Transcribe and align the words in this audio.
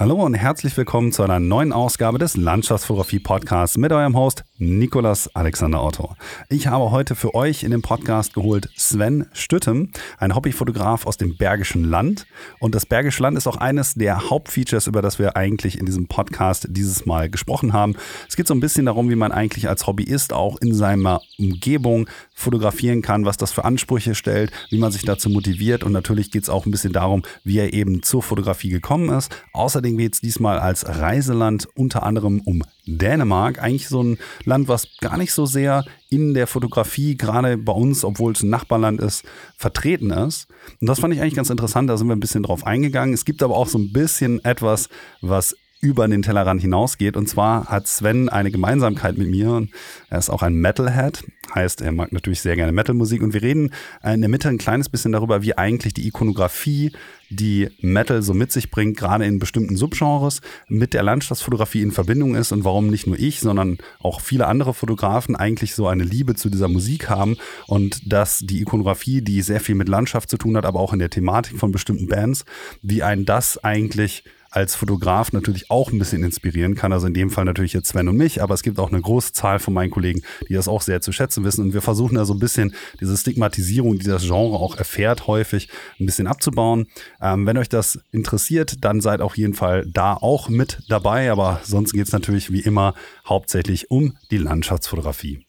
Hallo 0.00 0.24
und 0.24 0.34
herzlich 0.34 0.76
willkommen 0.76 1.10
zu 1.10 1.24
einer 1.24 1.40
neuen 1.40 1.72
Ausgabe 1.72 2.18
des 2.18 2.36
Landschaftsfotografie 2.36 3.18
Podcasts 3.18 3.76
mit 3.76 3.90
eurem 3.92 4.16
Host 4.16 4.44
Nikolas 4.60 5.34
Alexander 5.36 5.84
Otto. 5.84 6.16
Ich 6.48 6.66
habe 6.66 6.90
heute 6.90 7.14
für 7.14 7.32
euch 7.34 7.62
in 7.62 7.70
den 7.70 7.80
Podcast 7.80 8.34
geholt 8.34 8.68
Sven 8.76 9.26
Stüttem, 9.32 9.90
ein 10.18 10.34
Hobbyfotograf 10.34 11.06
aus 11.06 11.16
dem 11.16 11.36
Bergischen 11.36 11.84
Land. 11.84 12.26
Und 12.58 12.74
das 12.74 12.84
Bergische 12.84 13.22
Land 13.22 13.38
ist 13.38 13.46
auch 13.46 13.56
eines 13.56 13.94
der 13.94 14.28
Hauptfeatures, 14.30 14.88
über 14.88 15.00
das 15.00 15.20
wir 15.20 15.36
eigentlich 15.36 15.78
in 15.78 15.86
diesem 15.86 16.08
Podcast 16.08 16.66
dieses 16.70 17.06
Mal 17.06 17.30
gesprochen 17.30 17.72
haben. 17.72 17.94
Es 18.28 18.34
geht 18.34 18.48
so 18.48 18.54
ein 18.54 18.58
bisschen 18.58 18.86
darum, 18.86 19.10
wie 19.10 19.16
man 19.16 19.30
eigentlich 19.30 19.68
als 19.68 19.86
Hobbyist 19.86 20.32
auch 20.32 20.56
in 20.60 20.74
seiner 20.74 21.20
Umgebung 21.38 22.08
fotografieren 22.34 23.00
kann, 23.00 23.24
was 23.24 23.36
das 23.36 23.52
für 23.52 23.64
Ansprüche 23.64 24.16
stellt, 24.16 24.50
wie 24.70 24.78
man 24.78 24.90
sich 24.90 25.02
dazu 25.02 25.30
motiviert. 25.30 25.84
Und 25.84 25.92
natürlich 25.92 26.32
geht 26.32 26.42
es 26.42 26.48
auch 26.48 26.66
ein 26.66 26.72
bisschen 26.72 26.92
darum, 26.92 27.22
wie 27.44 27.58
er 27.58 27.72
eben 27.74 28.02
zur 28.02 28.24
Fotografie 28.24 28.70
gekommen 28.70 29.08
ist. 29.10 29.30
Außerdem 29.52 29.96
geht 29.96 30.14
es 30.14 30.20
diesmal 30.20 30.58
als 30.58 30.84
Reiseland 30.88 31.68
unter 31.76 32.02
anderem 32.02 32.40
um 32.40 32.64
Dänemark. 32.88 33.62
Eigentlich 33.62 33.88
so 33.88 34.02
ein 34.02 34.18
Land, 34.48 34.68
was 34.68 34.88
gar 35.00 35.16
nicht 35.16 35.32
so 35.32 35.46
sehr 35.46 35.84
in 36.10 36.34
der 36.34 36.46
Fotografie, 36.46 37.16
gerade 37.16 37.56
bei 37.56 37.72
uns, 37.72 38.04
obwohl 38.04 38.32
es 38.32 38.42
ein 38.42 38.50
Nachbarland 38.50 39.00
ist, 39.00 39.24
vertreten 39.56 40.10
ist. 40.10 40.48
Und 40.80 40.88
das 40.88 41.00
fand 41.00 41.14
ich 41.14 41.20
eigentlich 41.20 41.34
ganz 41.34 41.50
interessant. 41.50 41.88
Da 41.88 41.96
sind 41.96 42.08
wir 42.08 42.16
ein 42.16 42.20
bisschen 42.20 42.42
drauf 42.42 42.66
eingegangen. 42.66 43.14
Es 43.14 43.24
gibt 43.24 43.42
aber 43.42 43.56
auch 43.56 43.68
so 43.68 43.78
ein 43.78 43.92
bisschen 43.92 44.44
etwas, 44.44 44.88
was 45.20 45.54
über 45.80 46.08
den 46.08 46.22
Tellerrand 46.22 46.60
hinausgeht. 46.60 47.16
Und 47.16 47.28
zwar 47.28 47.66
hat 47.66 47.86
Sven 47.86 48.28
eine 48.28 48.50
Gemeinsamkeit 48.50 49.16
mit 49.16 49.28
mir. 49.28 49.66
Er 50.10 50.18
ist 50.18 50.30
auch 50.30 50.42
ein 50.42 50.54
Metalhead, 50.54 51.22
heißt, 51.54 51.80
er 51.82 51.92
mag 51.92 52.12
natürlich 52.12 52.40
sehr 52.40 52.56
gerne 52.56 52.72
Metalmusik. 52.72 53.22
Und 53.22 53.32
wir 53.32 53.42
reden 53.42 53.70
in 54.04 54.20
der 54.20 54.28
Mitte 54.28 54.48
ein 54.48 54.58
kleines 54.58 54.88
bisschen 54.88 55.12
darüber, 55.12 55.42
wie 55.42 55.56
eigentlich 55.56 55.94
die 55.94 56.06
Ikonografie, 56.08 56.92
die 57.30 57.68
Metal 57.80 58.22
so 58.22 58.34
mit 58.34 58.50
sich 58.50 58.70
bringt, 58.70 58.96
gerade 58.96 59.24
in 59.24 59.38
bestimmten 59.38 59.76
Subgenres, 59.76 60.40
mit 60.66 60.94
der 60.94 61.02
Landschaftsfotografie 61.02 61.82
in 61.82 61.92
Verbindung 61.92 62.34
ist 62.34 62.52
und 62.52 62.64
warum 62.64 62.88
nicht 62.88 63.06
nur 63.06 63.18
ich, 63.18 63.40
sondern 63.40 63.78
auch 64.00 64.20
viele 64.20 64.46
andere 64.46 64.74
Fotografen 64.74 65.36
eigentlich 65.36 65.74
so 65.74 65.86
eine 65.86 66.04
Liebe 66.04 66.34
zu 66.34 66.48
dieser 66.48 66.68
Musik 66.68 67.08
haben 67.08 67.36
und 67.66 68.10
dass 68.10 68.40
die 68.40 68.62
Ikonografie, 68.62 69.20
die 69.22 69.42
sehr 69.42 69.60
viel 69.60 69.74
mit 69.74 69.88
Landschaft 69.88 70.30
zu 70.30 70.38
tun 70.38 70.56
hat, 70.56 70.64
aber 70.64 70.80
auch 70.80 70.92
in 70.92 70.98
der 70.98 71.10
Thematik 71.10 71.58
von 71.58 71.70
bestimmten 71.70 72.08
Bands, 72.08 72.44
wie 72.82 73.02
ein 73.02 73.24
das 73.24 73.62
eigentlich 73.62 74.24
als 74.50 74.74
Fotograf 74.74 75.32
natürlich 75.32 75.70
auch 75.70 75.92
ein 75.92 75.98
bisschen 75.98 76.24
inspirieren 76.24 76.74
kann. 76.74 76.92
Also 76.92 77.06
in 77.06 77.14
dem 77.14 77.30
Fall 77.30 77.44
natürlich 77.44 77.72
jetzt 77.72 77.88
Sven 77.88 78.08
und 78.08 78.16
mich, 78.16 78.42
aber 78.42 78.54
es 78.54 78.62
gibt 78.62 78.78
auch 78.78 78.90
eine 78.90 79.00
große 79.00 79.32
Zahl 79.32 79.58
von 79.58 79.74
meinen 79.74 79.90
Kollegen, 79.90 80.22
die 80.48 80.54
das 80.54 80.68
auch 80.68 80.82
sehr 80.82 81.00
zu 81.00 81.12
schätzen 81.12 81.44
wissen. 81.44 81.62
Und 81.62 81.74
wir 81.74 81.82
versuchen 81.82 82.14
da 82.14 82.24
so 82.24 82.34
ein 82.34 82.38
bisschen 82.38 82.74
diese 83.00 83.16
Stigmatisierung, 83.16 83.98
die 83.98 84.06
das 84.06 84.22
Genre 84.22 84.58
auch 84.58 84.76
erfährt, 84.76 85.26
häufig 85.26 85.68
ein 86.00 86.06
bisschen 86.06 86.26
abzubauen. 86.26 86.86
Ähm, 87.20 87.46
wenn 87.46 87.58
euch 87.58 87.68
das 87.68 87.98
interessiert, 88.10 88.84
dann 88.84 89.00
seid 89.00 89.20
auf 89.20 89.36
jeden 89.36 89.54
Fall 89.54 89.86
da 89.86 90.14
auch 90.14 90.48
mit 90.48 90.82
dabei. 90.88 91.30
Aber 91.30 91.60
sonst 91.64 91.92
geht 91.92 92.06
es 92.06 92.12
natürlich 92.12 92.52
wie 92.52 92.60
immer 92.60 92.94
hauptsächlich 93.26 93.90
um 93.90 94.16
die 94.30 94.38
Landschaftsfotografie. 94.38 95.47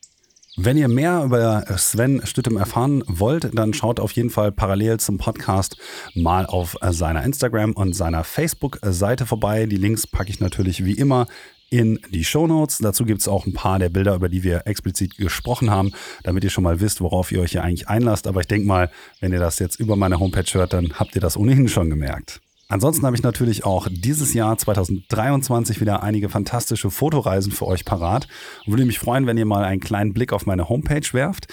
Wenn 0.62 0.76
ihr 0.76 0.90
mehr 0.90 1.24
über 1.24 1.64
Sven 1.78 2.20
Stüttem 2.26 2.58
erfahren 2.58 3.02
wollt, 3.08 3.58
dann 3.58 3.74
schaut 3.74 3.98
auf 3.98 4.12
jeden 4.12 4.30
Fall 4.30 4.52
parallel 4.52 5.00
zum 5.00 5.18
Podcast 5.18 5.78
mal 6.16 6.46
auf 6.46 6.76
seiner 6.90 7.24
Instagram 7.24 7.72
und 7.72 7.94
seiner 7.96 8.26
Facebook-Seite 8.26 9.26
vorbei. 9.26 9.68
Die 9.68 9.78
Links 9.78 10.06
packe 10.06 10.30
ich 10.30 10.42
natürlich 10.42 10.84
wie 10.84 10.96
immer 10.96 11.28
in 11.70 11.98
die 12.10 12.26
Show 12.26 12.46
Notes. 12.46 12.80
Dazu 12.80 13.06
gibt 13.06 13.22
es 13.22 13.30
auch 13.30 13.46
ein 13.46 13.54
paar 13.54 13.80
der 13.80 13.88
Bilder, 13.88 14.16
über 14.16 14.28
die 14.28 14.44
wir 14.44 14.68
explizit 14.68 15.16
gesprochen 15.16 15.70
haben, 15.70 15.94
damit 16.24 16.44
ihr 16.44 16.50
schon 16.50 16.66
mal 16.66 16.82
wisst, 16.82 17.00
worauf 17.00 17.32
ihr 17.32 17.40
euch 17.40 17.52
hier 17.52 17.64
eigentlich 17.64 17.88
einlasst. 17.88 18.28
Aber 18.28 18.42
ich 18.42 18.48
denke 18.48 18.68
mal, 18.68 18.92
wenn 19.22 19.32
ihr 19.32 19.40
das 19.40 19.60
jetzt 19.60 19.80
über 19.80 19.96
meine 19.96 20.20
Homepage 20.20 20.54
hört, 20.54 20.74
dann 20.74 20.92
habt 21.00 21.16
ihr 21.16 21.22
das 21.22 21.38
ohnehin 21.38 21.70
schon 21.70 21.90
gemerkt. 21.90 22.42
Ansonsten 22.72 23.06
habe 23.06 23.16
ich 23.16 23.24
natürlich 23.24 23.66
auch 23.66 23.88
dieses 23.92 24.34
Jahr 24.36 24.56
2023 24.56 25.82
wieder 25.82 26.04
einige 26.04 26.30
fantastische 26.30 26.92
Fotoreisen 26.92 27.52
für 27.52 27.66
euch 27.66 27.84
parat 27.84 28.28
würde 28.68 28.86
mich 28.86 29.00
freuen, 29.00 29.26
wenn 29.26 29.38
ihr 29.38 29.46
mal 29.46 29.64
einen 29.64 29.82
kleinen 29.82 30.14
Blick 30.14 30.32
auf 30.32 30.46
meine 30.46 30.70
Homepage 30.70 31.08
werft. 31.12 31.48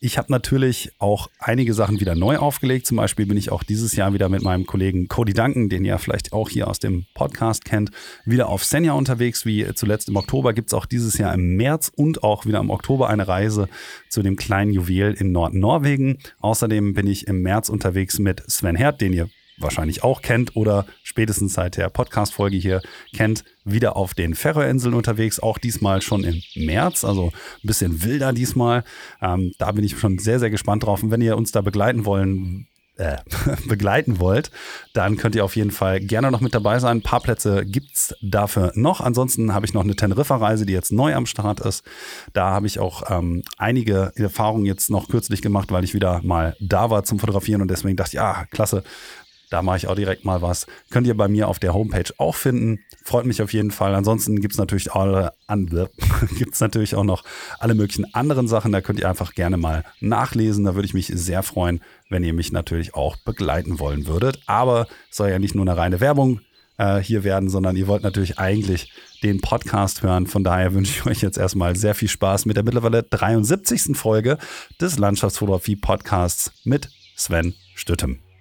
Ich 0.00 0.18
habe 0.18 0.32
natürlich 0.32 0.90
auch 0.98 1.28
einige 1.38 1.74
Sachen 1.74 2.00
wieder 2.00 2.14
neu 2.14 2.38
aufgelegt. 2.38 2.86
Zum 2.86 2.96
Beispiel 2.96 3.26
bin 3.26 3.36
ich 3.36 3.52
auch 3.52 3.62
dieses 3.62 3.94
Jahr 3.94 4.14
wieder 4.14 4.28
mit 4.28 4.42
meinem 4.42 4.66
Kollegen 4.66 5.08
Cody 5.08 5.32
Duncan, 5.32 5.68
den 5.68 5.84
ihr 5.84 5.98
vielleicht 5.98 6.32
auch 6.32 6.48
hier 6.48 6.68
aus 6.68 6.78
dem 6.78 7.04
Podcast 7.14 7.64
kennt, 7.64 7.90
wieder 8.24 8.48
auf 8.48 8.64
Senja 8.64 8.94
unterwegs. 8.94 9.44
Wie 9.44 9.72
zuletzt 9.74 10.08
im 10.08 10.16
Oktober 10.16 10.54
gibt 10.54 10.70
es 10.70 10.74
auch 10.74 10.86
dieses 10.86 11.18
Jahr 11.18 11.34
im 11.34 11.56
März 11.56 11.92
und 11.94 12.22
auch 12.24 12.46
wieder 12.46 12.60
im 12.60 12.70
Oktober 12.70 13.08
eine 13.08 13.28
Reise 13.28 13.68
zu 14.08 14.22
dem 14.22 14.36
kleinen 14.36 14.72
Juwel 14.72 15.12
in 15.12 15.32
Nordnorwegen. 15.32 16.18
Außerdem 16.40 16.94
bin 16.94 17.06
ich 17.06 17.26
im 17.26 17.42
März 17.42 17.68
unterwegs 17.68 18.18
mit 18.18 18.42
Sven 18.50 18.76
Herd, 18.76 19.00
den 19.00 19.12
ihr 19.12 19.28
wahrscheinlich 19.58 20.02
auch 20.02 20.22
kennt 20.22 20.56
oder 20.56 20.86
spätestens 21.02 21.54
seit 21.54 21.76
der 21.76 21.88
Podcast-Folge 21.88 22.56
hier 22.56 22.82
kennt, 23.14 23.44
wieder 23.64 23.96
auf 23.96 24.14
den 24.14 24.34
Färöerinseln 24.34 24.94
unterwegs, 24.94 25.40
auch 25.40 25.58
diesmal 25.58 26.02
schon 26.02 26.24
im 26.24 26.42
März, 26.54 27.04
also 27.04 27.28
ein 27.28 27.66
bisschen 27.66 28.02
wilder 28.02 28.32
diesmal. 28.32 28.84
Ähm, 29.20 29.52
da 29.58 29.72
bin 29.72 29.84
ich 29.84 29.98
schon 29.98 30.18
sehr, 30.18 30.38
sehr 30.40 30.50
gespannt 30.50 30.84
drauf. 30.84 31.02
Und 31.02 31.10
wenn 31.10 31.20
ihr 31.20 31.36
uns 31.36 31.52
da 31.52 31.60
begleiten 31.60 32.04
wollen, 32.04 32.66
äh, 32.96 33.16
begleiten 33.68 34.20
wollt, 34.20 34.50
dann 34.92 35.16
könnt 35.16 35.34
ihr 35.34 35.44
auf 35.44 35.56
jeden 35.56 35.70
Fall 35.70 36.00
gerne 36.00 36.30
noch 36.30 36.40
mit 36.40 36.54
dabei 36.54 36.78
sein. 36.78 36.98
Ein 36.98 37.02
paar 37.02 37.20
Plätze 37.20 37.64
gibt 37.64 37.94
es 37.94 38.14
dafür 38.20 38.72
noch. 38.74 39.00
Ansonsten 39.00 39.54
habe 39.54 39.66
ich 39.66 39.74
noch 39.74 39.82
eine 39.82 39.96
Teneriffa-Reise, 39.96 40.66
die 40.66 40.72
jetzt 40.72 40.92
neu 40.92 41.14
am 41.14 41.26
Start 41.26 41.60
ist. 41.60 41.84
Da 42.32 42.50
habe 42.50 42.66
ich 42.66 42.78
auch 42.78 43.10
ähm, 43.10 43.42
einige 43.56 44.12
Erfahrungen 44.16 44.66
jetzt 44.66 44.90
noch 44.90 45.08
kürzlich 45.08 45.42
gemacht, 45.42 45.72
weil 45.72 45.84
ich 45.84 45.94
wieder 45.94 46.20
mal 46.22 46.56
da 46.60 46.90
war 46.90 47.04
zum 47.04 47.18
Fotografieren 47.18 47.62
und 47.62 47.70
deswegen 47.70 47.96
dachte 47.96 48.10
ich, 48.10 48.14
ja, 48.14 48.44
klasse, 48.50 48.84
da 49.52 49.60
mache 49.60 49.76
ich 49.76 49.86
auch 49.86 49.94
direkt 49.94 50.24
mal 50.24 50.40
was. 50.40 50.66
Könnt 50.90 51.06
ihr 51.06 51.16
bei 51.16 51.28
mir 51.28 51.48
auf 51.48 51.58
der 51.58 51.74
Homepage 51.74 52.10
auch 52.16 52.34
finden. 52.34 52.80
Freut 53.04 53.26
mich 53.26 53.42
auf 53.42 53.52
jeden 53.52 53.70
Fall. 53.70 53.94
Ansonsten 53.94 54.40
gibt 54.40 54.54
es 54.54 54.58
natürlich, 54.58 54.86
natürlich 56.60 56.94
auch 56.94 57.04
noch 57.04 57.24
alle 57.58 57.74
möglichen 57.74 58.14
anderen 58.14 58.48
Sachen. 58.48 58.72
Da 58.72 58.80
könnt 58.80 58.98
ihr 58.98 59.08
einfach 59.08 59.34
gerne 59.34 59.58
mal 59.58 59.84
nachlesen. 60.00 60.64
Da 60.64 60.74
würde 60.74 60.86
ich 60.86 60.94
mich 60.94 61.08
sehr 61.08 61.42
freuen, 61.42 61.80
wenn 62.08 62.24
ihr 62.24 62.32
mich 62.32 62.50
natürlich 62.50 62.94
auch 62.94 63.16
begleiten 63.16 63.78
wollen 63.78 64.06
würdet. 64.06 64.40
Aber 64.46 64.86
es 65.10 65.18
soll 65.18 65.28
ja 65.28 65.38
nicht 65.38 65.54
nur 65.54 65.64
eine 65.64 65.76
reine 65.76 66.00
Werbung 66.00 66.40
äh, 66.78 66.98
hier 66.98 67.22
werden, 67.22 67.50
sondern 67.50 67.76
ihr 67.76 67.88
wollt 67.88 68.02
natürlich 68.02 68.38
eigentlich 68.38 68.90
den 69.22 69.42
Podcast 69.42 70.02
hören. 70.02 70.26
Von 70.26 70.44
daher 70.44 70.72
wünsche 70.72 70.92
ich 70.92 71.06
euch 71.06 71.20
jetzt 71.20 71.36
erstmal 71.36 71.76
sehr 71.76 71.94
viel 71.94 72.08
Spaß 72.08 72.46
mit 72.46 72.56
der 72.56 72.64
mittlerweile 72.64 73.02
73. 73.02 73.96
Folge 73.96 74.38
des 74.80 74.98
Landschaftsfotografie 74.98 75.76
Podcasts 75.76 76.52
mit 76.64 76.88
Sven 77.16 77.54
Stüttem. 77.74 78.31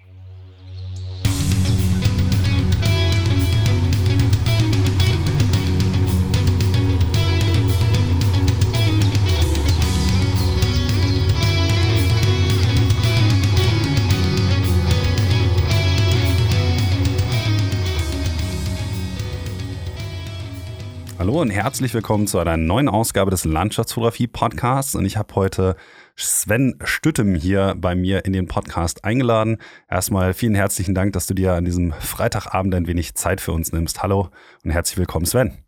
Hallo 21.22 21.40
und 21.40 21.52
herzlich 21.52 21.94
willkommen 21.94 22.26
zu 22.26 22.40
einer 22.40 22.58
neuen 22.58 22.90
Ausgabe 22.90 23.30
des 23.30 23.46
Landschaftsfotografie 23.46 24.26
Podcasts. 24.26 24.96
Und 24.96 25.06
ich 25.06 25.18
habe 25.18 25.36
heute 25.36 25.76
Sven 26.16 26.80
Stüttem 26.84 27.36
hier 27.36 27.76
bei 27.78 27.94
mir 27.94 28.26
in 28.26 28.34
den 28.34 28.48
Podcast 28.48 29.06
eingeladen. 29.06 29.60
Erstmal 29.88 30.34
vielen 30.34 30.56
herzlichen 30.56 30.96
Dank, 30.96 31.14
dass 31.14 31.28
du 31.28 31.36
dir 31.36 31.54
an 31.54 31.64
diesem 31.64 31.94
Freitagabend 31.94 32.74
ein 32.74 32.88
wenig 32.88 33.14
Zeit 33.14 33.40
für 33.40 33.52
uns 33.52 33.72
nimmst. 33.72 34.02
Hallo 34.02 34.30
und 34.64 34.72
herzlich 34.72 34.98
willkommen, 34.98 35.28
Sven. 35.28 35.60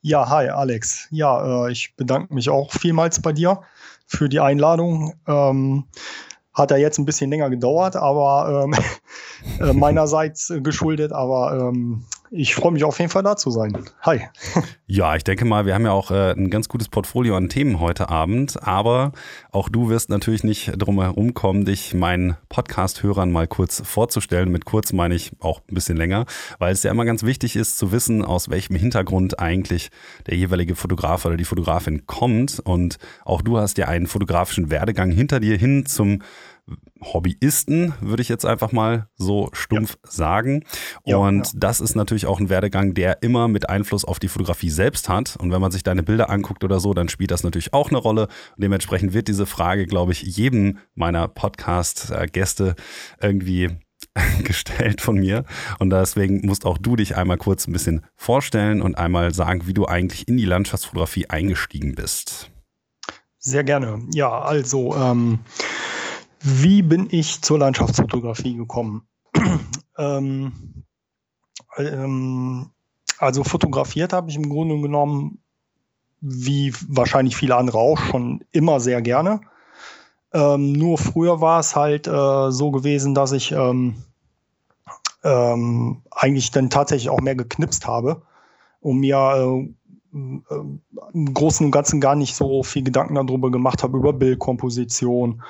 Ja, 0.00 0.30
hi 0.30 0.48
Alex. 0.48 1.08
Ja, 1.10 1.66
äh, 1.66 1.72
ich 1.72 1.94
bedanke 1.96 2.32
mich 2.32 2.48
auch 2.48 2.72
vielmals 2.72 3.20
bei 3.20 3.34
dir 3.34 3.60
für 4.06 4.30
die 4.30 4.40
Einladung. 4.40 5.12
Ähm, 5.28 5.84
hat 6.54 6.70
ja 6.70 6.78
jetzt 6.78 6.96
ein 6.96 7.04
bisschen 7.04 7.28
länger 7.28 7.50
gedauert, 7.50 7.96
aber 7.96 8.64
ähm, 8.64 8.74
äh, 9.60 9.74
meinerseits 9.74 10.50
geschuldet, 10.62 11.12
aber 11.12 11.68
ähm, 11.68 12.06
ich 12.32 12.54
freue 12.54 12.72
mich 12.72 12.84
auf 12.84 12.98
jeden 12.98 13.10
Fall 13.10 13.24
da 13.24 13.36
zu 13.36 13.50
sein. 13.50 13.76
Hi. 14.02 14.20
Ja, 14.86 15.14
ich 15.14 15.22
denke 15.22 15.44
mal, 15.44 15.66
wir 15.66 15.74
haben 15.74 15.84
ja 15.84 15.92
auch 15.92 16.10
äh, 16.10 16.32
ein 16.32 16.50
ganz 16.50 16.68
gutes 16.68 16.88
Portfolio 16.88 17.36
an 17.36 17.48
Themen 17.48 17.78
heute 17.78 18.08
Abend, 18.08 18.60
aber 18.62 19.12
auch 19.52 19.68
du 19.68 19.88
wirst 19.88 20.10
natürlich 20.10 20.42
nicht 20.42 20.72
drum 20.76 21.00
herum 21.00 21.32
kommen, 21.32 21.64
dich 21.64 21.94
meinen 21.94 22.36
Podcast-Hörern 22.48 23.30
mal 23.30 23.46
kurz 23.46 23.82
vorzustellen. 23.84 24.50
Mit 24.50 24.64
kurz 24.64 24.92
meine 24.92 25.14
ich 25.14 25.30
auch 25.38 25.60
ein 25.60 25.74
bisschen 25.74 25.96
länger, 25.96 26.26
weil 26.58 26.72
es 26.72 26.82
ja 26.82 26.90
immer 26.90 27.04
ganz 27.04 27.22
wichtig 27.22 27.54
ist 27.54 27.78
zu 27.78 27.92
wissen, 27.92 28.24
aus 28.24 28.50
welchem 28.50 28.74
Hintergrund 28.74 29.38
eigentlich 29.38 29.90
der 30.26 30.36
jeweilige 30.36 30.74
Fotograf 30.74 31.24
oder 31.24 31.36
die 31.36 31.44
Fotografin 31.44 32.06
kommt. 32.06 32.58
Und 32.58 32.98
auch 33.24 33.42
du 33.42 33.58
hast 33.58 33.78
ja 33.78 33.86
einen 33.86 34.08
fotografischen 34.08 34.70
Werdegang 34.70 35.12
hinter 35.12 35.38
dir 35.38 35.56
hin 35.56 35.86
zum 35.86 36.22
Hobbyisten, 37.02 37.94
würde 38.00 38.22
ich 38.22 38.28
jetzt 38.28 38.44
einfach 38.44 38.72
mal 38.72 39.08
so 39.14 39.48
stumpf 39.52 39.96
ja. 40.04 40.10
sagen. 40.10 40.64
Und 41.02 41.46
ja, 41.46 41.52
ja. 41.52 41.58
das 41.58 41.80
ist 41.80 41.96
natürlich 41.96 42.26
auch 42.26 42.40
ein 42.40 42.48
Werdegang, 42.48 42.94
der 42.94 43.22
immer 43.22 43.48
mit 43.48 43.68
Einfluss 43.68 44.04
auf 44.04 44.18
die 44.18 44.28
Fotografie 44.28 44.70
selbst 44.70 45.08
hat. 45.08 45.36
Und 45.36 45.52
wenn 45.52 45.60
man 45.60 45.72
sich 45.72 45.82
deine 45.82 46.02
Bilder 46.02 46.30
anguckt 46.30 46.64
oder 46.64 46.80
so, 46.80 46.94
dann 46.94 47.08
spielt 47.08 47.30
das 47.30 47.42
natürlich 47.42 47.72
auch 47.72 47.88
eine 47.88 47.98
Rolle. 47.98 48.28
Und 48.56 48.62
dementsprechend 48.62 49.14
wird 49.14 49.28
diese 49.28 49.46
Frage, 49.46 49.86
glaube 49.86 50.12
ich, 50.12 50.22
jedem 50.22 50.78
meiner 50.94 51.28
Podcast-Gäste 51.28 52.74
irgendwie 53.20 53.70
gestellt 54.44 55.00
von 55.00 55.16
mir. 55.16 55.44
Und 55.78 55.90
deswegen 55.90 56.46
musst 56.46 56.66
auch 56.66 56.78
du 56.78 56.96
dich 56.96 57.16
einmal 57.16 57.38
kurz 57.38 57.66
ein 57.66 57.72
bisschen 57.72 58.04
vorstellen 58.16 58.82
und 58.82 58.96
einmal 58.98 59.32
sagen, 59.34 59.66
wie 59.66 59.74
du 59.74 59.86
eigentlich 59.86 60.28
in 60.28 60.36
die 60.36 60.44
Landschaftsfotografie 60.44 61.28
eingestiegen 61.28 61.94
bist. 61.94 62.50
Sehr 63.38 63.64
gerne. 63.64 64.02
Ja, 64.12 64.40
also, 64.40 64.94
ähm, 64.94 65.38
wie 66.40 66.82
bin 66.82 67.08
ich 67.10 67.42
zur 67.42 67.58
Landschaftsfotografie 67.58 68.56
gekommen? 68.56 69.06
ähm, 69.98 70.52
ähm, 71.76 72.70
also 73.18 73.44
fotografiert 73.44 74.12
habe 74.12 74.30
ich 74.30 74.36
im 74.36 74.48
Grunde 74.48 74.80
genommen, 74.80 75.38
wie 76.20 76.72
wahrscheinlich 76.88 77.36
viele 77.36 77.56
andere 77.56 77.78
auch, 77.78 77.98
schon 77.98 78.44
immer 78.52 78.80
sehr 78.80 79.02
gerne. 79.02 79.40
Ähm, 80.32 80.72
nur 80.72 80.96
früher 80.96 81.40
war 81.40 81.60
es 81.60 81.76
halt 81.76 82.06
äh, 82.06 82.50
so 82.50 82.70
gewesen, 82.70 83.14
dass 83.14 83.32
ich 83.32 83.52
ähm, 83.52 83.96
ähm, 85.22 86.02
eigentlich 86.10 86.50
dann 86.50 86.70
tatsächlich 86.70 87.10
auch 87.10 87.20
mehr 87.20 87.34
geknipst 87.34 87.86
habe 87.86 88.22
und 88.80 88.98
mir 88.98 89.16
äh, 89.16 90.16
äh, 90.16 90.60
im 91.12 91.34
Großen 91.34 91.66
und 91.66 91.72
Ganzen 91.72 92.00
gar 92.00 92.14
nicht 92.14 92.34
so 92.34 92.62
viel 92.62 92.82
Gedanken 92.82 93.14
darüber 93.14 93.50
gemacht 93.50 93.82
habe, 93.82 93.98
über 93.98 94.12
Bildkomposition 94.12 95.42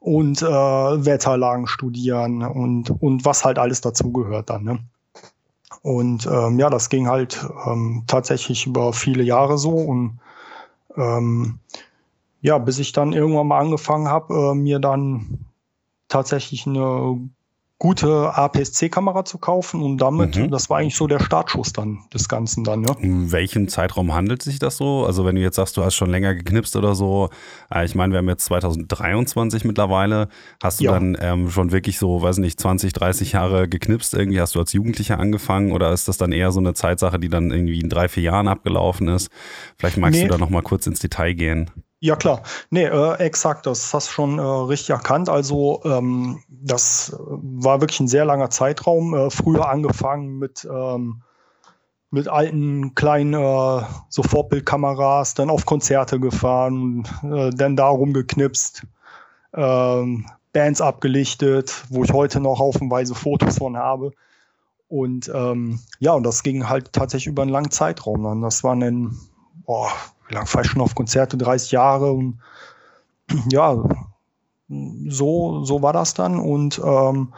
und 0.00 0.42
äh, 0.42 0.46
Wetterlagen 0.46 1.66
studieren 1.66 2.42
und, 2.42 2.90
und 3.02 3.24
was 3.24 3.44
halt 3.44 3.58
alles 3.58 3.80
dazugehört 3.80 4.50
dann. 4.50 4.64
Ne? 4.64 4.78
Und 5.82 6.26
ähm, 6.26 6.58
ja, 6.58 6.70
das 6.70 6.88
ging 6.88 7.08
halt 7.08 7.44
ähm, 7.66 8.04
tatsächlich 8.06 8.66
über 8.66 8.92
viele 8.92 9.22
Jahre 9.22 9.58
so 9.58 9.70
und 9.70 10.18
ähm, 10.96 11.58
ja, 12.40 12.58
bis 12.58 12.78
ich 12.78 12.92
dann 12.92 13.12
irgendwann 13.12 13.48
mal 13.48 13.58
angefangen 13.58 14.08
habe, 14.08 14.34
äh, 14.34 14.54
mir 14.54 14.78
dann 14.78 15.46
tatsächlich 16.08 16.66
eine 16.66 17.18
gute 17.78 18.34
APS-C-Kamera 18.34 19.24
zu 19.24 19.38
kaufen 19.38 19.82
und 19.82 19.98
damit, 19.98 20.36
mhm. 20.36 20.50
das 20.50 20.68
war 20.68 20.78
eigentlich 20.78 20.96
so 20.96 21.06
der 21.06 21.20
Startschuss 21.20 21.72
dann 21.72 22.00
des 22.12 22.28
Ganzen 22.28 22.64
dann. 22.64 22.80
Ne? 22.80 22.96
In 23.00 23.30
welchem 23.30 23.68
Zeitraum 23.68 24.12
handelt 24.12 24.42
sich 24.42 24.58
das 24.58 24.76
so? 24.76 25.06
Also 25.06 25.24
wenn 25.24 25.36
du 25.36 25.42
jetzt 25.42 25.56
sagst, 25.56 25.76
du 25.76 25.84
hast 25.84 25.94
schon 25.94 26.10
länger 26.10 26.34
geknipst 26.34 26.74
oder 26.74 26.96
so, 26.96 27.30
äh, 27.72 27.84
ich 27.84 27.94
meine, 27.94 28.12
wir 28.12 28.18
haben 28.18 28.28
jetzt 28.28 28.46
2023 28.46 29.64
mittlerweile, 29.64 30.28
hast 30.60 30.80
du 30.80 30.84
ja. 30.84 30.92
dann 30.92 31.16
ähm, 31.20 31.50
schon 31.50 31.70
wirklich 31.70 31.98
so, 31.98 32.20
weiß 32.20 32.38
nicht, 32.38 32.58
20, 32.58 32.92
30 32.92 33.32
Jahre 33.32 33.68
geknipst 33.68 34.12
irgendwie? 34.12 34.40
Hast 34.40 34.56
du 34.56 34.58
als 34.58 34.72
Jugendlicher 34.72 35.20
angefangen 35.20 35.70
oder 35.70 35.92
ist 35.92 36.08
das 36.08 36.18
dann 36.18 36.32
eher 36.32 36.50
so 36.50 36.58
eine 36.58 36.74
Zeitsache, 36.74 37.20
die 37.20 37.28
dann 37.28 37.52
irgendwie 37.52 37.78
in 37.78 37.88
drei, 37.88 38.08
vier 38.08 38.24
Jahren 38.24 38.48
abgelaufen 38.48 39.06
ist? 39.06 39.30
Vielleicht 39.78 39.98
magst 39.98 40.18
nee. 40.18 40.26
du 40.26 40.32
da 40.32 40.38
nochmal 40.38 40.62
kurz 40.62 40.88
ins 40.88 40.98
Detail 40.98 41.34
gehen. 41.34 41.70
Ja, 42.00 42.14
klar. 42.14 42.42
Nee, 42.70 42.84
äh, 42.84 43.14
exakt, 43.18 43.66
das 43.66 43.92
hast 43.92 44.08
du 44.08 44.12
schon 44.12 44.38
äh, 44.38 44.42
richtig 44.42 44.90
erkannt. 44.90 45.28
Also 45.28 45.80
ähm, 45.84 46.42
das 46.48 47.16
war 47.18 47.80
wirklich 47.80 47.98
ein 47.98 48.08
sehr 48.08 48.24
langer 48.24 48.50
Zeitraum. 48.50 49.14
Äh, 49.14 49.30
früher 49.30 49.68
angefangen 49.68 50.38
mit, 50.38 50.64
ähm, 50.70 51.22
mit 52.10 52.28
alten 52.28 52.94
kleinen 52.94 53.34
äh, 53.34 53.82
so 54.08 54.22
Vorbildkameras, 54.22 55.34
dann 55.34 55.50
auf 55.50 55.66
Konzerte 55.66 56.20
gefahren, 56.20 57.04
äh, 57.24 57.50
dann 57.50 57.74
da 57.74 57.88
rumgeknipst, 57.88 58.86
ähm, 59.54 60.26
Bands 60.52 60.80
abgelichtet, 60.80 61.84
wo 61.88 62.04
ich 62.04 62.12
heute 62.12 62.38
noch 62.38 62.60
haufenweise 62.60 63.16
Fotos 63.16 63.58
von 63.58 63.76
habe. 63.76 64.12
Und 64.86 65.30
ähm, 65.34 65.80
ja, 65.98 66.12
und 66.12 66.22
das 66.22 66.44
ging 66.44 66.68
halt 66.68 66.92
tatsächlich 66.92 67.26
über 67.26 67.42
einen 67.42 67.50
langen 67.50 67.72
Zeitraum. 67.72 68.22
Dann. 68.22 68.40
Das 68.40 68.62
waren 68.62 68.80
dann, 68.80 69.18
boah, 69.66 69.90
wie 70.28 70.34
lange 70.34 70.46
fahre 70.46 70.64
ich 70.64 70.70
schon 70.70 70.80
auf 70.82 70.94
Konzerte? 70.94 71.36
30 71.36 71.72
Jahre 71.72 72.12
und 72.12 72.40
ja, 73.50 73.82
so, 74.68 75.64
so 75.64 75.82
war 75.82 75.92
das 75.92 76.14
dann. 76.14 76.38
Und 76.38 76.80
ähm, 76.84 77.32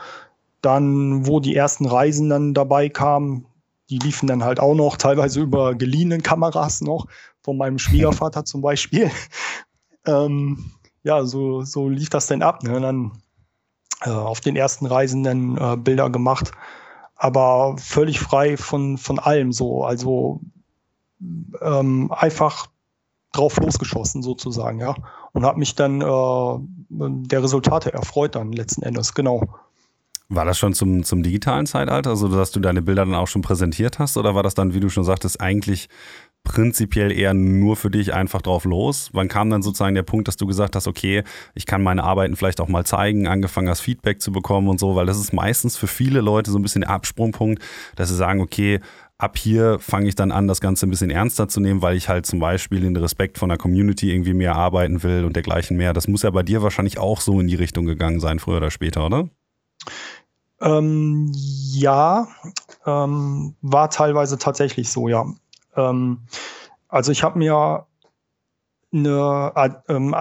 dann, 0.61 1.27
wo 1.27 1.41
die 1.41 1.57
ersten 1.57 1.87
Reisen 1.87 2.29
dann 2.29 2.55
dabei 2.55 2.89
kamen, 2.89 3.47
die 3.89 3.99
liefen 3.99 4.27
dann 4.27 4.45
halt 4.45 4.61
auch 4.61 4.75
noch, 4.75 4.97
teilweise 4.97 5.41
über 5.43 5.75
geliehenen 5.75 6.23
Kameras 6.23 6.81
noch, 6.81 7.07
von 7.43 7.57
meinem 7.57 7.79
Schwiegervater 7.79 8.45
zum 8.45 8.61
Beispiel. 8.61 9.11
ähm, 10.07 10.73
ja, 11.03 11.25
so, 11.25 11.63
so 11.63 11.89
lief 11.89 12.11
das 12.11 12.27
dann 12.27 12.43
ab. 12.43 12.63
Ne? 12.63 12.81
Dann 12.81 13.13
äh, 14.03 14.11
auf 14.11 14.41
den 14.41 14.57
ersten 14.57 14.87
Reisen 14.87 15.23
dann 15.23 15.57
äh, 15.57 15.77
Bilder 15.77 16.11
gemacht, 16.11 16.53
aber 17.17 17.77
völlig 17.79 18.19
frei 18.21 18.57
von, 18.57 18.99
von 18.99 19.19
allem 19.19 19.53
so. 19.53 19.85
Also 19.85 20.41
ähm, 21.61 22.11
einfach 22.13 22.67
drauf 23.33 23.57
losgeschossen 23.59 24.23
sozusagen, 24.23 24.81
ja. 24.81 24.95
Und 25.33 25.45
habe 25.45 25.59
mich 25.59 25.75
dann 25.75 26.01
äh, 26.01 26.59
der 26.89 27.43
Resultate 27.43 27.93
erfreut 27.93 28.35
dann 28.35 28.53
letzten 28.53 28.83
Endes, 28.83 29.15
genau. 29.15 29.43
War 30.33 30.45
das 30.45 30.59
schon 30.59 30.75
zum, 30.75 31.03
zum 31.03 31.25
digitalen 31.25 31.67
Zeitalter, 31.67 32.11
also 32.11 32.29
dass 32.29 32.53
du 32.53 32.61
deine 32.61 32.83
Bilder 32.83 33.05
dann 33.05 33.17
auch 33.17 33.27
schon 33.27 33.43
präsentiert 33.43 33.99
hast? 33.99 34.17
Oder 34.17 34.37
war 34.37 34.45
das 34.45 34.55
dann, 34.55 34.75
wie 34.75 34.81
du 34.81 34.89
schon 34.89 35.03
sagtest, 35.03 35.41
eigentlich 35.41 35.89
prinzipiell 36.45 37.11
eher 37.11 37.35
nur 37.35 37.75
für 37.75 37.91
dich 37.91 38.15
einfach 38.15 38.41
drauf 38.41 38.65
los? 38.65 39.11
Wann 39.13 39.27
kam 39.27 39.51
dann 39.51 39.63
sozusagen 39.63 39.97
der 39.97 40.05
Punkt, 40.05 40.29
dass 40.29 40.37
du 40.37 40.47
gesagt 40.47 40.77
hast, 40.77 40.87
okay, 40.87 41.25
ich 41.55 41.67
kann 41.67 41.83
meine 41.83 42.05
Arbeiten 42.05 42.37
vielleicht 42.37 42.61
auch 42.61 42.69
mal 42.69 42.87
zeigen, 42.87 43.27
angefangen 43.27 43.69
hast, 43.69 43.81
Feedback 43.81 44.21
zu 44.21 44.31
bekommen 44.31 44.69
und 44.69 44.79
so, 44.79 44.95
weil 44.95 45.07
das 45.07 45.19
ist 45.19 45.33
meistens 45.33 45.77
für 45.77 45.89
viele 45.89 46.21
Leute 46.21 46.53
so 46.53 46.61
ein 46.61 46.63
bisschen 46.63 46.83
der 46.83 46.91
Absprungpunkt, 46.91 47.61
dass 47.97 48.09
sie 48.09 48.17
sagen, 48.17 48.41
okay, 48.41 48.79
ab 49.21 49.37
hier 49.37 49.79
fange 49.79 50.09
ich 50.09 50.15
dann 50.15 50.33
an, 50.33 50.49
das 50.49 50.61
Ganze 50.61 50.87
ein 50.87 50.91
bisschen 50.91 51.11
ernster 51.11 51.49
zu 51.49 51.61
nehmen, 51.61 51.83
weil 51.83 51.97
ich 51.97 52.09
halt 52.09 52.27
zum 52.27 52.39
Beispiel 52.39 52.81
den 52.81 52.97
Respekt 52.97 53.39
von 53.39 53.49
der 53.49 53.59
Community 53.59 54.11
irgendwie 54.11 54.35
mehr 54.35 54.57
arbeiten 54.57 55.03
will 55.03 55.25
und 55.25 55.37
dergleichen 55.37 55.77
mehr. 55.77 55.93
Das 55.93 56.09
muss 56.09 56.23
ja 56.23 56.31
bei 56.31 56.43
dir 56.43 56.63
wahrscheinlich 56.63 56.99
auch 56.99 57.21
so 57.21 57.41
in 57.41 57.47
die 57.47 57.55
Richtung 57.55 57.85
gegangen 57.85 58.21
sein, 58.21 58.39
früher 58.39 58.57
oder 58.57 58.71
später, 58.71 59.05
oder? 59.07 59.29
Ähm, 60.61 61.33
ja, 61.35 62.29
ähm, 62.87 63.55
war 63.63 63.91
teilweise 63.91 64.39
tatsächlich 64.39 64.91
so, 64.91 65.09
ja. 65.09 65.27
Ähm, 65.77 66.21
also 66.89 67.13
ich 67.13 67.23
habe 67.23 67.39
mir 67.39 67.87
eine, 68.93 69.53
äh, 69.55 69.71
ähm, 69.89 70.15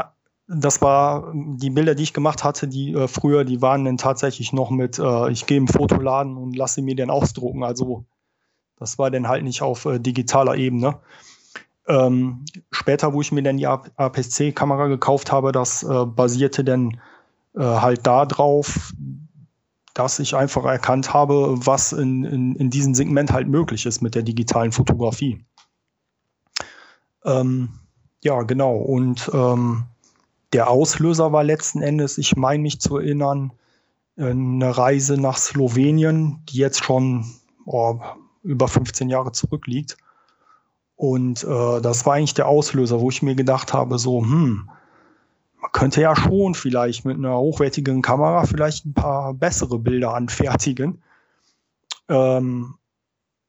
das 0.48 0.82
war 0.82 1.32
die 1.34 1.70
Bilder, 1.70 1.94
die 1.94 2.04
ich 2.04 2.14
gemacht 2.14 2.44
hatte, 2.44 2.68
die 2.68 2.94
äh, 2.94 3.08
früher, 3.08 3.44
die 3.44 3.62
waren 3.62 3.86
dann 3.86 3.98
tatsächlich 3.98 4.52
noch 4.54 4.70
mit, 4.70 4.98
äh, 4.98 5.30
ich 5.32 5.46
gehe 5.46 5.58
im 5.58 5.68
Fotoladen 5.68 6.38
und 6.38 6.56
lasse 6.56 6.82
mir 6.82 6.96
den 6.96 7.10
ausdrucken. 7.10 7.64
Also 7.64 8.06
das 8.80 8.98
war 8.98 9.12
dann 9.12 9.28
halt 9.28 9.44
nicht 9.44 9.62
auf 9.62 9.86
äh, 9.86 10.00
digitaler 10.00 10.56
Ebene. 10.56 11.00
Ähm, 11.88 12.46
später, 12.72 13.14
wo 13.14 13.22
ich 13.22 13.32
mir 13.32 13.44
dann 13.44 13.58
die 13.58 13.68
APS-C-Kamera 13.68 14.88
gekauft 14.88 15.32
habe, 15.32 15.52
das 15.52 15.84
äh, 15.84 16.06
basierte 16.06 16.64
dann 16.64 17.00
äh, 17.56 17.62
halt 17.62 18.06
darauf, 18.06 18.94
dass 19.94 20.20
ich 20.20 20.36
einfach 20.36 20.66
erkannt 20.66 21.14
habe, 21.14 21.56
was 21.66 21.92
in, 21.92 22.24
in, 22.24 22.56
in 22.56 22.70
diesem 22.70 22.94
Segment 22.94 23.32
halt 23.32 23.48
möglich 23.48 23.86
ist 23.86 24.02
mit 24.02 24.16
der 24.16 24.24
digitalen 24.24 24.72
Fotografie. 24.72 25.44
Ähm, 27.26 27.70
ja, 28.24 28.44
genau. 28.44 28.78
Und 28.78 29.30
ähm, 29.34 29.86
der 30.54 30.70
Auslöser 30.70 31.32
war 31.32 31.44
letzten 31.44 31.82
Endes, 31.82 32.18
ich 32.18 32.36
meine 32.36 32.64
mich 32.64 32.80
zu 32.80 32.98
erinnern, 32.98 33.52
eine 34.18 34.78
Reise 34.78 35.20
nach 35.20 35.38
Slowenien, 35.38 36.44
die 36.50 36.58
jetzt 36.58 36.84
schon 36.84 37.26
oh, 37.66 38.00
über 38.44 38.68
15 38.68 39.10
Jahre 39.10 39.32
zurückliegt. 39.32 39.98
Und 40.96 41.44
äh, 41.44 41.82
das 41.82 42.06
war 42.06 42.16
eigentlich 42.16 42.34
der 42.34 42.48
Auslöser, 42.48 43.00
wo 43.00 43.10
ich 43.10 43.22
mir 43.22 43.36
gedacht 43.36 43.74
habe, 43.74 43.98
so, 43.98 44.22
hm, 44.22 44.70
man 45.62 45.72
könnte 45.72 46.02
ja 46.02 46.16
schon 46.16 46.56
vielleicht 46.56 47.06
mit 47.06 47.18
einer 47.18 47.38
hochwertigen 47.38 48.02
Kamera 48.02 48.46
vielleicht 48.46 48.86
ein 48.86 48.94
paar 48.94 49.34
bessere 49.34 49.80
Bilder 49.80 50.14
anfertigen. 50.14 51.02
Ähm, 52.10 52.76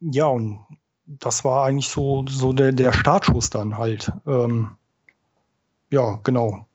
ja, 0.00 0.26
und 0.26 0.61
das 1.06 1.44
war 1.44 1.64
eigentlich 1.64 1.88
so, 1.88 2.25
so 2.28 2.52
der, 2.52 2.73
der 2.73 2.92
Startschuss 2.92 3.50
dann 3.50 3.78
halt. 3.78 4.12
Ähm, 4.26 4.70
ja, 5.90 6.20
genau. 6.23 6.66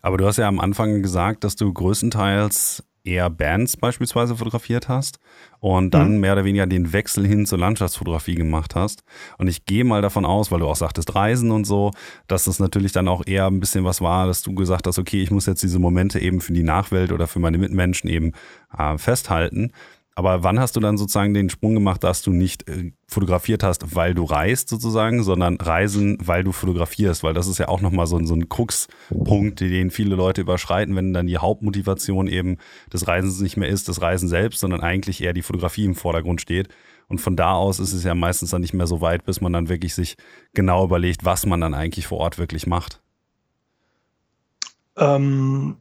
Aber 0.00 0.16
du 0.16 0.26
hast 0.26 0.38
ja 0.38 0.48
am 0.48 0.60
Anfang 0.60 1.02
gesagt, 1.02 1.44
dass 1.44 1.56
du 1.56 1.72
größtenteils 1.72 2.82
eher 3.04 3.28
Bands 3.30 3.76
beispielsweise 3.76 4.36
fotografiert 4.36 4.88
hast 4.88 5.18
und 5.60 5.92
dann 5.92 6.14
mhm. 6.14 6.20
mehr 6.20 6.32
oder 6.32 6.44
weniger 6.44 6.66
den 6.66 6.92
Wechsel 6.92 7.26
hin 7.26 7.46
zur 7.46 7.58
Landschaftsfotografie 7.58 8.34
gemacht 8.34 8.74
hast. 8.74 9.04
Und 9.38 9.48
ich 9.48 9.66
gehe 9.66 9.84
mal 9.84 10.02
davon 10.02 10.24
aus, 10.24 10.50
weil 10.50 10.60
du 10.60 10.66
auch 10.66 10.76
sagtest 10.76 11.14
Reisen 11.14 11.50
und 11.50 11.64
so, 11.66 11.90
dass 12.26 12.44
das 12.44 12.58
natürlich 12.58 12.92
dann 12.92 13.08
auch 13.08 13.22
eher 13.26 13.46
ein 13.46 13.60
bisschen 13.60 13.84
was 13.84 14.00
war, 14.00 14.26
dass 14.26 14.42
du 14.42 14.54
gesagt 14.54 14.86
hast, 14.86 14.98
okay, 14.98 15.22
ich 15.22 15.30
muss 15.30 15.46
jetzt 15.46 15.62
diese 15.62 15.78
Momente 15.78 16.18
eben 16.18 16.40
für 16.40 16.52
die 16.52 16.62
Nachwelt 16.62 17.12
oder 17.12 17.26
für 17.26 17.38
meine 17.38 17.58
Mitmenschen 17.58 18.08
eben 18.08 18.32
äh, 18.76 18.96
festhalten. 18.96 19.72
Aber 20.16 20.44
wann 20.44 20.60
hast 20.60 20.76
du 20.76 20.80
dann 20.80 20.96
sozusagen 20.96 21.34
den 21.34 21.50
Sprung 21.50 21.74
gemacht, 21.74 22.04
dass 22.04 22.22
du 22.22 22.32
nicht 22.32 22.68
äh, 22.68 22.92
fotografiert 23.08 23.64
hast, 23.64 23.96
weil 23.96 24.14
du 24.14 24.22
reist 24.24 24.68
sozusagen, 24.68 25.24
sondern 25.24 25.56
reisen, 25.56 26.18
weil 26.20 26.44
du 26.44 26.52
fotografierst? 26.52 27.24
Weil 27.24 27.34
das 27.34 27.48
ist 27.48 27.58
ja 27.58 27.66
auch 27.66 27.80
nochmal 27.80 28.06
so, 28.06 28.24
so 28.24 28.34
ein 28.34 28.48
Kruxpunkt, 28.48 29.58
den 29.60 29.90
viele 29.90 30.14
Leute 30.14 30.42
überschreiten, 30.42 30.94
wenn 30.94 31.12
dann 31.12 31.26
die 31.26 31.38
Hauptmotivation 31.38 32.28
eben 32.28 32.58
des 32.92 33.08
Reisens 33.08 33.40
nicht 33.40 33.56
mehr 33.56 33.68
ist, 33.68 33.88
das 33.88 34.02
Reisen 34.02 34.28
selbst, 34.28 34.60
sondern 34.60 34.82
eigentlich 34.82 35.20
eher 35.20 35.32
die 35.32 35.42
Fotografie 35.42 35.84
im 35.84 35.96
Vordergrund 35.96 36.40
steht. 36.40 36.68
Und 37.08 37.20
von 37.20 37.34
da 37.34 37.52
aus 37.54 37.80
ist 37.80 37.92
es 37.92 38.04
ja 38.04 38.14
meistens 38.14 38.50
dann 38.50 38.60
nicht 38.60 38.72
mehr 38.72 38.86
so 38.86 39.00
weit, 39.00 39.24
bis 39.24 39.40
man 39.40 39.52
dann 39.52 39.68
wirklich 39.68 39.94
sich 39.94 40.16
genau 40.54 40.84
überlegt, 40.84 41.24
was 41.24 41.44
man 41.44 41.60
dann 41.60 41.74
eigentlich 41.74 42.06
vor 42.06 42.18
Ort 42.18 42.38
wirklich 42.38 42.66
macht. 42.68 43.00
Ähm, 44.96 45.76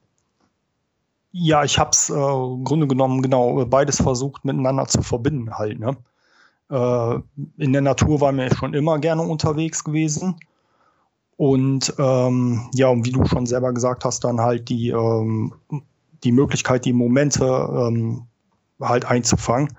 Ja, 1.36 1.64
ich 1.64 1.80
habe 1.80 1.90
es 1.92 2.10
äh, 2.12 2.14
im 2.14 2.64
Grunde 2.64 2.88
genommen 2.88 3.24
genau 3.24 3.66
beides 3.66 3.98
versucht 4.02 4.46
miteinander 4.46 4.86
zu 4.88 5.02
verbinden 5.02 5.58
halt. 5.58 5.80
Ne? 5.80 5.98
Äh, 6.70 7.20
in 7.58 7.74
der 7.74 7.82
Natur 7.82 8.22
war 8.22 8.32
mir 8.32 8.54
schon 8.56 8.76
immer 8.76 9.00
gerne 9.00 9.24
unterwegs 9.24 9.84
gewesen. 9.84 10.36
Und 11.36 11.92
ähm, 11.98 12.70
ja, 12.76 12.90
und 12.90 13.06
wie 13.06 13.12
du 13.12 13.26
schon 13.26 13.48
selber 13.48 13.74
gesagt 13.74 14.06
hast, 14.06 14.24
dann 14.24 14.40
halt 14.42 14.70
die, 14.70 14.90
ähm, 14.90 15.56
die 16.24 16.32
Möglichkeit, 16.32 16.86
die 16.86 16.94
Momente 16.94 17.46
ähm, 17.46 18.28
halt 18.80 19.06
einzufangen. 19.06 19.76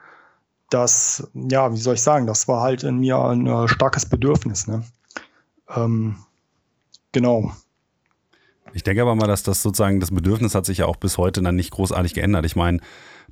Das, 0.70 1.30
ja, 1.34 1.72
wie 1.72 1.76
soll 1.76 1.94
ich 1.94 2.02
sagen, 2.02 2.26
das 2.26 2.48
war 2.48 2.62
halt 2.62 2.82
in 2.82 2.98
mir 2.98 3.18
ein 3.18 3.46
äh, 3.46 3.68
starkes 3.68 4.06
Bedürfnis. 4.06 4.66
Ne? 4.66 4.82
Ähm, 5.76 6.16
genau. 7.12 7.52
Ich 8.74 8.82
denke 8.82 9.02
aber 9.02 9.14
mal, 9.14 9.28
dass 9.28 9.44
das 9.44 9.62
sozusagen, 9.62 10.00
das 10.00 10.10
Bedürfnis 10.10 10.56
hat 10.56 10.66
sich 10.66 10.78
ja 10.78 10.86
auch 10.86 10.96
bis 10.96 11.16
heute 11.16 11.40
dann 11.40 11.54
nicht 11.54 11.70
großartig 11.70 12.12
geändert. 12.12 12.44
Ich 12.44 12.56
meine, 12.56 12.80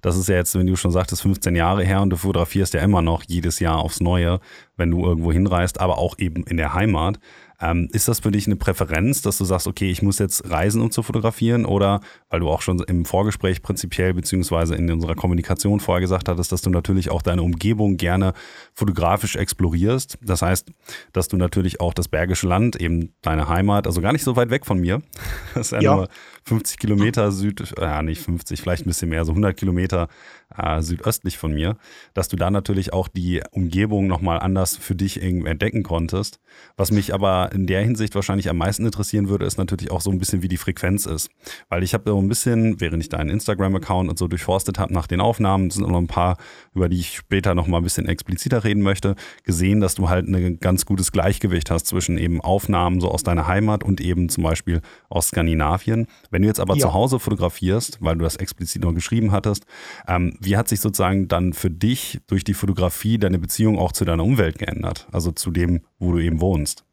das 0.01 0.17
ist 0.17 0.29
ja 0.29 0.37
jetzt, 0.37 0.55
wenn 0.55 0.69
du 0.69 0.77
schon 0.77 0.93
sagtest, 0.93 1.23
15 1.23 1.57
Jahre 1.57 1.85
her 1.85 2.01
und 2.01 2.11
du 2.11 2.17
fotografierst 2.17 2.75
ja 2.75 2.81
immer 2.81 3.03
noch 3.03 3.25
jedes 3.27 3.59
Jahr 3.59 3.79
aufs 3.79 4.01
Neue, 4.01 4.39
wenn 4.77 4.93
du 4.93 5.05
irgendwo 5.05 5.33
hinreist, 5.33 5.81
aber 5.81 5.99
auch 5.99 6.17
eben 6.19 6.45
in 6.45 6.59
der 6.59 6.75
Heimat. 6.75 7.19
Ähm, 7.62 7.88
ist 7.92 8.09
das 8.09 8.21
für 8.21 8.33
dich 8.33 8.47
eine 8.47 8.57
Präferenz, 8.57 9.23
dass 9.23 9.38
du 9.38 9.45
sagst, 9.45 9.69
okay, 9.69 9.90
ich 9.90 10.02
muss 10.02 10.19
jetzt 10.19 10.50
reisen, 10.50 10.83
um 10.83 10.90
zu 10.90 11.02
fotografieren? 11.02 11.64
Oder 11.64 12.00
weil 12.28 12.40
du 12.40 12.49
auch 12.49 12.61
schon 12.61 12.81
im 12.81 13.04
Vorgespräch 13.04 13.62
prinzipiell 13.62 14.12
beziehungsweise 14.14 14.75
in 14.75 14.90
unserer 14.90 15.14
Kommunikation 15.14 15.78
vorher 15.78 16.00
gesagt 16.00 16.28
hattest, 16.28 16.50
dass 16.50 16.62
du 16.62 16.71
natürlich 16.71 17.11
auch 17.11 17.23
deine 17.23 17.42
Umgebung 17.42 17.97
gerne 17.97 18.33
fotografisch 18.75 19.37
explorierst. 19.37 20.19
Das 20.21 20.42
heißt, 20.42 20.73
dass 21.12 21.28
du 21.28 21.37
natürlich 21.37 21.81
auch 21.81 21.95
das 21.95 22.09
Bergische 22.09 22.49
Land, 22.49 22.76
eben 22.76 23.14
deine 23.23 23.49
Heimat, 23.49 23.87
also 23.87 24.00
gar 24.00 24.12
nicht 24.12 24.25
so 24.25 24.35
weit 24.35 24.50
weg 24.50 24.66
von 24.66 24.81
mir, 24.81 25.00
das 25.54 25.66
ist 25.66 25.73
ja, 25.73 25.81
ja. 25.81 25.97
nur 25.97 26.09
50 26.45 26.79
Kilometer 26.79 27.31
Süd, 27.33 27.75
ja 27.79 28.03
nicht 28.03 28.21
50, 28.23 28.61
vielleicht 28.61 28.85
ein 28.85 28.89
bisschen 28.89 29.09
mehr, 29.09 29.25
so 29.25 29.33
100 29.33 29.57
Kilometer 29.57 30.09
äh, 30.57 30.83
südöstlich 30.83 31.39
von 31.39 31.53
mir, 31.53 31.77
dass 32.15 32.29
du 32.29 32.37
da 32.37 32.51
natürlich 32.51 32.93
auch 32.93 33.09
die 33.09 33.43
Umgebung 33.53 34.07
nochmal 34.07 34.41
anders 34.41 34.77
für 34.77 34.95
dich 34.95 35.23
irgendwie 35.23 35.49
entdecken 35.49 35.83
konntest. 35.83 36.41
Was 36.77 36.91
mich 36.91 37.15
aber 37.15 37.51
in 37.53 37.67
der 37.67 37.83
Hinsicht 37.83 38.15
wahrscheinlich 38.15 38.49
am 38.49 38.59
meisten 38.59 38.85
interessieren 38.85 39.29
würde, 39.29 39.47
ist 39.47 39.59
natürlich 39.59 39.91
auch 39.91 40.01
so 40.01 40.11
ein 40.11 40.19
bisschen, 40.19 40.43
wie 40.43 40.49
die 40.49 40.57
Frequenz 40.57 41.07
ist. 41.07 41.31
Weil 41.69 41.83
ich 41.83 41.95
habe 41.95 42.11
so 42.11 42.21
ein 42.21 42.29
bisschen, 42.29 42.81
während 42.81 43.03
ich 43.03 43.09
deinen 43.09 43.31
Instagram-Account 43.31 44.11
und 44.11 44.19
so 44.19 44.29
durchforstet 44.29 44.79
habe 44.79 44.93
nach 44.93 45.07
den 45.07 45.21
Aufnahmen, 45.21 45.71
sind 45.71 45.89
noch 45.89 45.99
ein 45.99 46.07
paar, 46.07 46.37
über 46.75 46.88
die 46.88 46.99
ich 46.99 47.17
später 47.17 47.55
nochmal 47.55 47.81
ein 47.81 47.85
bisschen 47.85 48.07
expliziter 48.07 48.64
reden 48.64 48.83
möchte, 48.83 49.14
gesehen, 49.45 49.81
dass 49.81 49.95
du 49.95 50.09
halt 50.09 50.26
ein 50.26 50.59
ganz 50.59 50.87
gutes 50.87 51.12
Gleichgewicht 51.12 51.71
hast 51.71 51.87
zwischen 51.87 52.19
eben 52.19 52.41
Aufnahmen 52.41 53.00
so 53.00 53.11
aus 53.11 53.23
deiner 53.23 53.47
Heimat 53.47 53.85
und 53.85 54.00
eben 54.00 54.29
zum 54.29 54.45
Beispiel 54.45 54.81
aus 55.09 55.29
Skandinavien. 55.29 56.07
Wenn 56.31 56.43
du 56.43 56.49
jetzt 56.49 56.61
aber 56.61 56.75
ja. 56.75 56.81
zu 56.81 56.93
Hause 56.93 57.19
fotografierst, 57.19 57.99
weil 58.00 58.17
du 58.17 58.25
das 58.25 58.37
explizit 58.37 58.83
noch 58.83 58.95
geschrieben 58.95 59.33
hattest, 59.33 59.67
ähm, 60.09 60.37
wie 60.41 60.57
hat 60.57 60.69
sich 60.69 60.81
sozusagen 60.81 61.29
dann 61.29 61.52
für 61.52 61.71
dich 61.71 62.21
durch 62.26 62.45
die 62.45 62.55
Fotografie 62.55 63.19
deine 63.19 63.38
Beziehung 63.38 63.79
auch 63.79 63.93
zu 63.93 64.05
deiner 64.05 64.25
Umwelt 64.25 64.59
geändert? 64.59 65.07
Also 65.12 65.33
zu 65.33 65.50
dem, 65.50 65.83
wo 65.99 66.12
du 66.12 66.19
eben 66.19 66.41
wohnst? 66.41 66.85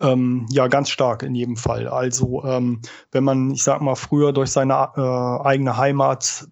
Ähm, 0.00 0.46
ja, 0.50 0.68
ganz 0.68 0.90
stark 0.90 1.24
in 1.24 1.34
jedem 1.34 1.56
Fall. 1.56 1.88
Also 1.88 2.44
ähm, 2.44 2.80
wenn 3.10 3.24
man, 3.24 3.50
ich 3.50 3.64
sag 3.64 3.80
mal, 3.80 3.96
früher 3.96 4.32
durch 4.32 4.50
seine 4.50 4.90
äh, 4.96 5.46
eigene 5.46 5.76
Heimat 5.76 6.46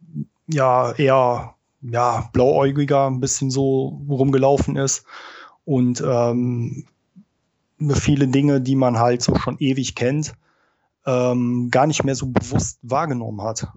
ja 0.48 0.92
eher 0.92 1.55
ja, 1.82 2.28
blauäugiger 2.32 3.06
ein 3.06 3.20
bisschen 3.20 3.50
so 3.50 4.00
rumgelaufen 4.08 4.76
ist 4.76 5.04
und 5.64 6.02
ähm, 6.06 6.86
viele 7.92 8.28
Dinge, 8.28 8.60
die 8.60 8.76
man 8.76 8.98
halt 8.98 9.22
so 9.22 9.34
schon 9.36 9.58
ewig 9.58 9.94
kennt, 9.94 10.34
ähm, 11.04 11.68
gar 11.70 11.86
nicht 11.86 12.04
mehr 12.04 12.14
so 12.14 12.26
bewusst 12.26 12.78
wahrgenommen 12.82 13.42
hat 13.42 13.68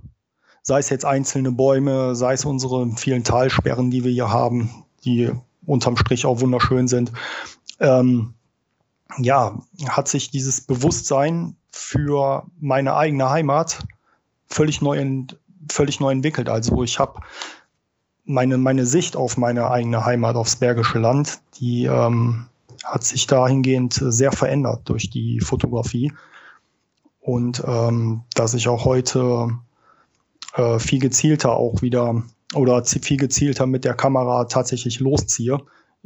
sei 0.70 0.80
es 0.80 0.90
jetzt 0.90 1.06
einzelne 1.06 1.52
Bäume, 1.52 2.16
sei 2.16 2.34
es 2.34 2.46
unsere 2.46 2.90
vielen 2.92 3.24
Talsperren, 3.24 3.92
die 3.92 4.04
wir 4.04 4.12
hier 4.12 4.30
haben, 4.30 4.86
die 5.04 5.32
unterm 5.66 5.98
Strich 5.98 6.26
auch 6.26 6.42
wunderschön 6.42 6.88
sind. 6.88 7.12
Ähm, 7.80 8.34
ja, 9.18 9.60
hat 9.88 10.08
sich 10.08 10.30
dieses 10.30 10.62
Bewusstsein 10.62 11.56
für 11.72 12.46
meine 12.60 12.96
eigene 12.96 13.30
Heimat 13.30 13.84
völlig 14.48 14.82
neu, 14.82 15.24
völlig 15.72 16.00
neu 16.00 16.12
entwickelt. 16.12 16.50
Also 16.50 16.84
ich 16.84 17.00
habe 17.00 17.20
meine, 18.30 18.60
meine 18.60 18.86
Sicht 18.86 19.18
auf 19.18 19.38
meine 19.38 19.72
eigene 19.72 20.06
Heimat, 20.06 20.36
aufs 20.36 20.56
Bergische 20.56 21.00
Land, 21.00 21.40
die 21.60 21.86
ähm, 21.86 22.46
hat 22.84 23.04
sich 23.04 23.26
dahingehend 23.26 24.00
sehr 24.00 24.32
verändert 24.32 24.82
durch 24.86 25.10
die 25.10 25.40
Fotografie. 25.40 26.14
Und 27.20 27.64
ähm, 27.66 28.22
dass 28.36 28.54
ich 28.54 28.68
auch 28.68 28.86
heute 28.86 29.50
äh, 30.54 30.78
viel 30.80 31.00
gezielter 31.00 31.54
auch 31.54 31.82
wieder 31.82 32.24
oder 32.54 32.84
viel 32.86 33.18
gezielter 33.18 33.66
mit 33.66 33.84
der 33.84 33.96
Kamera 33.96 34.46
tatsächlich 34.46 35.00
losziehe. 35.00 35.58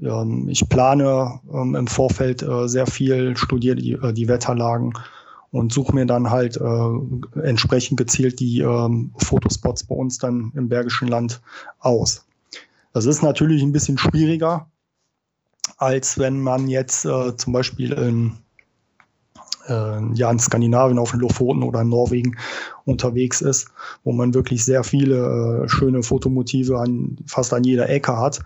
Ähm, 0.01 0.48
ich 0.50 0.68
plane 0.70 1.39
ähm, 1.53 1.75
im 1.75 1.88
Vorfeld 1.88 2.42
äh, 2.42 2.68
sehr 2.68 2.88
viel, 2.88 3.36
studiere 3.36 3.75
die, 3.75 3.94
äh, 3.94 4.13
die 4.13 4.30
Wetterlagen 4.30 4.94
und 5.53 5.72
suche 5.72 5.93
mir 5.93 6.07
dann 6.07 6.31
halt 6.31 6.57
äh, 6.57 7.39
entsprechend 7.43 7.98
gezielt 7.98 8.39
die 8.39 8.62
ähm, 8.62 9.12
Fotospots 9.17 9.83
bei 9.83 9.93
uns 9.93 10.17
dann 10.17 10.51
im 10.55 10.67
Bergischen 10.67 11.07
Land 11.07 11.41
aus. 11.79 12.25
Das 12.91 13.05
ist 13.05 13.22
natürlich 13.22 13.62
ein 13.62 13.72
bisschen 13.72 14.00
schwieriger, 14.00 14.65
als 15.77 16.17
wenn 16.17 16.41
man 16.41 16.67
jetzt 16.67 17.05
äh, 17.05 17.38
zum 17.38 17.53
Beispiel 17.53 17.93
in 17.93 18.31
äh, 19.69 20.13
ja 20.15 20.31
in 20.31 20.39
Skandinavien 20.39 20.98
auf 20.98 21.12
den 21.12 21.19
Lofoten 21.19 21.62
oder 21.62 21.81
in 21.81 21.89
Norwegen 21.89 22.36
unterwegs 22.86 23.41
ist, 23.41 23.67
wo 24.03 24.12
man 24.12 24.33
wirklich 24.33 24.65
sehr 24.65 24.83
viele 24.83 25.65
äh, 25.65 25.69
schöne 25.69 26.01
Fotomotive 26.01 26.79
an 26.79 27.17
fast 27.27 27.53
an 27.53 27.63
jeder 27.63 27.88
Ecke 27.89 28.17
hat. 28.17 28.39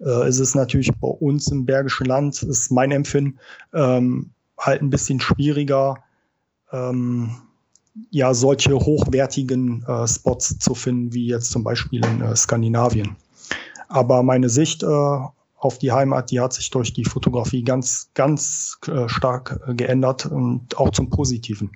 Äh, 0.00 0.26
ist 0.26 0.38
es 0.38 0.54
natürlich 0.54 0.92
bei 0.98 1.08
uns 1.08 1.48
im 1.48 1.66
Bergischen 1.66 2.06
Land, 2.06 2.42
ist 2.42 2.72
mein 2.72 2.90
Empfinden, 2.90 3.38
ähm, 3.74 4.30
halt 4.58 4.80
ein 4.80 4.88
bisschen 4.88 5.20
schwieriger, 5.20 5.96
ähm, 6.72 7.30
ja, 8.10 8.32
solche 8.34 8.74
hochwertigen 8.74 9.84
äh, 9.84 10.06
Spots 10.06 10.58
zu 10.58 10.74
finden, 10.74 11.12
wie 11.12 11.26
jetzt 11.26 11.50
zum 11.50 11.64
Beispiel 11.64 12.04
in 12.04 12.20
äh, 12.20 12.36
Skandinavien. 12.36 13.16
Aber 13.88 14.22
meine 14.22 14.48
Sicht 14.48 14.82
äh, 14.82 14.86
auf 14.86 15.78
die 15.78 15.92
Heimat, 15.92 16.30
die 16.30 16.40
hat 16.40 16.52
sich 16.52 16.70
durch 16.70 16.92
die 16.92 17.04
Fotografie 17.04 17.64
ganz, 17.64 18.10
ganz 18.14 18.78
äh, 18.86 19.08
stark 19.08 19.60
äh, 19.66 19.74
geändert 19.74 20.26
und 20.26 20.76
auch 20.78 20.90
zum 20.90 21.10
Positiven. 21.10 21.72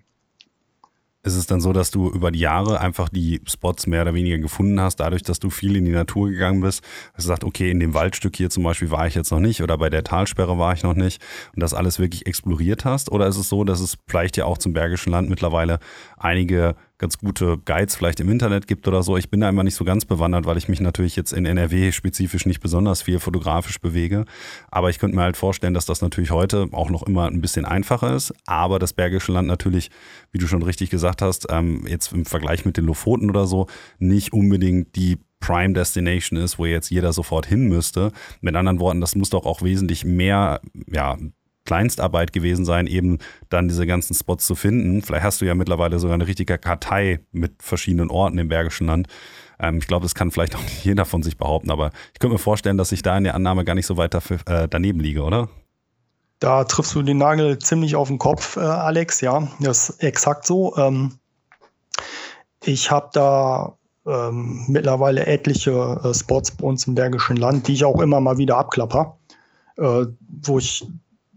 Ist 1.24 1.36
es 1.36 1.46
dann 1.46 1.60
so, 1.60 1.72
dass 1.72 1.92
du 1.92 2.10
über 2.10 2.32
die 2.32 2.40
Jahre 2.40 2.80
einfach 2.80 3.08
die 3.08 3.40
Spots 3.46 3.86
mehr 3.86 4.02
oder 4.02 4.12
weniger 4.12 4.38
gefunden 4.38 4.80
hast, 4.80 4.96
dadurch, 4.96 5.22
dass 5.22 5.38
du 5.38 5.50
viel 5.50 5.76
in 5.76 5.84
die 5.84 5.92
Natur 5.92 6.28
gegangen 6.30 6.60
bist? 6.60 6.82
Dass 7.14 7.24
du 7.24 7.28
sagst, 7.28 7.44
okay, 7.44 7.70
in 7.70 7.78
dem 7.78 7.94
Waldstück 7.94 8.34
hier 8.34 8.50
zum 8.50 8.64
Beispiel 8.64 8.90
war 8.90 9.06
ich 9.06 9.14
jetzt 9.14 9.30
noch 9.30 9.38
nicht 9.38 9.62
oder 9.62 9.78
bei 9.78 9.88
der 9.88 10.02
Talsperre 10.02 10.58
war 10.58 10.74
ich 10.74 10.82
noch 10.82 10.96
nicht 10.96 11.22
und 11.54 11.62
das 11.62 11.74
alles 11.74 12.00
wirklich 12.00 12.26
exploriert 12.26 12.84
hast? 12.84 13.12
Oder 13.12 13.28
ist 13.28 13.36
es 13.36 13.48
so, 13.48 13.62
dass 13.62 13.78
es 13.78 13.98
vielleicht 14.08 14.36
ja 14.36 14.46
auch 14.46 14.58
zum 14.58 14.72
Bergischen 14.72 15.12
Land 15.12 15.30
mittlerweile 15.30 15.78
einige 16.16 16.74
ganz 17.02 17.18
gute 17.18 17.58
Guides 17.58 17.96
vielleicht 17.96 18.20
im 18.20 18.28
Internet 18.28 18.68
gibt 18.68 18.86
oder 18.86 19.02
so. 19.02 19.16
Ich 19.16 19.28
bin 19.28 19.40
da 19.40 19.48
immer 19.48 19.64
nicht 19.64 19.74
so 19.74 19.84
ganz 19.84 20.04
bewandert, 20.04 20.46
weil 20.46 20.56
ich 20.56 20.68
mich 20.68 20.80
natürlich 20.80 21.16
jetzt 21.16 21.32
in 21.32 21.46
NRW 21.46 21.90
spezifisch 21.90 22.46
nicht 22.46 22.60
besonders 22.60 23.02
viel 23.02 23.18
fotografisch 23.18 23.80
bewege. 23.80 24.24
Aber 24.70 24.88
ich 24.88 25.00
könnte 25.00 25.16
mir 25.16 25.22
halt 25.22 25.36
vorstellen, 25.36 25.74
dass 25.74 25.84
das 25.84 26.00
natürlich 26.00 26.30
heute 26.30 26.68
auch 26.70 26.90
noch 26.90 27.02
immer 27.02 27.26
ein 27.26 27.40
bisschen 27.40 27.64
einfacher 27.64 28.14
ist. 28.14 28.32
Aber 28.46 28.78
das 28.78 28.92
Bergische 28.92 29.32
Land 29.32 29.48
natürlich, 29.48 29.90
wie 30.30 30.38
du 30.38 30.46
schon 30.46 30.62
richtig 30.62 30.90
gesagt 30.90 31.22
hast, 31.22 31.48
ähm, 31.50 31.84
jetzt 31.88 32.12
im 32.12 32.24
Vergleich 32.24 32.64
mit 32.64 32.76
den 32.76 32.84
Lofoten 32.84 33.30
oder 33.30 33.46
so, 33.46 33.66
nicht 33.98 34.32
unbedingt 34.32 34.94
die 34.94 35.18
Prime 35.40 35.74
Destination 35.74 36.38
ist, 36.38 36.60
wo 36.60 36.66
jetzt 36.66 36.90
jeder 36.90 37.12
sofort 37.12 37.46
hin 37.46 37.68
müsste. 37.68 38.12
Mit 38.42 38.54
anderen 38.54 38.78
Worten, 38.78 39.00
das 39.00 39.16
muss 39.16 39.30
doch 39.30 39.44
auch 39.44 39.60
wesentlich 39.60 40.04
mehr, 40.04 40.60
ja, 40.86 41.18
Kleinstarbeit 41.64 42.32
gewesen 42.32 42.64
sein, 42.64 42.86
eben 42.86 43.18
dann 43.48 43.68
diese 43.68 43.86
ganzen 43.86 44.14
Spots 44.14 44.46
zu 44.46 44.54
finden. 44.54 45.02
Vielleicht 45.02 45.24
hast 45.24 45.40
du 45.40 45.44
ja 45.44 45.54
mittlerweile 45.54 45.98
sogar 45.98 46.14
eine 46.14 46.26
richtige 46.26 46.58
Kartei 46.58 47.20
mit 47.30 47.62
verschiedenen 47.62 48.10
Orten 48.10 48.38
im 48.38 48.48
Bergischen 48.48 48.86
Land. 48.86 49.08
Ähm, 49.60 49.78
ich 49.78 49.86
glaube, 49.86 50.04
das 50.04 50.14
kann 50.14 50.30
vielleicht 50.30 50.56
auch 50.56 50.62
nicht 50.62 50.84
jeder 50.84 51.04
von 51.04 51.22
sich 51.22 51.36
behaupten, 51.36 51.70
aber 51.70 51.90
ich 52.12 52.18
könnte 52.18 52.34
mir 52.34 52.38
vorstellen, 52.38 52.78
dass 52.78 52.92
ich 52.92 53.02
da 53.02 53.16
in 53.16 53.24
der 53.24 53.34
Annahme 53.34 53.64
gar 53.64 53.74
nicht 53.74 53.86
so 53.86 53.96
weit 53.96 54.14
dafür, 54.14 54.38
äh, 54.46 54.68
daneben 54.68 55.00
liege, 55.00 55.22
oder? 55.22 55.48
Da 56.40 56.64
triffst 56.64 56.94
du 56.96 57.02
den 57.02 57.18
Nagel 57.18 57.58
ziemlich 57.60 57.94
auf 57.94 58.08
den 58.08 58.18
Kopf, 58.18 58.56
äh, 58.56 58.60
Alex. 58.60 59.20
Ja, 59.20 59.46
das 59.60 59.90
ist 59.90 60.02
exakt 60.02 60.44
so. 60.44 60.76
Ähm, 60.76 61.12
ich 62.64 62.90
habe 62.90 63.10
da 63.12 63.76
ähm, 64.06 64.64
mittlerweile 64.66 65.26
etliche 65.26 66.00
äh, 66.02 66.12
Spots 66.12 66.50
bei 66.50 66.66
uns 66.66 66.86
im 66.88 66.96
Bergischen 66.96 67.36
Land, 67.36 67.68
die 67.68 67.74
ich 67.74 67.84
auch 67.84 68.00
immer 68.00 68.20
mal 68.20 68.38
wieder 68.38 68.56
abklapper, 68.56 69.18
äh, 69.78 70.06
wo 70.42 70.58
ich 70.58 70.84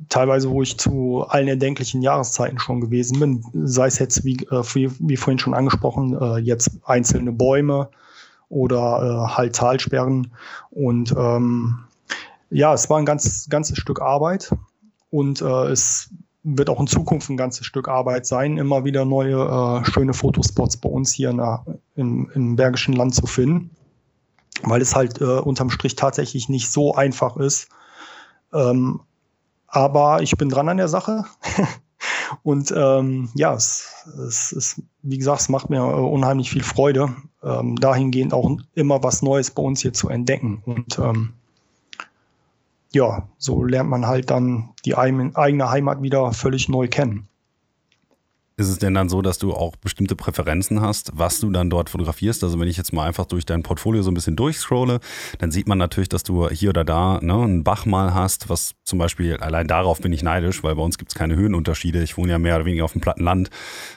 teilweise, 0.10 0.50
wo 0.50 0.62
ich 0.62 0.78
zu 0.78 1.26
allen 1.28 1.48
erdenklichen 1.48 2.02
Jahreszeiten 2.02 2.60
schon 2.60 2.82
gewesen 2.82 3.20
bin, 3.20 3.46
sei 3.66 3.88
es 3.88 4.00
jetzt, 4.00 4.24
wie, 4.26 4.38
äh, 4.52 4.64
wie, 4.74 4.92
wie 5.00 5.18
vorhin 5.18 5.40
schon 5.40 5.54
angesprochen, 5.54 6.18
äh, 6.20 6.38
jetzt 6.38 6.72
einzelne 6.84 7.32
Bäume 7.32 7.90
oder 8.50 9.28
äh, 9.30 9.36
halt 9.36 9.56
Talsperren. 9.56 10.32
Und 10.72 11.14
ähm, 11.18 11.80
ja, 12.50 12.74
es 12.74 12.90
war 12.90 13.00
ein 13.00 13.06
ganz, 13.06 13.48
ganzes 13.50 13.78
Stück 13.78 14.02
Arbeit 14.02 14.52
und 15.10 15.42
äh, 15.42 15.68
es 15.68 16.10
wird 16.44 16.70
auch 16.70 16.80
in 16.80 16.88
Zukunft 16.88 17.30
ein 17.30 17.38
ganzes 17.38 17.66
Stück 17.66 17.88
Arbeit 17.88 18.28
sein, 18.28 18.58
immer 18.58 18.86
wieder 18.86 19.04
neue 19.04 19.82
äh, 19.84 19.92
schöne 19.92 20.14
Fotospots 20.14 20.78
bei 20.78 20.90
uns 20.90 21.12
hier 21.12 21.34
na, 21.34 21.66
im, 21.96 22.30
im 22.36 22.56
Bergischen 22.56 22.94
Land 22.94 23.16
zu 23.16 23.26
finden, 23.26 23.72
weil 24.62 24.82
es 24.82 24.96
halt 24.96 25.22
äh, 25.22 25.40
unterm 25.40 25.72
Strich 25.72 25.96
tatsächlich 25.96 26.48
nicht 26.48 26.72
so 26.72 26.94
einfach 26.94 27.38
ist. 27.38 27.70
Ähm, 28.54 29.00
aber 29.68 30.22
ich 30.22 30.36
bin 30.38 30.50
dran 30.50 30.70
an 30.70 30.78
der 30.78 30.88
Sache. 30.88 31.26
Und 32.44 32.74
ähm, 32.76 33.30
ja, 33.36 33.54
es, 33.54 34.06
es 34.28 34.52
ist, 34.52 34.82
wie 35.02 35.18
gesagt, 35.18 35.42
es 35.42 35.50
macht 35.50 35.70
mir 35.70 35.80
äh, 35.80 35.82
unheimlich 35.82 36.50
viel 36.50 36.64
Freude, 36.64 37.16
ähm, 37.44 37.76
dahingehend 37.76 38.34
auch 38.34 38.58
immer 38.74 39.04
was 39.04 39.22
Neues 39.22 39.52
bei 39.52 39.64
uns 39.64 39.82
hier 39.82 39.94
zu 39.94 40.10
entdecken. 40.10 40.62
Und 40.66 41.00
ähm, 41.00 41.34
ja, 42.94 43.28
so 43.38 43.64
lernt 43.64 43.90
man 43.90 44.08
halt 44.08 44.30
dann 44.30 44.70
die 44.86 44.96
eigene 44.96 45.70
Heimat 45.70 46.02
wieder 46.02 46.32
völlig 46.34 46.70
neu 46.70 46.88
kennen. 46.88 47.28
Ist 48.58 48.70
es 48.70 48.78
denn 48.78 48.94
dann 48.94 49.10
so, 49.10 49.22
dass 49.22 49.38
du 49.38 49.54
auch 49.54 49.76
bestimmte 49.76 50.16
Präferenzen 50.16 50.80
hast, 50.80 51.12
was 51.14 51.42
du 51.42 51.50
dann 51.50 51.70
dort 51.70 51.90
fotografierst? 51.90 52.42
Also 52.42 52.58
wenn 52.58 52.70
ich 52.70 52.78
jetzt 52.78 52.94
mal 52.94 53.06
einfach 53.06 53.26
durch 53.26 53.46
dein 53.46 53.64
Portfolio 53.64 54.02
so 54.02 54.12
ein 54.12 54.14
bisschen 54.14 54.38
durchscrolle, 54.38 55.02
dann 55.40 55.52
sieht 55.52 55.68
man 55.68 55.78
natürlich, 55.78 56.08
dass 56.08 56.24
du 56.24 56.48
hier 56.48 56.70
oder 56.70 56.86
da 56.86 57.20
ne, 57.22 57.34
einen 57.34 57.66
Bach 57.66 57.86
mal 57.86 58.14
hast, 58.14 58.48
was 58.48 58.76
zum 58.86 58.98
Beispiel, 58.98 59.36
allein 59.38 59.68
darauf 59.68 60.00
bin 60.00 60.14
ich 60.14 60.24
neidisch, 60.24 60.64
weil 60.64 60.76
bei 60.76 60.82
uns 60.82 60.98
gibt 60.98 61.12
es 61.12 61.16
keine 61.16 61.36
Höhenunterschiede. 61.36 62.02
Ich 62.02 62.18
wohne 62.18 62.32
ja 62.32 62.40
mehr 62.40 62.56
oder 62.56 62.64
weniger 62.64 62.86
auf 62.86 62.94
dem 62.94 63.02
platten 63.02 63.26
Land. 63.26 63.50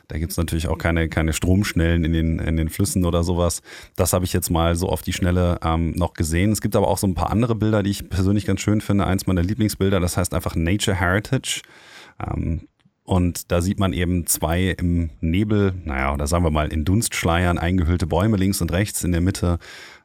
Da 0.08 0.18
gibt 0.18 0.32
es 0.32 0.38
natürlich 0.38 0.66
auch 0.66 0.78
keine, 0.78 1.08
keine 1.08 1.32
Stromschnellen 1.32 2.04
in 2.04 2.12
den, 2.12 2.40
in 2.40 2.56
den 2.56 2.68
Flüssen 2.68 3.04
oder 3.04 3.22
sowas. 3.22 3.62
Das 3.94 4.12
habe 4.12 4.24
ich 4.24 4.32
jetzt 4.32 4.50
mal 4.50 4.74
so 4.74 4.88
auf 4.88 5.02
die 5.02 5.12
Schnelle 5.12 5.60
ähm, 5.62 5.92
noch 5.92 6.14
gesehen. 6.14 6.50
Es 6.50 6.60
gibt 6.60 6.74
aber 6.74 6.88
auch 6.88 6.98
so 6.98 7.06
ein 7.06 7.14
paar 7.14 7.30
andere 7.30 7.54
Bilder, 7.54 7.84
die 7.84 7.90
ich 7.90 8.08
persönlich 8.08 8.44
ganz 8.44 8.60
schön 8.60 8.80
finde. 8.80 9.06
Eins 9.06 9.28
meiner 9.28 9.44
Lieblingsbilder, 9.44 10.00
das 10.00 10.16
heißt 10.16 10.34
einfach 10.34 10.56
Nature 10.56 10.98
Heritage. 10.98 11.62
Ähm, 12.18 12.62
und 13.08 13.50
da 13.50 13.62
sieht 13.62 13.80
man 13.80 13.94
eben 13.94 14.26
zwei 14.26 14.64
im 14.64 15.08
Nebel, 15.22 15.72
naja, 15.86 16.12
oder 16.12 16.26
sagen 16.26 16.44
wir 16.44 16.50
mal 16.50 16.70
in 16.70 16.84
Dunstschleiern 16.84 17.56
eingehüllte 17.56 18.06
Bäume 18.06 18.36
links 18.36 18.60
und 18.60 18.70
rechts. 18.70 19.02
In 19.02 19.12
der 19.12 19.22
Mitte 19.22 19.58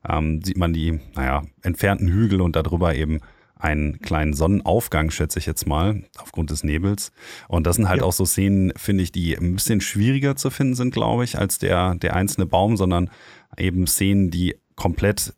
ähm, 0.07 0.41
sieht 0.41 0.55
man 0.55 0.72
die, 0.72 1.01
naja, 1.13 1.41
entfernten 1.63 2.07
Hügel 2.07 2.39
und 2.39 2.55
darüber 2.55 2.95
eben 2.95 3.19
einen 3.57 4.00
kleinen 4.00 4.31
Sonnenaufgang, 4.31 5.12
schätze 5.12 5.38
ich 5.38 5.45
jetzt 5.45 5.67
mal, 5.67 6.03
aufgrund 6.17 6.50
des 6.50 6.63
Nebels. 6.63 7.12
Und 7.50 7.67
das 7.67 7.75
sind 7.75 7.89
halt 7.89 8.00
ja. 8.00 8.07
auch 8.07 8.13
so 8.13 8.24
Szenen, 8.24 8.72
finde 8.77 9.03
ich, 9.03 9.12
die 9.12 9.38
ein 9.38 9.55
bisschen 9.55 9.81
schwieriger 9.81 10.38
zu 10.38 10.50
finden 10.50 10.75
sind, 10.75 10.93
glaube 10.93 11.25
ich, 11.25 11.38
als 11.38 11.57
der, 11.57 11.95
der 11.95 12.15
einzelne 12.15 12.45
Baum, 12.45 12.77
sondern 12.77 13.10
eben 13.57 13.86
Szenen, 13.86 14.31
die 14.31 14.55
komplett 14.77 15.33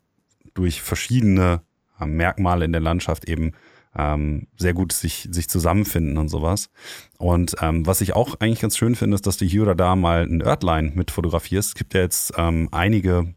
durch 0.54 0.82
verschiedene 0.82 1.62
äh, 2.00 2.06
Merkmale 2.06 2.64
in 2.64 2.70
der 2.70 2.80
Landschaft 2.80 3.28
eben 3.28 3.54
ähm, 3.96 4.46
sehr 4.56 4.74
gut 4.74 4.92
sich, 4.92 5.28
sich 5.30 5.48
zusammenfinden 5.48 6.18
und 6.18 6.28
sowas. 6.28 6.70
Und 7.18 7.56
ähm, 7.60 7.86
was 7.86 8.00
ich 8.00 8.14
auch 8.14 8.40
eigentlich 8.40 8.60
ganz 8.60 8.76
schön 8.76 8.94
finde, 8.94 9.14
ist, 9.14 9.26
dass 9.26 9.36
du 9.36 9.44
hier 9.44 9.62
oder 9.62 9.74
da 9.74 9.96
mal 9.96 10.22
ein 10.22 10.42
Örtlein 10.42 10.92
mit 10.94 11.10
fotografierst. 11.10 11.70
Es 11.70 11.74
gibt 11.74 11.94
ja 11.94 12.00
jetzt 12.00 12.32
ähm, 12.36 12.68
einige 12.72 13.34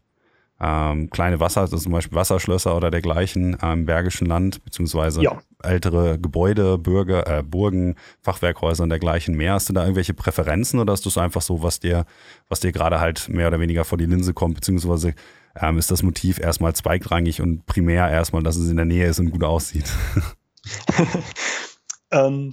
ähm, 0.62 1.08
kleine 1.08 1.40
Wasser, 1.40 1.62
also 1.62 1.78
zum 1.78 1.92
Beispiel 1.92 2.16
Wasserschlösser 2.16 2.76
oder 2.76 2.90
dergleichen 2.90 3.58
äh, 3.60 3.72
im 3.72 3.86
Bergischen 3.86 4.26
Land, 4.26 4.62
beziehungsweise 4.62 5.22
ja. 5.22 5.40
ältere 5.62 6.18
Gebäude, 6.18 6.76
Bürger, 6.76 7.26
äh, 7.26 7.42
Burgen, 7.42 7.94
Fachwerkhäuser 8.20 8.82
und 8.82 8.90
dergleichen 8.90 9.34
mehr. 9.36 9.54
Hast 9.54 9.70
du 9.70 9.72
da 9.72 9.82
irgendwelche 9.82 10.12
Präferenzen 10.12 10.78
oder 10.78 10.92
ist 10.92 11.06
das 11.06 11.16
einfach 11.16 11.40
so, 11.40 11.62
was 11.62 11.80
dir, 11.80 12.04
was 12.50 12.60
dir 12.60 12.72
gerade 12.72 13.00
halt 13.00 13.30
mehr 13.30 13.48
oder 13.48 13.58
weniger 13.58 13.84
vor 13.84 13.96
die 13.96 14.04
Linse 14.04 14.34
kommt, 14.34 14.56
beziehungsweise 14.56 15.14
ähm, 15.58 15.78
ist 15.78 15.90
das 15.90 16.02
Motiv 16.02 16.38
erstmal 16.38 16.74
zweitrangig 16.74 17.40
und 17.40 17.64
primär 17.64 18.10
erstmal, 18.10 18.42
dass 18.42 18.56
es 18.56 18.70
in 18.70 18.76
der 18.76 18.84
Nähe 18.84 19.06
ist 19.06 19.18
und 19.18 19.30
gut 19.30 19.44
aussieht? 19.44 19.90
ähm, 22.10 22.52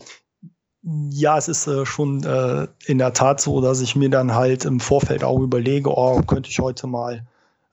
ja, 1.09 1.37
es 1.37 1.47
ist 1.47 1.67
äh, 1.67 1.85
schon 1.85 2.23
äh, 2.23 2.67
in 2.85 2.97
der 2.97 3.13
Tat 3.13 3.41
so, 3.41 3.61
dass 3.61 3.81
ich 3.81 3.95
mir 3.95 4.09
dann 4.09 4.33
halt 4.33 4.63
im 4.65 4.79
Vorfeld 4.79 5.23
auch 5.23 5.39
überlege, 5.39 5.89
oh, 5.89 6.21
könnte 6.21 6.49
ich 6.49 6.59
heute 6.59 6.87
mal, 6.87 7.25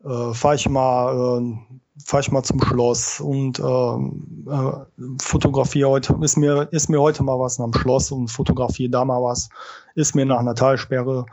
äh, 0.05 0.35
fahre 0.35 0.57
ich 0.57 0.69
mal, 0.69 1.41
äh, 1.41 1.79
fahre 2.05 2.23
ich 2.23 2.33
mal 2.33 2.43
zum 2.43 2.61
Schloss 2.61 3.21
und 3.21 3.61
ähm, 3.61 4.47
äh, 4.51 5.23
fotografiere 5.23 5.91
heute, 5.91 6.19
ist 6.23 6.37
mir, 6.37 6.69
ist 6.73 6.89
mir 6.89 7.01
heute 7.01 7.23
mal 7.23 7.39
was 7.39 7.61
am 7.61 7.73
Schloss 7.73 8.11
und 8.11 8.29
fotografiere 8.29 8.91
da 8.91 9.05
mal 9.05 9.23
was, 9.23 9.49
ist 9.95 10.17
mir 10.17 10.27
nach 10.27 10.41
einer 10.41 10.57
Talsperre. 10.57 11.27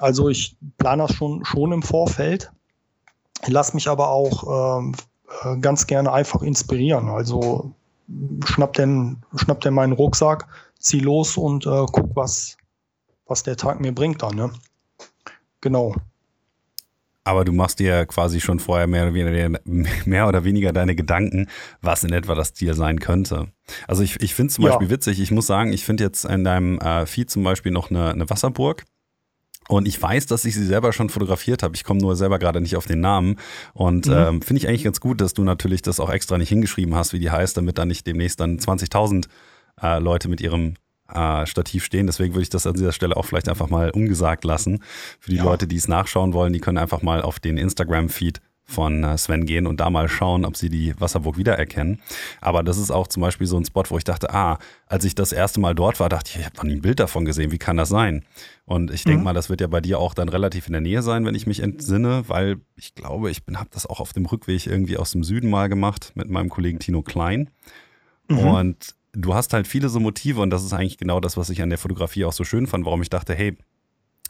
Also 0.00 0.28
ich 0.28 0.56
plane 0.76 1.04
das 1.06 1.14
schon, 1.14 1.42
schon 1.44 1.72
im 1.72 1.82
Vorfeld, 1.82 2.52
lass 3.46 3.72
mich 3.72 3.88
aber 3.88 4.10
auch 4.10 4.78
ähm, 4.78 4.94
äh, 5.42 5.56
ganz 5.58 5.86
gerne 5.86 6.12
einfach 6.12 6.42
inspirieren. 6.42 7.08
Also 7.08 7.72
schnapp 8.44 8.74
denn, 8.74 9.22
schnapp 9.36 9.60
denn 9.60 9.74
meinen 9.74 9.92
Rucksack, 9.92 10.46
zieh 10.78 11.00
los 11.00 11.36
und 11.36 11.66
äh, 11.66 11.86
guck, 11.90 12.14
was, 12.14 12.56
was 13.26 13.42
der 13.42 13.56
Tag 13.56 13.80
mir 13.80 13.92
bringt 13.92 14.22
dann. 14.22 14.36
Ne? 14.36 14.50
Genau. 15.60 15.94
Aber 17.26 17.46
du 17.46 17.52
machst 17.52 17.78
dir 17.78 18.04
quasi 18.04 18.38
schon 18.38 18.60
vorher 18.60 18.86
mehr 18.86 19.04
oder, 19.04 19.14
weniger, 19.14 19.58
mehr 20.04 20.28
oder 20.28 20.44
weniger 20.44 20.72
deine 20.74 20.94
Gedanken, 20.94 21.48
was 21.80 22.04
in 22.04 22.12
etwa 22.12 22.34
das 22.34 22.52
Ziel 22.52 22.74
sein 22.74 23.00
könnte. 23.00 23.48
Also 23.88 24.02
ich, 24.02 24.20
ich 24.20 24.34
finde 24.34 24.48
es 24.48 24.54
zum 24.56 24.64
ja. 24.64 24.70
Beispiel 24.70 24.90
witzig, 24.90 25.20
ich 25.20 25.30
muss 25.30 25.46
sagen, 25.46 25.72
ich 25.72 25.84
finde 25.84 26.04
jetzt 26.04 26.26
in 26.26 26.44
deinem 26.44 26.78
äh, 26.80 27.06
Feed 27.06 27.30
zum 27.30 27.42
Beispiel 27.42 27.72
noch 27.72 27.90
eine, 27.90 28.10
eine 28.10 28.28
Wasserburg. 28.28 28.84
Und 29.68 29.88
ich 29.88 30.00
weiß, 30.00 30.26
dass 30.26 30.44
ich 30.44 30.54
sie 30.54 30.66
selber 30.66 30.92
schon 30.92 31.08
fotografiert 31.08 31.62
habe. 31.62 31.74
Ich 31.74 31.84
komme 31.84 32.00
nur 32.00 32.16
selber 32.16 32.38
gerade 32.38 32.60
nicht 32.60 32.76
auf 32.76 32.86
den 32.86 33.00
Namen. 33.00 33.36
Und 33.72 34.06
mhm. 34.06 34.12
ähm, 34.12 34.42
finde 34.42 34.58
ich 34.58 34.68
eigentlich 34.68 34.84
ganz 34.84 35.00
gut, 35.00 35.20
dass 35.20 35.34
du 35.34 35.42
natürlich 35.42 35.82
das 35.82 36.00
auch 36.00 36.10
extra 36.10 36.38
nicht 36.38 36.50
hingeschrieben 36.50 36.94
hast, 36.94 37.12
wie 37.12 37.18
die 37.18 37.30
heißt, 37.30 37.56
damit 37.56 37.78
da 37.78 37.84
nicht 37.84 38.06
demnächst 38.06 38.40
dann 38.40 38.58
20.000 38.58 39.26
äh, 39.82 39.98
Leute 39.98 40.28
mit 40.28 40.40
ihrem 40.40 40.74
äh, 41.12 41.46
Stativ 41.46 41.84
stehen. 41.84 42.06
Deswegen 42.06 42.34
würde 42.34 42.42
ich 42.42 42.50
das 42.50 42.66
an 42.66 42.74
dieser 42.74 42.92
Stelle 42.92 43.16
auch 43.16 43.24
vielleicht 43.24 43.48
einfach 43.48 43.68
mal 43.68 43.90
ungesagt 43.90 44.44
lassen. 44.44 44.82
Für 45.18 45.30
die 45.30 45.38
ja. 45.38 45.44
Leute, 45.44 45.66
die 45.66 45.76
es 45.76 45.88
nachschauen 45.88 46.32
wollen, 46.32 46.52
die 46.52 46.60
können 46.60 46.78
einfach 46.78 47.02
mal 47.02 47.22
auf 47.22 47.40
den 47.40 47.56
Instagram-Feed 47.56 48.40
von 48.64 49.04
äh, 49.04 49.18
Sven 49.18 49.44
gehen 49.44 49.66
und 49.66 49.80
da 49.80 49.90
mal 49.90 50.08
schauen, 50.08 50.44
ob 50.44 50.56
sie 50.56 50.70
die 50.70 50.98
Wasserburg 50.98 51.36
wiedererkennen. 51.36 52.00
Aber 52.40 52.62
das 52.62 52.78
ist 52.78 52.90
auch 52.90 53.06
zum 53.06 53.20
Beispiel 53.20 53.46
so 53.46 53.58
ein 53.58 53.64
Spot, 53.64 53.84
wo 53.88 53.98
ich 53.98 54.04
dachte, 54.04 54.32
ah, 54.32 54.58
als 54.86 55.04
ich 55.04 55.14
das 55.14 55.32
erste 55.32 55.60
Mal 55.60 55.74
dort 55.74 56.00
war, 56.00 56.08
dachte 56.08 56.30
ich, 56.30 56.40
ich 56.40 56.46
habe 56.46 56.56
noch 56.56 56.64
nie 56.64 56.74
ein 56.74 56.82
Bild 56.82 56.98
davon 56.98 57.24
gesehen, 57.24 57.52
wie 57.52 57.58
kann 57.58 57.76
das 57.76 57.90
sein? 57.90 58.24
Und 58.64 58.90
ich 58.90 59.04
denke 59.04 59.18
mhm. 59.18 59.24
mal, 59.24 59.34
das 59.34 59.50
wird 59.50 59.60
ja 59.60 59.66
bei 59.66 59.80
dir 59.80 59.98
auch 59.98 60.14
dann 60.14 60.28
relativ 60.30 60.66
in 60.66 60.72
der 60.72 60.80
Nähe 60.80 61.02
sein, 61.02 61.26
wenn 61.26 61.34
ich 61.34 61.46
mich 61.46 61.60
entsinne, 61.60 62.24
weil 62.28 62.56
ich 62.76 62.94
glaube, 62.94 63.30
ich 63.30 63.42
habe 63.54 63.68
das 63.70 63.86
auch 63.86 64.00
auf 64.00 64.12
dem 64.14 64.24
Rückweg 64.24 64.66
irgendwie 64.66 64.96
aus 64.96 65.10
dem 65.10 65.22
Süden 65.22 65.50
mal 65.50 65.68
gemacht 65.68 66.12
mit 66.14 66.30
meinem 66.30 66.48
Kollegen 66.48 66.78
Tino 66.78 67.02
Klein. 67.02 67.50
Mhm. 68.28 68.38
Und 68.38 68.94
du 69.12 69.34
hast 69.34 69.52
halt 69.52 69.66
viele 69.66 69.90
so 69.90 70.00
Motive 70.00 70.40
und 70.40 70.50
das 70.50 70.64
ist 70.64 70.72
eigentlich 70.72 70.98
genau 70.98 71.20
das, 71.20 71.36
was 71.36 71.50
ich 71.50 71.62
an 71.62 71.68
der 71.68 71.78
Fotografie 71.78 72.24
auch 72.24 72.32
so 72.32 72.44
schön 72.44 72.66
fand, 72.66 72.84
warum 72.86 73.02
ich 73.02 73.10
dachte, 73.10 73.34
hey, 73.34 73.56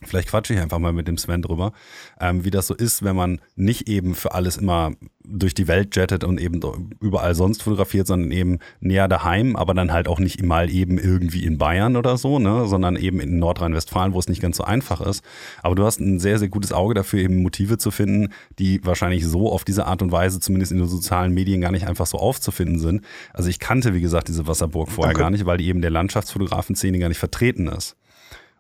Vielleicht 0.03 0.29
quatsche 0.29 0.55
ich 0.55 0.61
einfach 0.61 0.79
mal 0.79 0.93
mit 0.93 1.09
dem 1.09 1.17
Sven 1.17 1.43
drüber, 1.43 1.73
ähm, 2.21 2.45
wie 2.45 2.51
das 2.51 2.67
so 2.67 2.75
ist, 2.75 3.03
wenn 3.03 3.17
man 3.17 3.41
nicht 3.57 3.89
eben 3.89 4.15
für 4.15 4.35
alles 4.35 4.57
immer 4.57 4.93
durch 5.27 5.55
die 5.55 5.69
Welt 5.69 5.97
jettet 5.97 6.25
und 6.25 6.39
eben 6.39 6.61
überall 7.01 7.35
sonst 7.35 7.63
fotografiert, 7.63 8.07
sondern 8.07 8.31
eben 8.31 8.59
näher 8.81 9.09
daheim, 9.09 9.57
aber 9.57 9.73
dann 9.73 9.93
halt 9.93 10.07
auch 10.07 10.19
nicht 10.19 10.43
mal 10.43 10.69
eben 10.71 10.99
irgendwie 10.99 11.45
in 11.45 11.57
Bayern 11.57 11.97
oder 11.97 12.19
so, 12.19 12.39
ne, 12.39 12.67
sondern 12.67 12.97
eben 12.97 13.21
in 13.21 13.39
Nordrhein-Westfalen, 13.39 14.13
wo 14.13 14.19
es 14.19 14.29
nicht 14.29 14.43
ganz 14.43 14.59
so 14.59 14.65
einfach 14.65 15.01
ist. 15.01 15.25
Aber 15.63 15.75
du 15.75 15.85
hast 15.85 16.01
ein 16.01 16.19
sehr, 16.19 16.39
sehr 16.39 16.49
gutes 16.49 16.73
Auge 16.73 16.93
dafür, 16.93 17.21
eben 17.21 17.43
Motive 17.43 17.79
zu 17.79 17.91
finden, 17.91 18.29
die 18.59 18.85
wahrscheinlich 18.85 19.25
so 19.27 19.51
auf 19.51 19.65
diese 19.65 19.87
Art 19.87 20.03
und 20.03 20.13
Weise, 20.13 20.41
zumindest 20.41 20.73
in 20.73 20.79
den 20.79 20.89
sozialen 20.89 21.33
Medien, 21.33 21.63
gar 21.63 21.73
nicht 21.73 21.87
einfach 21.87 22.07
so 22.07 22.19
aufzufinden 22.19 22.79
sind. 22.79 23.03
Also 23.33 23.49
ich 23.49 23.59
kannte, 23.59 23.95
wie 23.95 24.03
gesagt, 24.03 24.29
diese 24.29 24.47
Wasserburg 24.47 24.91
vorher 24.91 25.15
Danke. 25.15 25.23
gar 25.23 25.31
nicht, 25.31 25.47
weil 25.47 25.57
die 25.57 25.69
eben 25.69 25.81
der 25.81 25.91
Landschaftsfotografen-Szene 25.91 26.99
gar 26.99 27.09
nicht 27.09 27.19
vertreten 27.19 27.69
ist. 27.69 27.97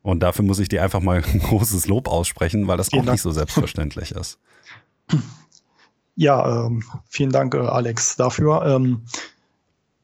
Und 0.04 0.20
dafür 0.20 0.44
muss 0.44 0.58
ich 0.58 0.68
dir 0.68 0.82
einfach 0.82 1.00
mal 1.00 1.24
ein 1.32 1.40
großes 1.40 1.88
Lob 1.88 2.08
aussprechen, 2.08 2.68
weil 2.68 2.76
das 2.76 2.90
vielen 2.90 3.00
auch 3.00 3.06
Dank. 3.06 3.14
nicht 3.14 3.22
so 3.22 3.30
selbstverständlich 3.32 4.12
ist. 4.12 4.38
Ja, 6.14 6.66
ähm, 6.66 6.84
vielen 7.08 7.32
Dank, 7.32 7.54
äh, 7.54 7.58
Alex, 7.58 8.14
dafür. 8.14 8.64
Ähm, 8.66 9.02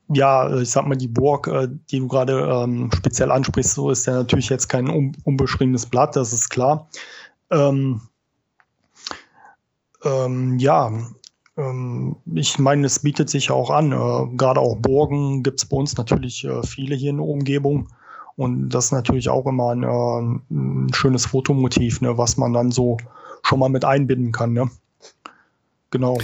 ja, 0.09 0.49
äh, 0.49 0.63
ich 0.63 0.71
sag 0.71 0.87
mal, 0.87 0.97
die 0.97 1.07
Burg, 1.07 1.47
äh, 1.49 1.69
die 1.91 1.99
du 1.99 2.09
gerade 2.09 2.41
ähm, 2.41 2.91
speziell 2.97 3.31
ansprichst, 3.31 3.75
so 3.75 3.91
ist 3.91 4.07
ja 4.07 4.15
natürlich 4.15 4.49
jetzt 4.49 4.69
kein 4.69 4.89
un 4.89 5.13
unbeschriebenes 5.25 5.87
Blatt, 5.87 6.17
das 6.17 6.33
ist 6.33 6.49
klar. 6.49 6.89
Ähm, 7.51 8.01
ähm, 10.03 10.59
ja, 10.59 10.91
ähm, 11.59 12.17
ich 12.35 12.59
meine, 12.59 12.87
es 12.87 13.01
bietet 13.01 13.29
sich 13.29 13.51
auch 13.51 13.69
an. 13.69 13.93
Äh, 13.93 14.37
gerade 14.37 14.61
auch 14.61 14.77
Burgen 14.77 15.43
gibt 15.43 15.61
es 15.61 15.67
bei 15.67 15.77
uns 15.77 15.97
natürlich 15.97 16.43
äh, 16.45 16.63
viele 16.63 16.97
hier 16.97 17.11
in 17.11 17.19
der 17.19 17.27
Umgebung. 17.27 17.89
Und 18.41 18.71
das 18.71 18.87
ist 18.87 18.93
natürlich 18.93 19.29
auch 19.29 19.45
immer 19.45 19.73
ein, 19.73 19.83
äh, 19.83 20.55
ein 20.55 20.95
schönes 20.95 21.27
Fotomotiv, 21.27 22.01
ne, 22.01 22.17
was 22.17 22.39
man 22.39 22.55
dann 22.55 22.71
so 22.71 22.97
schon 23.43 23.59
mal 23.59 23.69
mit 23.69 23.85
einbinden 23.85 24.33
kann. 24.33 24.55
Ne? 24.55 24.71
Genau. 25.91 26.17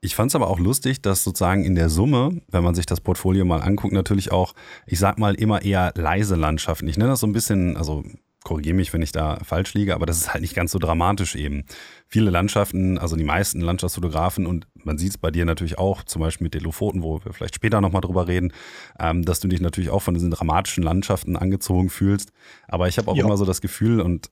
Ich 0.00 0.14
fand 0.14 0.30
es 0.30 0.34
aber 0.34 0.48
auch 0.48 0.58
lustig, 0.58 1.02
dass 1.02 1.24
sozusagen 1.24 1.64
in 1.64 1.74
der 1.74 1.90
Summe, 1.90 2.40
wenn 2.48 2.64
man 2.64 2.74
sich 2.74 2.86
das 2.86 3.02
Portfolio 3.02 3.44
mal 3.44 3.60
anguckt, 3.60 3.92
natürlich 3.92 4.32
auch, 4.32 4.54
ich 4.86 4.98
sag 4.98 5.18
mal, 5.18 5.34
immer 5.34 5.60
eher 5.60 5.92
leise 5.94 6.36
Landschaften. 6.36 6.88
Ich 6.88 6.96
nenne 6.96 7.10
das 7.10 7.20
so 7.20 7.26
ein 7.26 7.34
bisschen, 7.34 7.76
also 7.76 8.02
korrigiere 8.44 8.74
mich, 8.74 8.94
wenn 8.94 9.02
ich 9.02 9.12
da 9.12 9.38
falsch 9.44 9.74
liege, 9.74 9.94
aber 9.94 10.06
das 10.06 10.16
ist 10.16 10.32
halt 10.32 10.40
nicht 10.40 10.54
ganz 10.54 10.72
so 10.72 10.78
dramatisch 10.78 11.36
eben. 11.36 11.64
Viele 12.10 12.30
Landschaften, 12.30 12.96
also 12.96 13.16
die 13.16 13.24
meisten 13.24 13.60
Landschaftsfotografen 13.60 14.46
und 14.46 14.66
man 14.82 14.96
sieht 14.96 15.10
es 15.10 15.18
bei 15.18 15.30
dir 15.30 15.44
natürlich 15.44 15.76
auch, 15.76 16.02
zum 16.04 16.22
Beispiel 16.22 16.46
mit 16.46 16.54
den 16.54 16.62
Lofoten, 16.62 17.02
wo 17.02 17.22
wir 17.22 17.34
vielleicht 17.34 17.54
später 17.54 17.82
nochmal 17.82 18.00
drüber 18.00 18.26
reden, 18.26 18.54
ähm, 18.98 19.26
dass 19.26 19.40
du 19.40 19.48
dich 19.48 19.60
natürlich 19.60 19.90
auch 19.90 20.00
von 20.00 20.14
diesen 20.14 20.30
dramatischen 20.30 20.82
Landschaften 20.82 21.36
angezogen 21.36 21.90
fühlst. 21.90 22.32
Aber 22.66 22.88
ich 22.88 22.96
habe 22.96 23.10
auch 23.10 23.16
ja. 23.16 23.24
immer 23.24 23.36
so 23.36 23.44
das 23.44 23.60
Gefühl, 23.60 24.00
und 24.00 24.30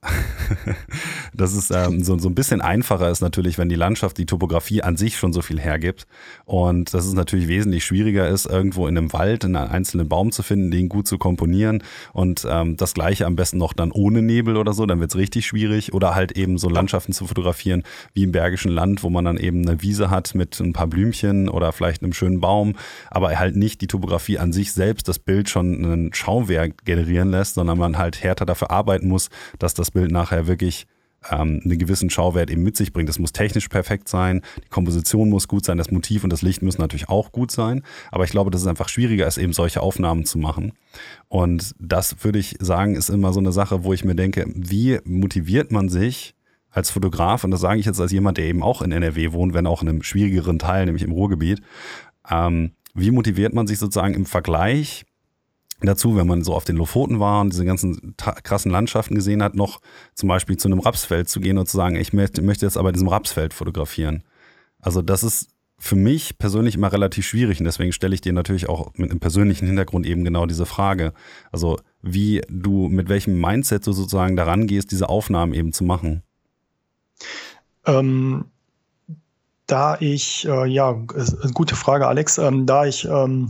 dass 1.35 1.53
es 1.53 1.69
ähm, 1.69 2.03
so, 2.03 2.17
so 2.17 2.29
ein 2.29 2.33
bisschen 2.33 2.61
einfacher 2.61 3.11
ist 3.11 3.21
natürlich, 3.21 3.59
wenn 3.59 3.69
die 3.69 3.75
Landschaft, 3.75 4.17
die 4.17 4.25
Topografie 4.25 4.81
an 4.81 4.97
sich 4.97 5.17
schon 5.17 5.31
so 5.31 5.43
viel 5.43 5.59
hergibt. 5.59 6.07
Und 6.45 6.95
dass 6.95 7.05
es 7.05 7.13
natürlich 7.13 7.47
wesentlich 7.47 7.85
schwieriger 7.85 8.27
ist, 8.27 8.47
irgendwo 8.47 8.87
in 8.87 8.97
einem 8.97 9.13
Wald 9.13 9.45
einen 9.45 9.55
einzelnen 9.55 10.09
Baum 10.09 10.31
zu 10.31 10.41
finden, 10.41 10.71
den 10.71 10.89
gut 10.89 11.07
zu 11.07 11.19
komponieren. 11.19 11.83
Und 12.13 12.47
ähm, 12.49 12.77
das 12.77 12.95
gleiche 12.95 13.27
am 13.27 13.35
besten 13.35 13.59
noch 13.59 13.73
dann 13.73 13.91
ohne 13.91 14.23
Nebel 14.23 14.57
oder 14.57 14.73
so, 14.73 14.87
dann 14.87 14.99
wird 14.99 15.11
es 15.11 15.17
richtig 15.17 15.45
schwierig. 15.45 15.93
Oder 15.93 16.15
halt 16.15 16.31
eben 16.31 16.57
so 16.57 16.69
Landschaften 16.69 17.13
zu 17.13 17.27
fotografieren 17.27 17.66
wie 18.13 18.23
im 18.23 18.31
Bergischen 18.31 18.71
Land, 18.71 19.03
wo 19.03 19.09
man 19.09 19.25
dann 19.25 19.37
eben 19.37 19.67
eine 19.67 19.81
Wiese 19.81 20.09
hat 20.09 20.35
mit 20.35 20.59
ein 20.59 20.73
paar 20.73 20.87
Blümchen 20.87 21.49
oder 21.49 21.71
vielleicht 21.71 22.03
einem 22.03 22.13
schönen 22.13 22.39
Baum, 22.39 22.75
aber 23.09 23.37
halt 23.37 23.55
nicht 23.55 23.81
die 23.81 23.87
Topografie 23.87 24.39
an 24.39 24.53
sich 24.53 24.73
selbst 24.73 25.07
das 25.07 25.19
Bild 25.19 25.49
schon 25.49 25.83
ein 25.83 26.13
Schauwerk 26.13 26.85
generieren 26.85 27.31
lässt, 27.31 27.55
sondern 27.55 27.77
man 27.77 27.97
halt 27.97 28.23
härter 28.23 28.45
dafür 28.45 28.71
arbeiten 28.71 29.07
muss, 29.07 29.29
dass 29.59 29.73
das 29.73 29.91
Bild 29.91 30.11
nachher 30.11 30.47
wirklich 30.47 30.87
ähm, 31.31 31.61
einen 31.63 31.77
gewissen 31.77 32.09
Schauwert 32.09 32.49
eben 32.49 32.63
mit 32.63 32.77
sich 32.77 32.93
bringt. 32.93 33.09
Das 33.09 33.19
muss 33.19 33.33
technisch 33.33 33.67
perfekt 33.67 34.07
sein, 34.09 34.41
die 34.63 34.69
Komposition 34.69 35.29
muss 35.29 35.47
gut 35.47 35.65
sein, 35.65 35.77
das 35.77 35.91
Motiv 35.91 36.23
und 36.23 36.31
das 36.31 36.41
Licht 36.41 36.61
müssen 36.61 36.81
natürlich 36.81 37.09
auch 37.09 37.31
gut 37.31 37.51
sein. 37.51 37.83
Aber 38.11 38.23
ich 38.23 38.31
glaube, 38.31 38.51
dass 38.51 38.61
es 38.61 38.67
einfach 38.67 38.89
schwieriger 38.89 39.27
ist, 39.27 39.37
eben 39.37 39.53
solche 39.53 39.81
Aufnahmen 39.81 40.25
zu 40.25 40.37
machen. 40.37 40.73
Und 41.27 41.73
das 41.79 42.23
würde 42.23 42.39
ich 42.39 42.55
sagen, 42.59 42.95
ist 42.95 43.09
immer 43.09 43.33
so 43.33 43.39
eine 43.39 43.51
Sache, 43.51 43.83
wo 43.83 43.93
ich 43.93 44.05
mir 44.05 44.15
denke, 44.15 44.45
wie 44.47 44.99
motiviert 45.03 45.71
man 45.71 45.89
sich, 45.89 46.33
als 46.77 46.91
Fotograf, 46.91 47.43
und 47.43 47.49
das 47.49 47.59
sage 47.59 47.79
ich 47.79 47.87
jetzt 47.87 47.99
als 47.99 48.11
jemand, 48.11 48.37
der 48.37 48.45
eben 48.45 48.61
auch 48.61 48.83
in 48.83 48.91
NRW 48.91 49.31
wohnt, 49.33 49.55
wenn 49.55 49.65
auch 49.65 49.81
in 49.81 49.89
einem 49.89 50.03
schwierigeren 50.03 50.59
Teil, 50.59 50.85
nämlich 50.85 51.03
im 51.03 51.11
Ruhrgebiet, 51.11 51.61
ähm, 52.29 52.71
wie 52.93 53.09
motiviert 53.09 53.53
man 53.53 53.65
sich 53.65 53.79
sozusagen 53.79 54.13
im 54.13 54.27
Vergleich 54.27 55.03
dazu, 55.81 56.15
wenn 56.15 56.27
man 56.27 56.43
so 56.43 56.53
auf 56.53 56.65
den 56.65 56.75
Lofoten 56.75 57.19
war 57.19 57.41
und 57.41 57.51
diese 57.51 57.65
ganzen 57.65 58.15
krassen 58.17 58.71
Landschaften 58.71 59.15
gesehen 59.15 59.41
hat, 59.41 59.55
noch 59.55 59.81
zum 60.13 60.29
Beispiel 60.29 60.57
zu 60.57 60.67
einem 60.67 60.79
Rapsfeld 60.79 61.27
zu 61.29 61.39
gehen 61.39 61.57
und 61.57 61.67
zu 61.67 61.77
sagen, 61.77 61.95
ich 61.95 62.13
möchte, 62.13 62.41
jetzt 62.41 62.77
aber 62.77 62.91
diesem 62.91 63.07
Rapsfeld 63.07 63.53
fotografieren. 63.53 64.23
Also 64.79 65.01
das 65.01 65.23
ist 65.23 65.49
für 65.79 65.95
mich 65.95 66.37
persönlich 66.37 66.75
immer 66.75 66.91
relativ 66.91 67.25
schwierig 67.25 67.59
und 67.59 67.65
deswegen 67.65 67.91
stelle 67.91 68.13
ich 68.13 68.21
dir 68.21 68.33
natürlich 68.33 68.69
auch 68.69 68.93
mit 68.95 69.09
einem 69.09 69.19
persönlichen 69.19 69.67
Hintergrund 69.67 70.05
eben 70.05 70.23
genau 70.23 70.45
diese 70.45 70.65
Frage. 70.65 71.13
Also 71.51 71.79
wie 72.01 72.41
du, 72.49 72.87
mit 72.87 73.09
welchem 73.09 73.39
Mindset 73.39 73.85
du 73.85 73.93
sozusagen 73.93 74.35
daran 74.35 74.67
gehst, 74.67 74.91
diese 74.91 75.09
Aufnahmen 75.09 75.53
eben 75.53 75.73
zu 75.73 75.83
machen. 75.83 76.23
Ähm, 77.85 78.45
da 79.65 79.97
ich, 79.99 80.47
äh, 80.47 80.65
ja, 80.67 80.93
gute 81.53 81.75
Frage, 81.75 82.07
Alex, 82.07 82.37
ähm, 82.37 82.65
da 82.65 82.85
ich 82.85 83.05
ähm, 83.05 83.49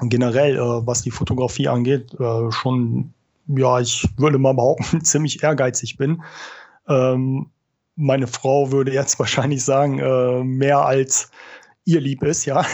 generell, 0.00 0.56
äh, 0.56 0.86
was 0.86 1.02
die 1.02 1.10
Fotografie 1.10 1.68
angeht, 1.68 2.14
äh, 2.18 2.50
schon, 2.52 3.12
ja, 3.46 3.80
ich 3.80 4.08
würde 4.16 4.38
mal 4.38 4.54
behaupten, 4.54 5.00
ziemlich 5.04 5.42
ehrgeizig 5.42 5.96
bin. 5.96 6.22
Ähm, 6.88 7.50
meine 7.94 8.26
Frau 8.26 8.72
würde 8.72 8.92
jetzt 8.92 9.18
wahrscheinlich 9.18 9.64
sagen, 9.64 9.98
äh, 9.98 10.44
mehr 10.44 10.80
als 10.84 11.30
ihr 11.84 12.00
lieb 12.00 12.22
ist, 12.22 12.44
ja. 12.44 12.66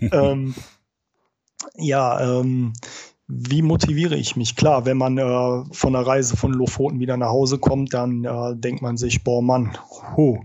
ähm, 0.12 0.54
ja, 1.76 2.40
ähm, 2.40 2.72
wie 3.28 3.62
motiviere 3.62 4.16
ich 4.16 4.36
mich? 4.36 4.54
Klar, 4.54 4.84
wenn 4.84 4.96
man 4.96 5.18
äh, 5.18 5.64
von 5.72 5.92
der 5.92 6.06
Reise 6.06 6.36
von 6.36 6.52
Lofoten 6.52 7.00
wieder 7.00 7.16
nach 7.16 7.30
Hause 7.30 7.58
kommt, 7.58 7.92
dann 7.92 8.24
äh, 8.24 8.54
denkt 8.54 8.82
man 8.82 8.96
sich, 8.96 9.24
boah 9.24 9.42
Mann, 9.42 9.76
huh, 10.16 10.38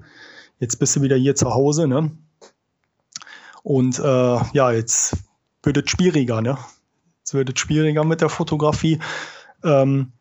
jetzt 0.60 0.78
bist 0.78 0.96
du 0.96 1.02
wieder 1.02 1.16
hier 1.16 1.36
zu 1.36 1.54
Hause, 1.54 1.88
ne? 1.88 2.12
Und 3.64 4.00
äh, 4.00 4.40
ja, 4.54 4.72
jetzt 4.72 5.16
wird 5.62 5.78
es 5.78 5.92
schwieriger, 5.92 6.42
ne? 6.42 6.58
Jetzt 7.20 7.36
wird 7.36 7.52
es 7.54 7.60
schwieriger 7.60 8.04
mit 8.04 8.22
der 8.22 8.30
Fotografie. 8.30 9.00
Ähm, 9.64 10.14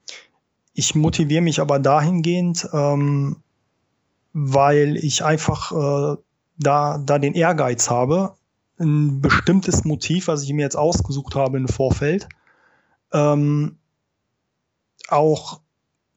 ich 0.75 0.94
motiviere 0.94 1.40
mich 1.40 1.61
aber 1.61 1.79
dahingehend, 1.79 2.68
ähm, 2.75 3.37
weil 4.35 4.96
ich 4.99 5.25
einfach 5.25 5.73
äh, 5.73 6.16
da, 6.59 6.99
da 6.99 7.18
den 7.18 7.35
Ehrgeiz 7.35 7.88
habe, 7.88 8.35
ein 8.79 9.23
bestimmtes 9.23 9.85
Motiv, 9.85 10.29
was 10.29 10.42
ich 10.42 10.53
mir 10.53 10.62
jetzt 10.62 10.77
ausgesucht 10.77 11.35
habe 11.35 11.57
im 11.57 11.68
Vorfeld, 11.68 12.29
ähm, 13.12 13.79
auch 15.09 15.61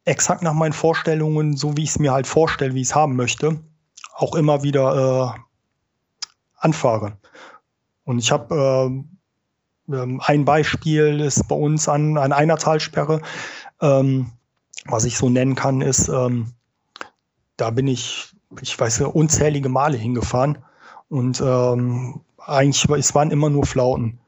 exakt 0.06 0.44
nach 0.44 0.54
meinen 0.54 0.74
Vorstellungen, 0.74 1.56
so 1.56 1.78
wie 1.78 1.84
ich 1.84 1.92
es 1.92 2.00
mir 2.00 2.12
halt 2.12 2.28
vorstelle, 2.28 2.74
wie 2.74 2.82
ich 2.82 2.90
es 2.90 2.96
haben 2.96 3.16
möchte, 3.16 3.60
auch 4.16 4.36
immer 4.36 4.64
wieder 4.64 5.36
äh, 5.36 5.40
anfahre. 6.58 7.18
Und 8.04 8.20
ich 8.20 8.32
habe 8.32 9.04
äh, 9.90 9.94
ähm, 9.94 10.22
ein 10.24 10.46
Beispiel 10.46 11.20
ist 11.20 11.48
bei 11.48 11.56
uns 11.56 11.88
an, 11.88 12.18
an 12.18 12.32
einer 12.32 12.58
Talsperre, 12.58 13.22
ähm, 13.82 14.32
was 14.86 15.06
ich 15.06 15.18
so 15.18 15.30
nennen 15.30 15.56
kann, 15.56 15.82
ist, 15.82 16.10
ähm, 16.10 16.54
da 17.58 17.70
bin 17.70 17.88
ich, 17.88 18.34
ich 18.62 18.78
weiß 18.78 19.02
unzählige 19.02 19.70
Male 19.70 19.98
hingefahren 19.98 20.60
und 21.10 21.42
ähm, 21.42 22.22
eigentlich, 22.38 22.90
es 22.90 23.16
waren 23.16 23.32
immer 23.32 23.50
nur 23.50 23.66
Flauten. 23.66 24.20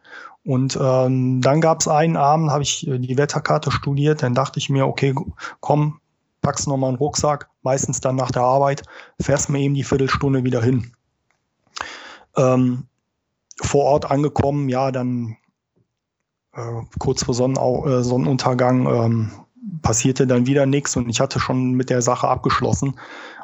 Und 0.43 0.77
ähm, 0.79 1.41
dann 1.41 1.59
gab 1.59 1.79
es 1.81 1.87
einen 1.87 2.17
Abend, 2.17 2.51
habe 2.51 2.63
ich 2.63 2.87
äh, 2.87 2.99
die 2.99 3.17
Wetterkarte 3.17 3.71
studiert, 3.71 4.21
dann 4.21 4.35
dachte 4.35 4.59
ich 4.59 4.69
mir, 4.69 4.85
okay, 4.85 5.15
komm, 5.59 5.99
packst 6.41 6.67
nochmal 6.67 6.89
einen 6.89 6.99
Rucksack, 6.99 7.49
meistens 7.63 7.99
dann 7.99 8.15
nach 8.15 8.29
der 8.29 8.43
Arbeit, 8.43 8.83
fährst 9.19 9.49
mir 9.49 9.59
eben 9.59 9.73
die 9.73 9.83
Viertelstunde 9.83 10.43
wieder 10.43 10.61
hin. 10.61 10.91
Ähm, 12.37 12.85
vor 13.61 13.85
Ort 13.85 14.11
angekommen, 14.11 14.69
ja, 14.69 14.91
dann 14.91 15.37
äh, 16.53 16.81
kurz 16.99 17.23
vor 17.23 17.33
Sonnenau 17.33 17.87
äh, 17.87 18.03
Sonnenuntergang 18.03 18.85
ähm, 18.85 19.31
passierte 19.81 20.27
dann 20.27 20.45
wieder 20.45 20.67
nichts 20.67 20.95
und 20.95 21.09
ich 21.09 21.19
hatte 21.19 21.39
schon 21.39 21.73
mit 21.73 21.89
der 21.89 22.03
Sache 22.03 22.27
abgeschlossen. 22.27 22.99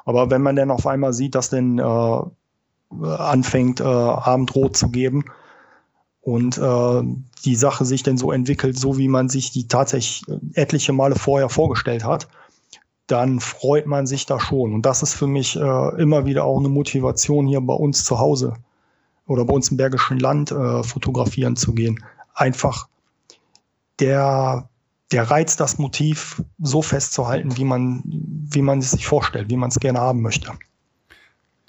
Aber 0.06 0.30
wenn 0.30 0.42
man 0.42 0.56
dann 0.56 0.70
auf 0.70 0.86
einmal 0.86 1.14
sieht, 1.14 1.34
dass 1.34 1.50
dann 1.50 1.80
äh, 1.80 3.06
anfängt, 3.06 3.80
äh, 3.80 3.84
Abendrot 3.84 4.78
zu 4.78 4.90
geben, 4.90 5.26
und 6.22 6.58
äh, 6.58 7.02
die 7.46 7.56
Sache 7.56 7.86
sich 7.86 8.04
denn 8.04 8.18
so 8.18 8.32
entwickelt, 8.32 8.78
so 8.78 8.98
wie 8.98 9.08
man 9.08 9.30
sich 9.30 9.52
die 9.52 9.68
tatsächlich 9.68 10.24
etliche 10.54 10.94
Male 10.94 11.16
vorher 11.16 11.50
vorgestellt 11.50 12.04
hat, 12.04 12.28
dann 13.08 13.40
freut 13.40 13.88
man 13.88 14.08
sich 14.08 14.26
da 14.26 14.40
schon. 14.40 14.74
Und 14.74 14.86
das 14.86 15.04
ist 15.04 15.14
für 15.14 15.28
mich 15.28 15.56
äh, 15.58 16.02
immer 16.02 16.26
wieder 16.26 16.46
auch 16.46 16.60
eine 16.60 16.70
Motivation, 16.70 17.48
hier 17.48 17.62
bei 17.62 17.74
uns 17.74 18.06
zu 18.06 18.20
Hause 18.20 18.54
oder 19.26 19.46
bei 19.46 19.54
uns 19.54 19.70
im 19.70 19.78
Bergischen 19.78 20.20
Land 20.20 20.52
äh, 20.52 20.84
fotografieren 20.84 21.56
zu 21.56 21.74
gehen. 21.74 22.04
Einfach 22.36 22.88
der, 24.00 24.70
der 25.12 25.30
Reiz, 25.30 25.58
das 25.58 25.78
Motiv 25.78 26.44
so 26.60 26.82
festzuhalten, 26.82 27.58
wie 27.58 27.66
man, 27.66 28.04
wie 28.06 28.62
man 28.62 28.80
es 28.80 28.92
sich 28.92 29.08
vorstellt, 29.08 29.50
wie 29.50 29.58
man 29.58 29.70
es 29.70 29.80
gerne 29.80 30.00
haben 30.00 30.22
möchte. 30.22 30.52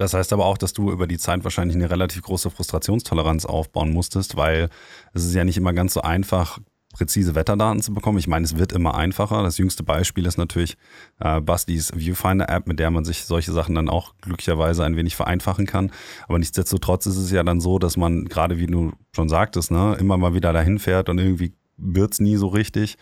Das 0.02 0.14
heißt 0.14 0.32
aber 0.32 0.46
auch, 0.46 0.58
dass 0.58 0.72
du 0.72 0.90
über 0.90 1.06
die 1.06 1.16
Zeit 1.16 1.44
wahrscheinlich 1.44 1.76
eine 1.76 1.88
relativ 1.88 2.22
große 2.22 2.50
Frustrationstoleranz 2.50 3.46
aufbauen 3.46 3.92
musstest, 3.92 4.36
weil 4.36 4.68
es 5.12 5.24
ist 5.24 5.32
ja 5.32 5.44
nicht 5.44 5.56
immer 5.56 5.72
ganz 5.72 5.94
so 5.94 6.00
einfach, 6.02 6.58
präzise 6.92 7.36
Wetterdaten 7.36 7.80
zu 7.80 7.94
bekommen. 7.94 8.18
Ich 8.18 8.26
meine, 8.26 8.44
es 8.44 8.58
wird 8.58 8.72
immer 8.72 8.96
einfacher. 8.96 9.44
Das 9.44 9.58
jüngste 9.58 9.84
Beispiel 9.84 10.26
ist 10.26 10.38
natürlich 10.38 10.76
äh, 11.20 11.40
Bustys 11.40 11.92
Viewfinder-App, 11.94 12.66
mit 12.66 12.80
der 12.80 12.90
man 12.90 13.04
sich 13.04 13.24
solche 13.26 13.52
Sachen 13.52 13.76
dann 13.76 13.88
auch 13.88 14.14
glücklicherweise 14.22 14.84
ein 14.84 14.96
wenig 14.96 15.14
vereinfachen 15.14 15.66
kann. 15.66 15.92
Aber 16.26 16.40
nichtsdestotrotz 16.40 17.06
ist 17.06 17.16
es 17.16 17.30
ja 17.30 17.44
dann 17.44 17.60
so, 17.60 17.78
dass 17.78 17.96
man, 17.96 18.24
gerade 18.24 18.58
wie 18.58 18.66
du 18.66 18.92
schon 19.14 19.28
sagtest, 19.28 19.70
ne, 19.70 19.96
immer 20.00 20.16
mal 20.16 20.34
wieder 20.34 20.52
dahin 20.52 20.80
fährt 20.80 21.08
und 21.10 21.18
irgendwie 21.18 21.54
wird's 21.82 22.20
nie 22.20 22.36
so 22.36 22.46
richtig, 22.48 22.96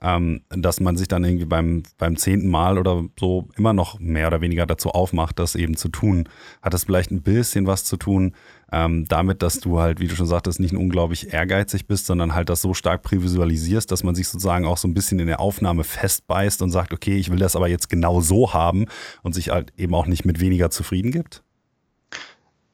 ähm, 0.00 0.42
dass 0.48 0.80
man 0.80 0.96
sich 0.96 1.08
dann 1.08 1.24
irgendwie 1.24 1.44
beim, 1.44 1.82
beim 1.98 2.16
zehnten 2.16 2.48
Mal 2.48 2.78
oder 2.78 3.04
so 3.18 3.48
immer 3.56 3.72
noch 3.72 4.00
mehr 4.00 4.26
oder 4.26 4.40
weniger 4.40 4.66
dazu 4.66 4.90
aufmacht, 4.90 5.38
das 5.38 5.54
eben 5.54 5.76
zu 5.76 5.88
tun. 5.88 6.28
Hat 6.62 6.74
das 6.74 6.84
vielleicht 6.84 7.10
ein 7.10 7.22
bisschen 7.22 7.66
was 7.66 7.84
zu 7.84 7.96
tun 7.96 8.34
ähm, 8.72 9.04
damit, 9.06 9.42
dass 9.42 9.60
du 9.60 9.78
halt, 9.78 10.00
wie 10.00 10.08
du 10.08 10.16
schon 10.16 10.26
sagtest, 10.26 10.58
nicht 10.58 10.74
unglaublich 10.74 11.32
ehrgeizig 11.32 11.86
bist, 11.86 12.06
sondern 12.06 12.34
halt 12.34 12.48
das 12.48 12.62
so 12.62 12.72
stark 12.72 13.02
prävisualisierst, 13.02 13.90
dass 13.92 14.02
man 14.02 14.14
sich 14.14 14.28
sozusagen 14.28 14.64
auch 14.64 14.78
so 14.78 14.88
ein 14.88 14.94
bisschen 14.94 15.18
in 15.18 15.26
der 15.26 15.40
Aufnahme 15.40 15.84
festbeißt 15.84 16.62
und 16.62 16.70
sagt, 16.70 16.94
okay, 16.94 17.16
ich 17.16 17.30
will 17.30 17.38
das 17.38 17.54
aber 17.54 17.68
jetzt 17.68 17.90
genau 17.90 18.22
so 18.22 18.54
haben 18.54 18.86
und 19.22 19.34
sich 19.34 19.50
halt 19.50 19.74
eben 19.76 19.94
auch 19.94 20.06
nicht 20.06 20.24
mit 20.24 20.40
weniger 20.40 20.70
zufrieden 20.70 21.12
gibt? 21.12 21.44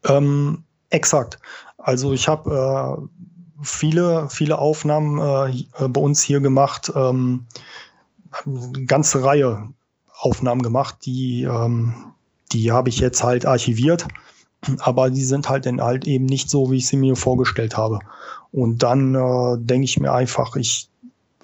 Ähm, 0.05 0.62
exakt. 0.90 1.40
Also 1.79 2.12
ich 2.12 2.29
habe 2.29 3.09
äh, 3.11 3.23
viele, 3.62 4.29
viele 4.31 4.59
Aufnahmen 4.59 5.18
äh, 5.18 5.85
äh, 5.85 5.88
bei 5.88 6.01
uns 6.01 6.23
hier 6.23 6.40
gemacht, 6.40 6.92
ähm, 6.94 7.47
eine 8.47 8.85
ganze 8.85 9.25
Reihe 9.25 9.68
Aufnahmen 10.18 10.62
gemacht, 10.62 10.99
die, 11.05 11.44
ähm, 11.44 11.94
die 12.53 12.73
habe 12.73 12.88
ich 12.88 12.99
jetzt 12.99 13.23
halt 13.23 13.47
archiviert, 13.47 14.07
aber 14.79 15.11
die 15.11 15.25
sind 15.25 15.49
halt 15.49 15.66
dann 15.66 15.81
halt 15.81 16.07
eben 16.07 16.27
nicht 16.27 16.51
so, 16.51 16.71
wie 16.71 16.79
ich 16.79 16.87
sie 16.87 16.97
mir 16.97 17.16
vorgestellt 17.16 17.77
habe. 17.77 18.01
Und 18.51 18.83
dann 18.83 19.14
äh, 19.14 19.57
denke 19.59 19.85
ich 19.85 20.01
mir 20.01 20.12
einfach, 20.12 20.57
ich 20.57 20.88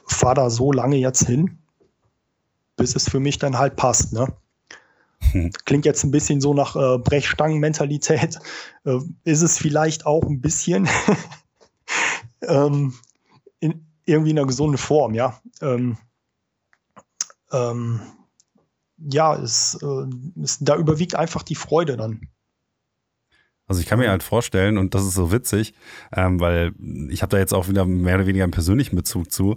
fahre 0.06 0.34
da 0.34 0.50
so 0.50 0.72
lange 0.72 0.96
jetzt 0.96 1.26
hin, 1.26 1.58
bis 2.76 2.96
es 2.96 3.08
für 3.08 3.20
mich 3.20 3.38
dann 3.38 3.58
halt 3.58 3.76
passt. 3.76 4.12
Ne? 4.12 4.26
Klingt 5.64 5.84
jetzt 5.84 6.04
ein 6.04 6.10
bisschen 6.10 6.40
so 6.40 6.54
nach 6.54 6.76
äh, 6.76 6.98
Brechstangen-Mentalität. 6.98 8.38
Äh, 8.84 8.98
ist 9.24 9.42
es 9.42 9.58
vielleicht 9.58 10.06
auch 10.06 10.24
ein 10.24 10.40
bisschen 10.40 10.88
ähm, 12.48 12.94
in 13.60 13.86
irgendwie 14.06 14.30
in 14.30 14.38
einer 14.38 14.46
gesunden 14.46 14.78
Form, 14.78 15.14
ja. 15.14 15.40
Ähm, 15.60 15.96
ähm, 17.52 18.00
ja, 18.98 19.34
es, 19.36 19.78
äh, 19.82 20.42
es, 20.42 20.58
da 20.60 20.76
überwiegt 20.76 21.14
einfach 21.14 21.42
die 21.42 21.54
Freude 21.54 21.96
dann. 21.96 22.28
Also 23.66 23.80
ich 23.80 23.86
kann 23.86 23.98
mir 23.98 24.10
halt 24.10 24.22
vorstellen, 24.22 24.76
und 24.76 24.94
das 24.94 25.04
ist 25.04 25.14
so 25.14 25.32
witzig, 25.32 25.74
ähm, 26.12 26.38
weil 26.38 26.74
ich 27.08 27.22
habe 27.22 27.30
da 27.30 27.38
jetzt 27.38 27.54
auch 27.54 27.68
wieder 27.68 27.86
mehr 27.86 28.16
oder 28.16 28.26
weniger 28.26 28.44
einen 28.44 28.52
persönlichen 28.52 28.94
Bezug 28.94 29.32
zu, 29.32 29.56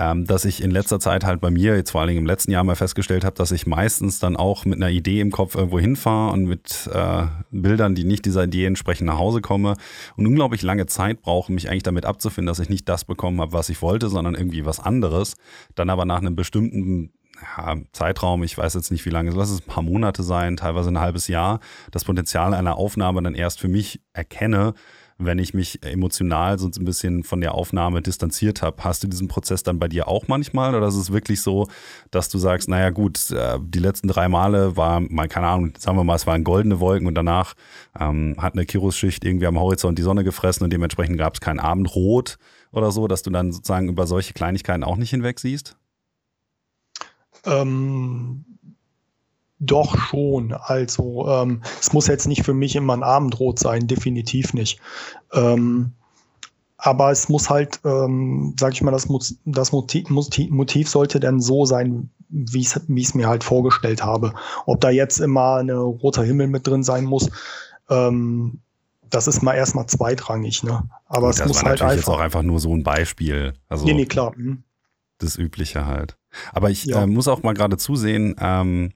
ähm, 0.00 0.24
dass 0.24 0.46
ich 0.46 0.62
in 0.62 0.70
letzter 0.70 0.98
Zeit 0.98 1.26
halt 1.26 1.42
bei 1.42 1.50
mir, 1.50 1.76
jetzt 1.76 1.90
vor 1.90 2.00
allen 2.00 2.08
Dingen 2.08 2.20
im 2.20 2.26
letzten 2.26 2.52
Jahr 2.52 2.64
mal 2.64 2.74
festgestellt 2.74 3.22
habe, 3.22 3.36
dass 3.36 3.52
ich 3.52 3.66
meistens 3.66 4.18
dann 4.18 4.34
auch 4.34 4.64
mit 4.64 4.78
einer 4.78 4.88
Idee 4.88 5.20
im 5.20 5.30
Kopf 5.30 5.54
irgendwo 5.54 5.78
hinfahre 5.78 6.32
und 6.32 6.46
mit 6.46 6.88
äh, 6.90 7.26
Bildern, 7.50 7.94
die 7.94 8.04
nicht 8.04 8.24
dieser 8.24 8.44
Idee 8.44 8.64
entsprechen, 8.64 9.04
nach 9.04 9.18
Hause 9.18 9.42
komme 9.42 9.76
und 10.16 10.26
unglaublich 10.26 10.62
lange 10.62 10.86
Zeit 10.86 11.20
brauche, 11.20 11.52
mich 11.52 11.68
eigentlich 11.68 11.82
damit 11.82 12.06
abzufinden, 12.06 12.46
dass 12.46 12.60
ich 12.60 12.70
nicht 12.70 12.88
das 12.88 13.04
bekommen 13.04 13.42
habe, 13.42 13.52
was 13.52 13.68
ich 13.68 13.82
wollte, 13.82 14.08
sondern 14.08 14.34
irgendwie 14.34 14.64
was 14.64 14.80
anderes. 14.80 15.34
Dann 15.74 15.90
aber 15.90 16.06
nach 16.06 16.20
einem 16.20 16.34
bestimmten 16.34 17.12
ja, 17.58 17.76
Zeitraum, 17.92 18.42
ich 18.42 18.56
weiß 18.56 18.72
jetzt 18.72 18.90
nicht 18.90 19.04
wie 19.04 19.10
lange, 19.10 19.32
lass 19.32 19.50
es 19.50 19.60
ein 19.60 19.66
paar 19.66 19.82
Monate 19.82 20.22
sein, 20.22 20.56
teilweise 20.56 20.90
ein 20.90 21.00
halbes 21.00 21.28
Jahr, 21.28 21.60
das 21.90 22.04
Potenzial 22.04 22.54
einer 22.54 22.76
Aufnahme 22.78 23.22
dann 23.22 23.34
erst 23.34 23.60
für 23.60 23.68
mich 23.68 24.00
erkenne 24.14 24.72
wenn 25.20 25.38
ich 25.38 25.54
mich 25.54 25.82
emotional 25.84 26.58
so 26.58 26.68
ein 26.68 26.84
bisschen 26.84 27.22
von 27.22 27.40
der 27.40 27.54
Aufnahme 27.54 28.02
distanziert 28.02 28.62
habe. 28.62 28.82
Hast 28.82 29.02
du 29.02 29.08
diesen 29.08 29.28
Prozess 29.28 29.62
dann 29.62 29.78
bei 29.78 29.88
dir 29.88 30.08
auch 30.08 30.28
manchmal 30.28 30.74
oder 30.74 30.88
ist 30.88 30.96
es 30.96 31.12
wirklich 31.12 31.42
so, 31.42 31.68
dass 32.10 32.28
du 32.28 32.38
sagst, 32.38 32.68
naja 32.68 32.90
gut, 32.90 33.30
äh, 33.30 33.58
die 33.60 33.78
letzten 33.78 34.08
drei 34.08 34.28
Male 34.28 34.76
war 34.76 35.00
mal, 35.00 35.28
keine 35.28 35.46
Ahnung, 35.46 35.72
sagen 35.78 35.96
wir 35.96 36.04
mal, 36.04 36.16
es 36.16 36.26
waren 36.26 36.44
goldene 36.44 36.80
Wolken 36.80 37.06
und 37.06 37.14
danach 37.14 37.54
ähm, 37.98 38.36
hat 38.38 38.54
eine 38.54 38.66
Kirusschicht 38.66 39.24
irgendwie 39.24 39.46
am 39.46 39.58
Horizont 39.58 39.98
die 39.98 40.02
Sonne 40.02 40.24
gefressen 40.24 40.64
und 40.64 40.72
dementsprechend 40.72 41.18
gab 41.18 41.34
es 41.34 41.40
kein 41.40 41.60
Abendrot 41.60 42.38
oder 42.72 42.90
so, 42.90 43.06
dass 43.06 43.22
du 43.22 43.30
dann 43.30 43.52
sozusagen 43.52 43.88
über 43.88 44.06
solche 44.06 44.32
Kleinigkeiten 44.32 44.84
auch 44.84 44.96
nicht 44.96 45.10
hinweg 45.10 45.38
siehst? 45.38 45.76
Ähm, 47.44 48.44
doch 49.60 49.96
schon. 49.96 50.52
Also 50.52 51.28
ähm, 51.28 51.62
es 51.80 51.92
muss 51.92 52.06
jetzt 52.06 52.26
nicht 52.26 52.44
für 52.44 52.54
mich 52.54 52.74
immer 52.74 52.94
ein 52.96 53.02
Abendrot 53.02 53.58
sein, 53.58 53.86
definitiv 53.86 54.54
nicht. 54.54 54.80
Ähm, 55.32 55.92
aber 56.78 57.10
es 57.10 57.28
muss 57.28 57.50
halt, 57.50 57.78
ähm, 57.84 58.54
sag 58.58 58.72
ich 58.72 58.82
mal, 58.82 58.90
das, 58.90 59.06
das 59.44 59.72
Motiv, 59.72 60.08
Motiv 60.08 60.88
sollte 60.88 61.20
dann 61.20 61.40
so 61.40 61.66
sein, 61.66 62.08
wie 62.30 62.60
ich 62.60 62.74
es 62.74 63.14
mir 63.14 63.28
halt 63.28 63.44
vorgestellt 63.44 64.02
habe. 64.02 64.32
Ob 64.64 64.80
da 64.80 64.88
jetzt 64.88 65.20
immer 65.20 65.56
eine 65.56 65.76
roter 65.76 66.22
Himmel 66.22 66.46
mit 66.46 66.66
drin 66.66 66.82
sein 66.82 67.04
muss, 67.04 67.28
ähm, 67.90 68.60
das 69.10 69.26
ist 69.26 69.42
mal 69.42 69.54
erstmal 69.54 69.86
zweitrangig. 69.86 70.62
Ne? 70.62 70.88
Aber 71.06 71.26
Gut, 71.28 71.40
es 71.40 71.46
muss 71.46 71.62
halt 71.62 71.82
einfach. 71.82 71.96
jetzt 71.96 72.08
auch 72.08 72.20
einfach 72.20 72.42
nur 72.42 72.60
so 72.60 72.74
ein 72.74 72.82
Beispiel. 72.82 73.52
Also 73.68 73.84
nee, 73.84 73.92
nee, 73.92 74.06
klar. 74.06 74.32
Mhm. 74.36 74.62
Das 75.18 75.36
Übliche 75.36 75.84
halt. 75.84 76.16
Aber 76.52 76.70
ich 76.70 76.86
ja. 76.86 77.02
äh, 77.02 77.06
muss 77.06 77.28
auch 77.28 77.42
mal 77.42 77.52
gerade 77.52 77.76
zusehen, 77.76 78.36
ähm, 78.40 78.92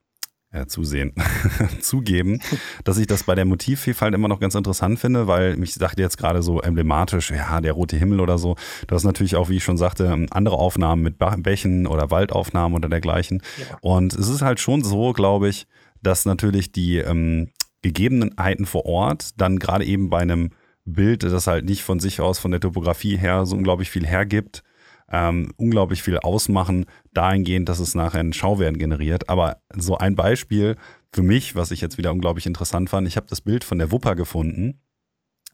äh, 0.54 0.66
zusehen, 0.66 1.12
zugeben, 1.80 2.40
dass 2.84 2.98
ich 2.98 3.06
das 3.06 3.24
bei 3.24 3.34
der 3.34 3.44
Motivvielfalt 3.44 4.14
immer 4.14 4.28
noch 4.28 4.40
ganz 4.40 4.54
interessant 4.54 4.98
finde, 4.98 5.26
weil 5.26 5.56
mich 5.56 5.74
sagte 5.74 6.00
jetzt 6.00 6.16
gerade 6.16 6.42
so 6.42 6.60
emblematisch, 6.60 7.30
ja, 7.30 7.60
der 7.60 7.72
rote 7.72 7.96
Himmel 7.96 8.20
oder 8.20 8.38
so. 8.38 8.56
Du 8.86 8.94
hast 8.94 9.04
natürlich 9.04 9.36
auch, 9.36 9.48
wie 9.48 9.56
ich 9.56 9.64
schon 9.64 9.76
sagte, 9.76 10.26
andere 10.30 10.56
Aufnahmen 10.56 11.02
mit 11.02 11.16
Bächen 11.18 11.86
oder 11.86 12.10
Waldaufnahmen 12.10 12.76
oder 12.76 12.88
dergleichen. 12.88 13.42
Ja. 13.58 13.78
Und 13.80 14.14
es 14.14 14.28
ist 14.28 14.42
halt 14.42 14.60
schon 14.60 14.84
so, 14.84 15.12
glaube 15.12 15.48
ich, 15.48 15.66
dass 16.02 16.24
natürlich 16.24 16.72
die 16.72 16.98
ähm, 16.98 17.50
Gegebenheiten 17.82 18.66
vor 18.66 18.86
Ort 18.86 19.40
dann 19.40 19.58
gerade 19.58 19.84
eben 19.84 20.08
bei 20.08 20.20
einem 20.20 20.50
Bild, 20.84 21.22
das 21.22 21.46
halt 21.46 21.64
nicht 21.64 21.82
von 21.82 21.98
sich 21.98 22.20
aus, 22.20 22.38
von 22.38 22.50
der 22.50 22.60
Topografie 22.60 23.16
her 23.16 23.46
so 23.46 23.56
unglaublich 23.56 23.90
viel 23.90 24.06
hergibt, 24.06 24.62
ähm, 25.10 25.52
unglaublich 25.56 26.02
viel 26.02 26.18
ausmachen, 26.18 26.86
dahingehend, 27.12 27.68
dass 27.68 27.78
es 27.78 27.94
nachher 27.94 28.20
einen 28.20 28.32
Schauwert 28.32 28.78
generiert. 28.78 29.28
Aber 29.28 29.58
so 29.76 29.98
ein 29.98 30.16
Beispiel 30.16 30.76
für 31.12 31.22
mich, 31.22 31.54
was 31.54 31.70
ich 31.70 31.80
jetzt 31.80 31.98
wieder 31.98 32.12
unglaublich 32.12 32.46
interessant 32.46 32.90
fand, 32.90 33.06
ich 33.06 33.16
habe 33.16 33.26
das 33.28 33.40
Bild 33.40 33.64
von 33.64 33.78
der 33.78 33.92
Wupper 33.92 34.14
gefunden, 34.16 34.80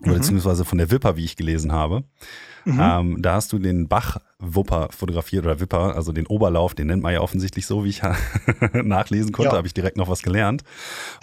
mhm. 0.01 0.15
beziehungsweise 0.15 0.65
von 0.65 0.79
der 0.79 0.91
Wipper, 0.91 1.17
wie 1.17 1.25
ich 1.25 1.37
gelesen 1.37 1.73
habe. 1.73 2.05
Mhm. 2.65 2.81
Ähm, 2.81 3.23
da 3.23 3.35
hast 3.35 3.53
du 3.53 3.59
den 3.59 3.89
Bach 3.89 4.19
Wupper 4.41 4.89
fotografiert 4.91 5.45
oder 5.45 5.61
Wipper, 5.61 5.95
also 5.95 6.13
den 6.13 6.27
Oberlauf, 6.27 6.75
den 6.75 6.89
nennt 6.89 7.03
man 7.03 7.13
ja 7.13 7.21
offensichtlich 7.21 7.67
so, 7.67 7.85
wie 7.85 7.91
ich 7.91 8.03
nachlesen 8.73 9.33
konnte, 9.33 9.53
ja. 9.53 9.57
habe 9.57 9.67
ich 9.67 9.75
direkt 9.75 9.97
noch 9.97 10.09
was 10.09 10.23
gelernt. 10.23 10.63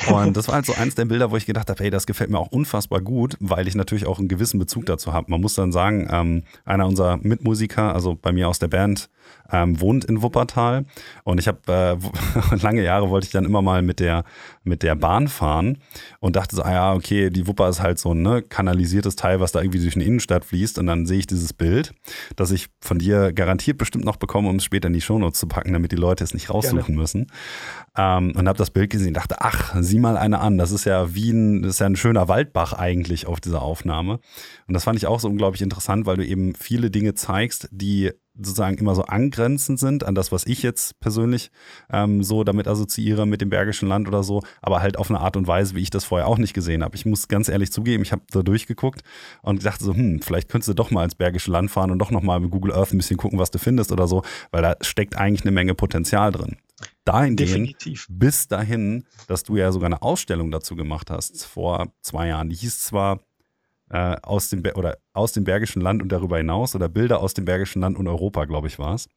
Und 0.10 0.38
das 0.38 0.48
war 0.48 0.56
halt 0.56 0.66
so 0.66 0.74
eins 0.74 0.96
der 0.96 1.06
Bilder, 1.06 1.32
wo 1.32 1.38
ich 1.38 1.46
gedacht 1.46 1.70
habe, 1.70 1.84
hey, 1.84 1.90
das 1.90 2.06
gefällt 2.06 2.30
mir 2.30 2.40
auch 2.40 2.52
unfassbar 2.52 3.02
gut, 3.02 3.36
weil 3.40 3.68
ich 3.68 3.76
natürlich 3.76 4.06
auch 4.06 4.20
einen 4.20 4.28
gewissen 4.28 4.60
Bezug 4.60 4.86
dazu 4.86 5.14
habe. 5.14 5.32
Man 5.32 5.42
muss 5.42 5.56
dann 5.56 5.72
sagen, 5.72 6.08
ähm, 6.12 6.44
einer 6.66 6.86
unserer 6.88 7.18
Mitmusiker, 7.18 7.94
also 7.94 8.16
bei 8.16 8.32
mir 8.32 8.48
aus 8.48 8.60
der 8.60 8.68
Band, 8.68 9.10
ähm, 9.52 9.80
wohnt 9.80 10.06
in 10.06 10.22
Wuppertal 10.22 10.86
und 11.24 11.40
ich 11.40 11.48
habe 11.48 11.60
äh, 11.68 12.56
lange 12.62 12.84
Jahre 12.84 13.10
wollte 13.10 13.26
ich 13.26 13.32
dann 13.32 13.46
immer 13.46 13.62
mal 13.62 13.82
mit 13.82 14.00
der 14.00 14.24
mit 14.64 14.84
der 14.84 14.96
Bahn 14.96 15.28
fahren 15.28 15.78
und 16.20 16.36
dachte 16.36 16.56
so, 16.56 16.64
ah 16.64 16.72
ja, 16.72 16.94
okay, 16.94 17.30
die 17.30 17.48
Wupper 17.48 17.70
ist 17.70 17.82
halt 17.82 18.00
so 18.00 18.14
ein 18.14 18.22
ne, 18.22 18.42
kanalisiertes 18.42 19.16
Teil, 19.16 19.40
was 19.40 19.54
da 19.54 19.62
irgendwie 19.62 19.80
durch 19.80 19.96
eine 19.96 20.04
Innenstadt 20.04 20.44
fließt 20.44 20.80
und 20.80 20.88
dann 20.88 21.06
sehe 21.06 21.20
ich 21.20 21.28
dieses 21.28 21.54
Bild, 21.54 21.94
das 22.36 22.52
ich 22.52 22.68
von 22.82 23.00
dir 23.00 23.07
dir 23.08 23.34
garantiert 23.34 23.78
bestimmt 23.78 24.06
noch 24.06 24.18
bekommen, 24.18 24.48
um 24.48 24.58
es 24.58 24.64
später 24.64 24.88
in 24.88 24.94
die 24.94 25.02
Shownotes 25.02 25.40
zu 25.40 25.48
packen, 25.48 25.74
damit 25.74 25.92
die 25.92 25.98
Leute 25.98 26.24
es 26.24 26.34
nicht 26.34 26.50
raussuchen 26.50 26.86
Gerne. 26.86 27.00
müssen. 27.00 27.32
Ähm, 27.98 28.34
und 28.36 28.48
habe 28.48 28.58
das 28.58 28.72
Bild 28.72 28.90
gesehen 28.90 29.10
und 29.10 29.18
dachte, 29.18 29.38
ach, 29.40 29.76
sieh 29.80 30.00
mal 30.00 30.18
eine 30.18 30.40
an. 30.40 30.58
Das 30.58 30.72
ist 30.72 30.86
ja 30.86 31.14
wie 31.16 31.32
ein, 31.32 31.64
das 31.64 31.72
ist 31.74 31.80
ja 31.80 31.86
ein 31.88 31.96
schöner 31.96 32.28
Waldbach 32.28 32.74
eigentlich 32.74 33.26
auf 33.28 33.40
dieser 33.40 33.62
Aufnahme. 33.62 34.20
Und 34.68 34.74
das 34.74 34.84
fand 34.84 34.98
ich 34.98 35.08
auch 35.08 35.20
so 35.20 35.28
unglaublich 35.28 35.62
interessant, 35.62 36.06
weil 36.06 36.18
du 36.18 36.26
eben 36.26 36.54
viele 36.56 36.92
Dinge 36.92 37.14
zeigst, 37.14 37.70
die 37.72 38.12
sozusagen 38.38 38.78
immer 38.78 38.96
so 38.96 39.04
angrenzend 39.04 39.80
sind 39.80 40.04
an 40.04 40.16
das, 40.16 40.32
was 40.32 40.46
ich 40.46 40.64
jetzt 40.64 41.00
persönlich 41.00 41.52
ähm, 41.92 42.24
so 42.24 42.44
damit 42.44 42.68
assoziiere 42.68 43.26
mit 43.26 43.42
dem 43.42 43.50
Bergischen 43.50 43.88
Land 43.88 44.08
oder 44.08 44.24
so, 44.24 44.42
aber 44.62 44.82
halt 44.82 44.98
auf 44.98 45.10
eine 45.10 45.20
Art 45.20 45.36
und 45.38 45.48
Weise, 45.48 45.76
wie 45.76 45.82
ich 45.82 45.90
das 45.90 46.06
vorher 46.06 46.28
auch 46.28 46.38
nicht 46.38 46.54
gesehen 46.54 46.84
habe. 46.84 46.96
Ich 46.96 47.06
muss 47.06 47.28
ganz 47.28 47.50
ehrlich 47.50 47.72
zugeben, 47.72 48.04
ich 48.04 48.12
habe 48.12 48.24
da 48.32 48.44
durchgeguckt 48.44 49.02
und 49.42 49.66
dachte 49.66 49.84
so, 49.84 49.94
hm, 49.94 50.22
vielleicht 50.22 50.50
könntest 50.50 50.70
du 50.70 50.74
doch 50.74 50.92
mal 50.92 51.04
ins 51.04 51.16
Bergische 51.16 51.52
Land 51.52 51.72
fahren 51.72 51.92
und 51.92 52.00
doch 52.00 52.12
nochmal 52.12 52.40
mit 52.40 52.52
Google 52.52 52.74
Earth 52.74 52.94
ein 52.94 52.98
bisschen 52.98 53.18
gucken, 53.18 53.40
was 53.40 53.52
du 53.52 53.60
findest 53.60 53.92
oder 53.92 54.08
so, 54.08 54.24
weil 54.52 54.62
da 54.62 54.76
steckt 54.82 55.18
eigentlich 55.18 55.42
eine 55.42 55.52
Menge 55.52 55.76
Potenzial 55.76 56.32
drin. 56.32 56.58
Dahingehend 57.06 57.76
bis 58.10 58.48
dahin, 58.48 59.06
dass 59.28 59.44
du 59.44 59.56
ja 59.56 59.72
sogar 59.72 59.88
eine 59.88 60.02
Ausstellung 60.02 60.52
dazu 60.52 60.76
gemacht 60.76 61.10
hast 61.10 61.46
vor 61.46 61.88
zwei 62.02 62.28
Jahren. 62.28 62.50
Die 62.50 62.56
hieß 62.56 62.84
zwar 62.84 63.22
äh, 63.90 64.16
aus, 64.22 64.50
dem 64.50 64.64
oder 64.76 64.98
aus 65.14 65.34
dem 65.34 65.44
Bergischen 65.44 65.82
Land 65.82 66.02
und 66.02 66.12
darüber 66.12 66.38
hinaus 66.38 66.76
oder 66.76 66.90
Bilder 66.90 67.20
aus 67.20 67.34
dem 67.34 67.46
Bergischen 67.46 67.82
Land 67.82 67.98
und 67.98 68.08
Europa, 68.08 68.46
glaube 68.46 68.68
ich, 68.68 68.80
war 68.80 68.96
es. 68.96 69.08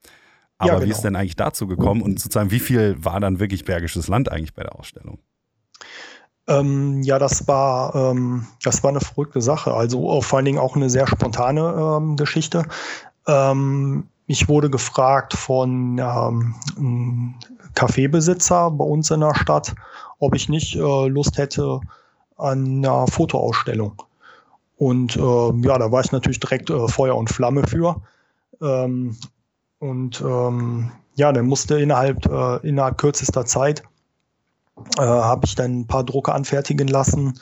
Aber 0.59 0.69
ja, 0.69 0.75
genau. 0.75 0.87
wie 0.87 0.91
ist 0.91 1.01
denn 1.03 1.17
eigentlich 1.17 1.37
dazu 1.37 1.67
gekommen 1.67 2.03
und 2.03 2.21
sozusagen, 2.21 2.51
wie 2.51 2.61
viel 2.61 2.97
war 3.03 3.19
dann 3.19 3.41
wirklich 3.41 3.65
Bergisches 3.65 4.09
Land 4.09 4.31
eigentlich 4.31 4.55
bei 4.55 4.63
der 4.63 4.79
Ausstellung? 4.79 5.19
Ähm, 6.47 7.03
ja, 7.03 7.19
das 7.19 7.49
war, 7.49 7.95
ähm, 7.95 8.47
das 8.63 8.83
war 8.83 8.91
eine 8.91 9.01
verrückte 9.01 9.41
Sache. 9.41 9.73
Also 9.73 10.21
vor 10.21 10.37
allen 10.37 10.45
Dingen 10.45 10.59
auch 10.59 10.77
eine 10.77 10.91
sehr 10.91 11.07
spontane 11.07 11.99
ähm, 11.99 12.17
Geschichte. 12.17 12.67
Ähm, 13.27 14.09
ich 14.27 14.49
wurde 14.49 14.69
gefragt 14.69 15.33
von 15.35 15.99
ähm, 15.99 16.55
einem 16.77 17.35
Kaffeebesitzer 17.75 18.71
bei 18.71 18.85
uns 18.85 19.11
in 19.11 19.21
der 19.21 19.35
Stadt, 19.35 19.75
ob 20.19 20.35
ich 20.35 20.49
nicht 20.49 20.77
äh, 20.77 21.07
Lust 21.09 21.39
hätte 21.39 21.81
an 22.37 22.85
einer 22.85 23.07
Fotoausstellung. 23.07 24.03
Und 24.81 25.14
äh, 25.14 25.21
ja, 25.21 25.77
da 25.77 25.93
war 25.93 26.03
ich 26.03 26.11
natürlich 26.11 26.40
direkt 26.40 26.71
äh, 26.71 26.88
Feuer 26.88 27.14
und 27.14 27.29
Flamme 27.29 27.66
für. 27.66 28.01
Ähm, 28.62 29.14
und 29.79 30.23
ähm, 30.23 30.90
ja, 31.16 31.33
dann 31.33 31.45
musste 31.45 31.79
innerhalb, 31.79 32.25
äh, 32.25 32.66
innerhalb 32.66 32.97
kürzester 32.97 33.45
Zeit 33.45 33.83
äh, 34.97 35.03
habe 35.03 35.45
ich 35.45 35.55
dann 35.55 35.81
ein 35.81 35.87
paar 35.87 36.03
Drucke 36.03 36.33
anfertigen 36.33 36.88
lassen 36.88 37.38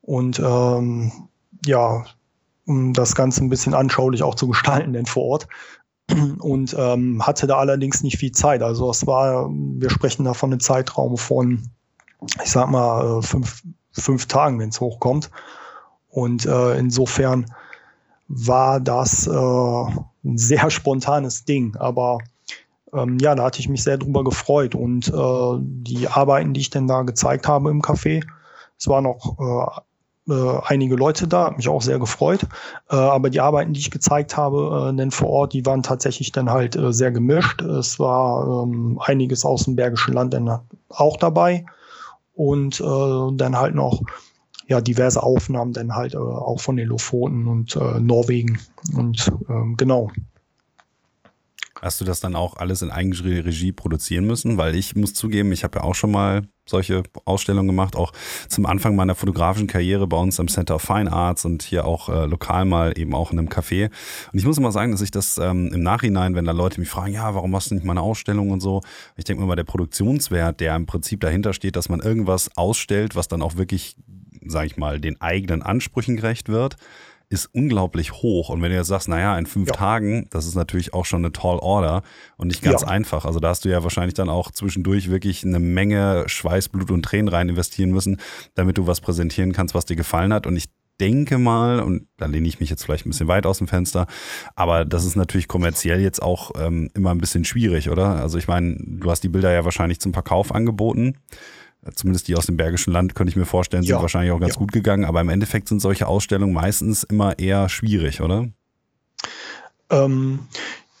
und 0.00 0.38
ähm, 0.38 1.12
ja, 1.66 2.06
um 2.64 2.94
das 2.94 3.14
Ganze 3.14 3.44
ein 3.44 3.50
bisschen 3.50 3.74
anschaulich 3.74 4.22
auch 4.22 4.34
zu 4.34 4.48
gestalten, 4.48 4.94
denn 4.94 5.04
vor 5.04 5.24
Ort. 5.24 5.48
Und 6.38 6.74
ähm, 6.78 7.26
hatte 7.26 7.46
da 7.46 7.58
allerdings 7.58 8.02
nicht 8.02 8.16
viel 8.16 8.32
Zeit. 8.32 8.62
Also 8.62 8.90
es 8.90 9.06
war, 9.06 9.50
wir 9.50 9.90
sprechen 9.90 10.24
da 10.24 10.32
von 10.32 10.52
einem 10.52 10.60
Zeitraum 10.60 11.18
von, 11.18 11.68
ich 12.42 12.50
sag 12.50 12.70
mal, 12.70 13.18
äh, 13.18 13.22
fünf, 13.22 13.62
fünf 13.92 14.24
Tagen, 14.24 14.58
wenn 14.58 14.70
es 14.70 14.80
hochkommt. 14.80 15.30
Und 16.10 16.46
äh, 16.46 16.78
insofern 16.78 17.46
war 18.28 18.80
das 18.80 19.26
äh, 19.26 19.30
ein 19.30 20.38
sehr 20.38 20.70
spontanes 20.70 21.44
Ding. 21.44 21.76
Aber 21.76 22.18
ähm, 22.92 23.18
ja, 23.20 23.34
da 23.34 23.44
hatte 23.44 23.60
ich 23.60 23.68
mich 23.68 23.82
sehr 23.82 23.98
drüber 23.98 24.24
gefreut. 24.24 24.74
Und 24.74 25.08
äh, 25.08 25.56
die 25.60 26.08
Arbeiten, 26.08 26.54
die 26.54 26.60
ich 26.60 26.70
denn 26.70 26.86
da 26.88 27.02
gezeigt 27.02 27.48
habe 27.48 27.70
im 27.70 27.82
Café, 27.82 28.24
es 28.78 28.88
waren 28.88 29.04
noch 29.04 29.38
äh, 29.38 30.32
äh, 30.32 30.60
einige 30.66 30.94
Leute 30.96 31.26
da, 31.26 31.46
hat 31.46 31.56
mich 31.56 31.68
auch 31.68 31.82
sehr 31.82 31.98
gefreut. 31.98 32.42
Äh, 32.90 32.96
aber 32.96 33.30
die 33.30 33.40
Arbeiten, 33.40 33.72
die 33.72 33.80
ich 33.80 33.90
gezeigt 33.90 34.36
habe, 34.36 34.90
äh, 34.92 34.96
denn 34.96 35.10
vor 35.10 35.30
Ort, 35.30 35.52
die 35.52 35.64
waren 35.66 35.82
tatsächlich 35.82 36.32
dann 36.32 36.50
halt 36.50 36.76
äh, 36.76 36.92
sehr 36.92 37.10
gemischt. 37.10 37.62
Es 37.62 37.98
war 37.98 38.64
ähm, 38.64 39.00
einiges 39.02 39.44
aus 39.44 39.64
dem 39.64 39.76
Bergischen 39.76 40.14
Land 40.14 40.34
dann 40.34 40.60
auch 40.88 41.16
dabei. 41.16 41.64
und 42.34 42.80
äh, 42.80 43.32
dann 43.36 43.58
halt 43.58 43.74
noch 43.74 44.00
ja 44.68 44.80
diverse 44.80 45.22
Aufnahmen 45.22 45.72
dann 45.72 45.94
halt 45.94 46.14
äh, 46.14 46.18
auch 46.18 46.60
von 46.60 46.76
den 46.76 46.88
Lofoten 46.88 47.48
und 47.48 47.74
äh, 47.76 48.00
Norwegen 48.00 48.58
und 48.94 49.32
ähm, 49.48 49.76
genau. 49.76 50.10
Hast 51.80 52.00
du 52.00 52.04
das 52.04 52.18
dann 52.18 52.34
auch 52.34 52.56
alles 52.56 52.82
in 52.82 52.90
Eigenregie 52.90 53.72
produzieren 53.72 54.26
müssen? 54.26 54.58
Weil 54.58 54.74
ich 54.74 54.96
muss 54.96 55.14
zugeben, 55.14 55.52
ich 55.52 55.62
habe 55.62 55.78
ja 55.78 55.84
auch 55.84 55.94
schon 55.94 56.10
mal 56.10 56.42
solche 56.66 57.04
Ausstellungen 57.24 57.68
gemacht, 57.68 57.96
auch 57.96 58.12
zum 58.48 58.66
Anfang 58.66 58.96
meiner 58.96 59.14
fotografischen 59.14 59.68
Karriere 59.68 60.06
bei 60.06 60.16
uns 60.16 60.40
am 60.40 60.48
Center 60.48 60.74
of 60.74 60.82
Fine 60.82 61.10
Arts 61.10 61.44
und 61.44 61.62
hier 61.62 61.86
auch 61.86 62.08
äh, 62.08 62.26
lokal 62.26 62.64
mal 62.64 62.98
eben 62.98 63.14
auch 63.14 63.30
in 63.32 63.38
einem 63.38 63.48
Café. 63.48 63.90
Und 64.32 64.38
ich 64.38 64.44
muss 64.44 64.58
immer 64.58 64.72
sagen, 64.72 64.90
dass 64.90 65.00
ich 65.00 65.12
das 65.12 65.38
ähm, 65.38 65.70
im 65.72 65.80
Nachhinein, 65.80 66.34
wenn 66.34 66.44
da 66.44 66.52
Leute 66.52 66.80
mich 66.80 66.88
fragen, 66.90 67.14
ja, 67.14 67.34
warum 67.34 67.52
machst 67.52 67.70
du 67.70 67.74
nicht 67.74 67.84
mal 67.84 67.92
eine 67.92 68.02
Ausstellung 68.02 68.50
und 68.50 68.60
so, 68.60 68.82
ich 69.16 69.24
denke 69.24 69.40
mir 69.40 69.46
mal, 69.46 69.56
der 69.56 69.64
Produktionswert, 69.64 70.60
der 70.60 70.74
im 70.74 70.86
Prinzip 70.86 71.20
dahinter 71.20 71.52
steht, 71.52 71.76
dass 71.76 71.88
man 71.88 72.00
irgendwas 72.00 72.50
ausstellt, 72.56 73.14
was 73.14 73.28
dann 73.28 73.40
auch 73.40 73.56
wirklich, 73.56 73.96
sag 74.50 74.66
ich 74.66 74.76
mal, 74.76 75.00
den 75.00 75.20
eigenen 75.20 75.62
Ansprüchen 75.62 76.16
gerecht 76.16 76.48
wird, 76.48 76.76
ist 77.30 77.50
unglaublich 77.52 78.12
hoch. 78.14 78.48
Und 78.48 78.62
wenn 78.62 78.70
du 78.70 78.76
jetzt 78.76 78.86
sagst, 78.86 79.08
naja, 79.08 79.38
in 79.38 79.46
fünf 79.46 79.68
ja. 79.68 79.74
Tagen, 79.74 80.26
das 80.30 80.46
ist 80.46 80.54
natürlich 80.54 80.94
auch 80.94 81.04
schon 81.04 81.24
eine 81.24 81.32
tall 81.32 81.58
Order 81.58 82.02
und 82.36 82.48
nicht 82.48 82.62
ganz 82.62 82.82
ja. 82.82 82.88
einfach. 82.88 83.24
Also 83.24 83.38
da 83.38 83.48
hast 83.48 83.64
du 83.64 83.68
ja 83.68 83.82
wahrscheinlich 83.82 84.14
dann 84.14 84.30
auch 84.30 84.50
zwischendurch 84.50 85.10
wirklich 85.10 85.44
eine 85.44 85.58
Menge 85.58 86.24
Schweiß, 86.26 86.70
Blut 86.70 86.90
und 86.90 87.02
Tränen 87.02 87.28
rein 87.28 87.50
investieren 87.50 87.90
müssen, 87.90 88.18
damit 88.54 88.78
du 88.78 88.86
was 88.86 89.00
präsentieren 89.00 89.52
kannst, 89.52 89.74
was 89.74 89.84
dir 89.84 89.96
gefallen 89.96 90.32
hat. 90.32 90.46
Und 90.46 90.56
ich 90.56 90.66
denke 91.00 91.38
mal, 91.38 91.80
und 91.80 92.08
da 92.16 92.26
lehne 92.26 92.48
ich 92.48 92.60
mich 92.60 92.70
jetzt 92.70 92.84
vielleicht 92.84 93.06
ein 93.06 93.10
bisschen 93.10 93.28
weit 93.28 93.46
aus 93.46 93.58
dem 93.58 93.68
Fenster, 93.68 94.06
aber 94.56 94.84
das 94.84 95.04
ist 95.04 95.14
natürlich 95.14 95.46
kommerziell 95.46 96.00
jetzt 96.00 96.20
auch 96.20 96.52
ähm, 96.58 96.90
immer 96.94 97.10
ein 97.10 97.18
bisschen 97.18 97.44
schwierig, 97.44 97.88
oder? 97.90 98.16
Also 98.16 98.38
ich 98.38 98.48
meine, 98.48 98.76
du 98.80 99.10
hast 99.10 99.22
die 99.22 99.28
Bilder 99.28 99.52
ja 99.52 99.64
wahrscheinlich 99.64 100.00
zum 100.00 100.12
Verkauf 100.12 100.52
angeboten 100.52 101.18
zumindest 101.94 102.28
die 102.28 102.36
aus 102.36 102.46
dem 102.46 102.56
Bergischen 102.56 102.92
Land, 102.92 103.14
könnte 103.14 103.30
ich 103.30 103.36
mir 103.36 103.46
vorstellen, 103.46 103.82
sind 103.82 103.90
ja. 103.90 104.00
wahrscheinlich 104.00 104.32
auch 104.32 104.40
ganz 104.40 104.54
ja. 104.54 104.58
gut 104.58 104.72
gegangen. 104.72 105.04
Aber 105.04 105.20
im 105.20 105.28
Endeffekt 105.28 105.68
sind 105.68 105.80
solche 105.80 106.06
Ausstellungen 106.06 106.54
meistens 106.54 107.04
immer 107.04 107.38
eher 107.38 107.68
schwierig, 107.68 108.20
oder? 108.20 108.48
Ähm, 109.90 110.40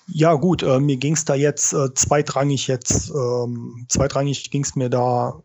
ja, 0.06 0.34
gut, 0.34 0.62
äh, 0.62 0.80
mir 0.80 0.96
ging 0.96 1.14
es 1.14 1.24
da 1.24 1.34
jetzt 1.34 1.74
äh, 1.74 1.92
zweitrangig 1.94 2.66
jetzt, 2.66 3.10
ähm, 3.10 3.86
zweitrangig 3.88 4.50
ging 4.50 4.62
es 4.62 4.74
mir 4.74 4.88
da 4.88 5.42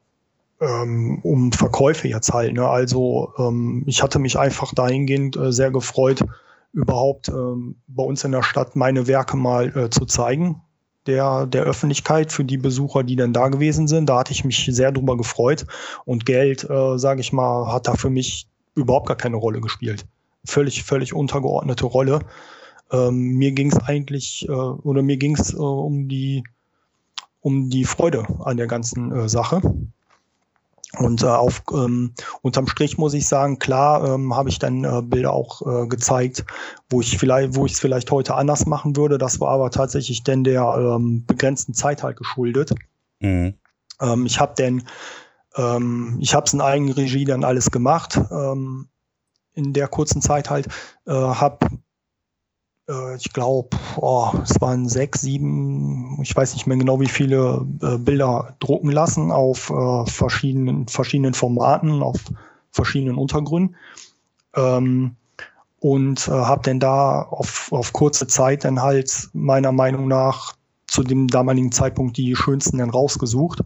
ähm, 0.61 1.19
um 1.23 1.51
Verkäufe 1.51 2.07
jetzt 2.07 2.31
halt. 2.31 2.53
Ne? 2.53 2.65
Also 2.65 3.33
ähm, 3.37 3.83
ich 3.85 4.01
hatte 4.01 4.19
mich 4.19 4.37
einfach 4.37 4.73
dahingehend 4.73 5.35
äh, 5.35 5.51
sehr 5.51 5.71
gefreut, 5.71 6.23
überhaupt 6.71 7.27
ähm, 7.27 7.75
bei 7.87 8.03
uns 8.03 8.23
in 8.23 8.31
der 8.31 8.43
Stadt 8.43 8.75
meine 8.75 9.07
Werke 9.07 9.35
mal 9.35 9.75
äh, 9.77 9.89
zu 9.89 10.05
zeigen 10.05 10.61
der, 11.07 11.45
der 11.45 11.63
Öffentlichkeit 11.63 12.31
für 12.31 12.43
die 12.43 12.57
Besucher, 12.57 13.03
die 13.03 13.15
dann 13.15 13.33
da 13.33 13.49
gewesen 13.49 13.87
sind. 13.87 14.07
Da 14.07 14.19
hatte 14.19 14.31
ich 14.31 14.45
mich 14.45 14.67
sehr 14.71 14.91
drüber 14.91 15.17
gefreut. 15.17 15.65
Und 16.05 16.25
Geld, 16.25 16.69
äh, 16.69 16.97
sage 16.97 17.21
ich 17.21 17.33
mal, 17.33 17.71
hat 17.71 17.87
da 17.87 17.95
für 17.95 18.09
mich 18.09 18.47
überhaupt 18.75 19.07
gar 19.07 19.17
keine 19.17 19.37
Rolle 19.37 19.61
gespielt. 19.61 20.05
Völlig, 20.45 20.83
völlig 20.83 21.13
untergeordnete 21.13 21.85
Rolle. 21.85 22.19
Ähm, 22.91 23.35
mir 23.37 23.51
ging 23.51 23.71
es 23.71 23.77
eigentlich, 23.77 24.47
äh, 24.47 24.51
oder 24.51 25.01
mir 25.01 25.17
ging 25.17 25.35
es 25.35 25.53
äh, 25.53 25.57
um 25.57 26.07
die 26.07 26.43
um 27.41 27.69
die 27.69 27.83
Freude 27.83 28.25
an 28.45 28.57
der 28.57 28.67
ganzen 28.67 29.11
äh, 29.11 29.29
Sache. 29.29 29.61
Und 30.99 31.23
äh, 31.23 31.27
auf 31.27 31.63
ähm, 31.71 32.13
unterm 32.41 32.67
Strich 32.67 32.99
muss 32.99 33.15
ich 33.15 33.27
sagen, 33.27 33.57
klar 33.57 34.13
ähm, 34.13 34.35
habe 34.35 34.49
ich 34.49 34.59
dann 34.59 34.83
äh, 34.83 35.01
Bilder 35.01 35.33
auch 35.33 35.61
äh, 35.65 35.87
gezeigt, 35.87 36.45
wo 36.89 37.01
ich 37.01 37.17
vielleicht, 37.17 37.55
wo 37.55 37.65
ich 37.65 37.73
es 37.73 37.79
vielleicht 37.79 38.11
heute 38.11 38.35
anders 38.35 38.67
machen 38.67 38.95
würde. 38.95 39.17
Das 39.17 39.39
war 39.39 39.49
aber 39.49 39.71
tatsächlich 39.71 40.23
denn 40.23 40.43
der 40.43 40.61
ähm, 40.77 41.25
begrenzten 41.25 41.73
Zeit 41.73 42.03
halt 42.03 42.17
geschuldet. 42.17 42.75
Mhm. 43.19 43.55
Ähm, 44.01 44.25
ich 44.27 44.39
habe 44.39 44.53
denn, 44.55 44.83
ähm, 45.55 46.17
ich 46.19 46.35
habe 46.35 46.45
es 46.45 46.53
in 46.53 46.61
Eigenregie 46.61 47.25
dann 47.25 47.43
alles 47.43 47.71
gemacht 47.71 48.19
ähm, 48.31 48.87
in 49.55 49.73
der 49.73 49.87
kurzen 49.87 50.21
Zeit 50.21 50.51
halt, 50.51 50.67
äh, 51.07 51.11
habe 51.11 51.57
ich 53.17 53.31
glaube, 53.31 53.69
oh, 53.95 54.31
es 54.43 54.59
waren 54.59 54.89
sechs, 54.89 55.21
sieben, 55.21 56.19
ich 56.21 56.35
weiß 56.35 56.53
nicht 56.53 56.67
mehr 56.67 56.77
genau, 56.77 56.99
wie 56.99 57.07
viele 57.07 57.65
äh, 57.81 57.97
Bilder 57.97 58.55
drucken 58.59 58.91
lassen 58.91 59.31
auf 59.31 59.69
äh, 59.69 60.05
verschiedenen, 60.05 60.87
verschiedenen 60.87 61.33
Formaten, 61.33 62.03
auf 62.03 62.19
verschiedenen 62.71 63.17
Untergründen. 63.17 63.75
Ähm, 64.55 65.15
und 65.79 66.27
äh, 66.27 66.31
habe 66.31 66.61
dann 66.63 66.79
da 66.79 67.21
auf, 67.23 67.71
auf 67.71 67.93
kurze 67.93 68.27
Zeit 68.27 68.63
dann 68.63 68.81
halt 68.81 69.29
meiner 69.33 69.71
Meinung 69.71 70.07
nach 70.07 70.55
zu 70.87 71.03
dem 71.03 71.27
damaligen 71.27 71.71
Zeitpunkt 71.71 72.17
die 72.17 72.35
schönsten 72.35 72.77
dann 72.77 72.89
rausgesucht 72.89 73.61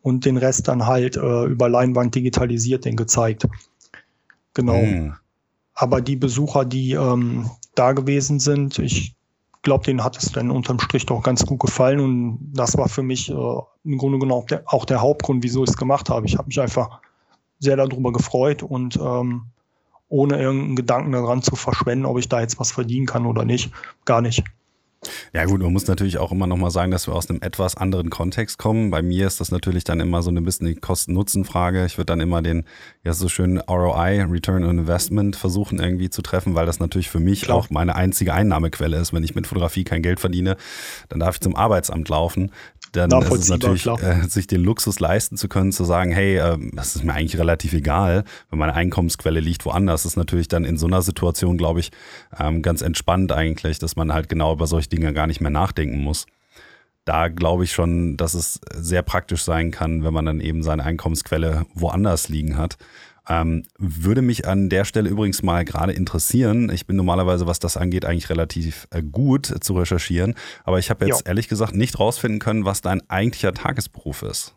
und 0.00 0.24
den 0.24 0.36
Rest 0.36 0.68
dann 0.68 0.86
halt 0.86 1.16
äh, 1.16 1.44
über 1.44 1.68
Leinwand 1.68 2.14
digitalisiert 2.14 2.84
den 2.84 2.96
gezeigt. 2.96 3.46
Genau. 4.54 4.80
Mm. 4.80 5.16
Aber 5.74 6.00
die 6.00 6.16
Besucher, 6.16 6.64
die 6.64 6.92
ähm, 6.92 7.50
da 7.78 7.92
gewesen 7.92 8.40
sind, 8.40 8.78
ich 8.78 9.14
glaube, 9.62 9.84
denen 9.84 10.04
hat 10.04 10.16
es 10.16 10.32
dann 10.32 10.50
unterm 10.50 10.80
Strich 10.80 11.06
doch 11.06 11.22
ganz 11.22 11.44
gut 11.44 11.60
gefallen. 11.60 12.00
Und 12.00 12.52
das 12.54 12.76
war 12.76 12.88
für 12.88 13.02
mich 13.02 13.30
äh, 13.30 13.34
im 13.34 13.98
Grunde 13.98 14.18
genommen 14.18 14.40
auch 14.42 14.46
der, 14.46 14.62
auch 14.66 14.84
der 14.84 15.00
Hauptgrund, 15.00 15.42
wieso 15.42 15.64
ich 15.64 15.70
es 15.70 15.76
gemacht 15.76 16.10
habe. 16.10 16.26
Ich 16.26 16.36
habe 16.36 16.48
mich 16.48 16.60
einfach 16.60 17.00
sehr 17.58 17.76
darüber 17.76 18.12
gefreut 18.12 18.62
und 18.62 18.96
ähm, 18.96 19.46
ohne 20.08 20.40
irgendeinen 20.40 20.76
Gedanken 20.76 21.12
daran 21.12 21.42
zu 21.42 21.54
verschwenden, 21.56 22.06
ob 22.06 22.18
ich 22.18 22.28
da 22.28 22.40
jetzt 22.40 22.58
was 22.58 22.72
verdienen 22.72 23.06
kann 23.06 23.26
oder 23.26 23.44
nicht. 23.44 23.70
Gar 24.04 24.22
nicht. 24.22 24.42
Ja 25.32 25.44
gut, 25.44 25.62
man 25.62 25.72
muss 25.72 25.86
natürlich 25.86 26.18
auch 26.18 26.32
immer 26.32 26.46
nochmal 26.46 26.70
sagen, 26.70 26.90
dass 26.90 27.06
wir 27.06 27.14
aus 27.14 27.30
einem 27.30 27.40
etwas 27.40 27.76
anderen 27.76 28.10
Kontext 28.10 28.58
kommen. 28.58 28.90
Bei 28.90 29.00
mir 29.00 29.26
ist 29.26 29.40
das 29.40 29.52
natürlich 29.52 29.84
dann 29.84 30.00
immer 30.00 30.22
so 30.22 30.30
ein 30.30 30.44
bisschen 30.44 30.66
die 30.66 30.74
Kosten-Nutzen-Frage. 30.74 31.86
Ich 31.86 31.98
würde 31.98 32.06
dann 32.06 32.20
immer 32.20 32.42
den, 32.42 32.64
ja 33.04 33.12
so 33.12 33.28
schön 33.28 33.58
ROI, 33.58 34.24
Return 34.24 34.64
on 34.64 34.78
Investment, 34.78 35.36
versuchen 35.36 35.78
irgendwie 35.78 36.10
zu 36.10 36.22
treffen, 36.22 36.54
weil 36.54 36.66
das 36.66 36.80
natürlich 36.80 37.10
für 37.10 37.20
mich 37.20 37.42
Klar. 37.42 37.58
auch 37.58 37.70
meine 37.70 37.94
einzige 37.94 38.34
Einnahmequelle 38.34 38.96
ist. 38.96 39.12
Wenn 39.12 39.22
ich 39.22 39.34
mit 39.34 39.46
Fotografie 39.46 39.84
kein 39.84 40.02
Geld 40.02 40.18
verdiene, 40.18 40.56
dann 41.08 41.20
darf 41.20 41.36
ich 41.36 41.40
zum 41.40 41.54
Arbeitsamt 41.54 42.08
laufen 42.08 42.50
dann 42.92 43.10
ist 43.10 43.30
es 43.30 43.48
natürlich, 43.48 43.86
äh, 43.86 44.22
sich 44.28 44.46
den 44.46 44.62
Luxus 44.62 45.00
leisten 45.00 45.36
zu 45.36 45.48
können, 45.48 45.72
zu 45.72 45.84
sagen, 45.84 46.12
hey, 46.12 46.36
äh, 46.36 46.58
das 46.72 46.96
ist 46.96 47.04
mir 47.04 47.14
eigentlich 47.14 47.38
relativ 47.38 47.72
egal, 47.72 48.24
wenn 48.50 48.58
meine 48.58 48.74
Einkommensquelle 48.74 49.40
liegt 49.40 49.64
woanders, 49.64 50.02
Das 50.02 50.12
ist 50.12 50.16
natürlich 50.16 50.48
dann 50.48 50.64
in 50.64 50.76
so 50.76 50.86
einer 50.86 51.02
Situation, 51.02 51.58
glaube 51.58 51.80
ich, 51.80 51.90
ähm, 52.38 52.62
ganz 52.62 52.82
entspannt 52.82 53.32
eigentlich, 53.32 53.78
dass 53.78 53.96
man 53.96 54.12
halt 54.12 54.28
genau 54.28 54.52
über 54.52 54.66
solche 54.66 54.88
Dinge 54.88 55.12
gar 55.12 55.26
nicht 55.26 55.40
mehr 55.40 55.50
nachdenken 55.50 55.98
muss. 55.98 56.26
Da 57.04 57.28
glaube 57.28 57.64
ich 57.64 57.72
schon, 57.72 58.16
dass 58.16 58.34
es 58.34 58.60
sehr 58.74 59.02
praktisch 59.02 59.42
sein 59.42 59.70
kann, 59.70 60.04
wenn 60.04 60.12
man 60.12 60.26
dann 60.26 60.40
eben 60.40 60.62
seine 60.62 60.84
Einkommensquelle 60.84 61.64
woanders 61.74 62.28
liegen 62.28 62.58
hat. 62.58 62.76
Ähm, 63.28 63.64
würde 63.78 64.22
mich 64.22 64.48
an 64.48 64.70
der 64.70 64.84
Stelle 64.84 65.10
übrigens 65.10 65.42
mal 65.42 65.64
gerade 65.64 65.92
interessieren. 65.92 66.70
Ich 66.70 66.86
bin 66.86 66.96
normalerweise, 66.96 67.46
was 67.46 67.58
das 67.58 67.76
angeht, 67.76 68.04
eigentlich 68.06 68.30
relativ 68.30 68.88
äh, 68.90 69.02
gut 69.02 69.46
zu 69.60 69.74
recherchieren. 69.74 70.34
Aber 70.64 70.78
ich 70.78 70.88
habe 70.88 71.06
jetzt 71.06 71.20
jo. 71.20 71.26
ehrlich 71.26 71.48
gesagt 71.48 71.74
nicht 71.74 71.98
rausfinden 71.98 72.40
können, 72.40 72.64
was 72.64 72.80
dein 72.80 73.02
eigentlicher 73.10 73.52
Tagesberuf 73.52 74.22
ist. 74.22 74.54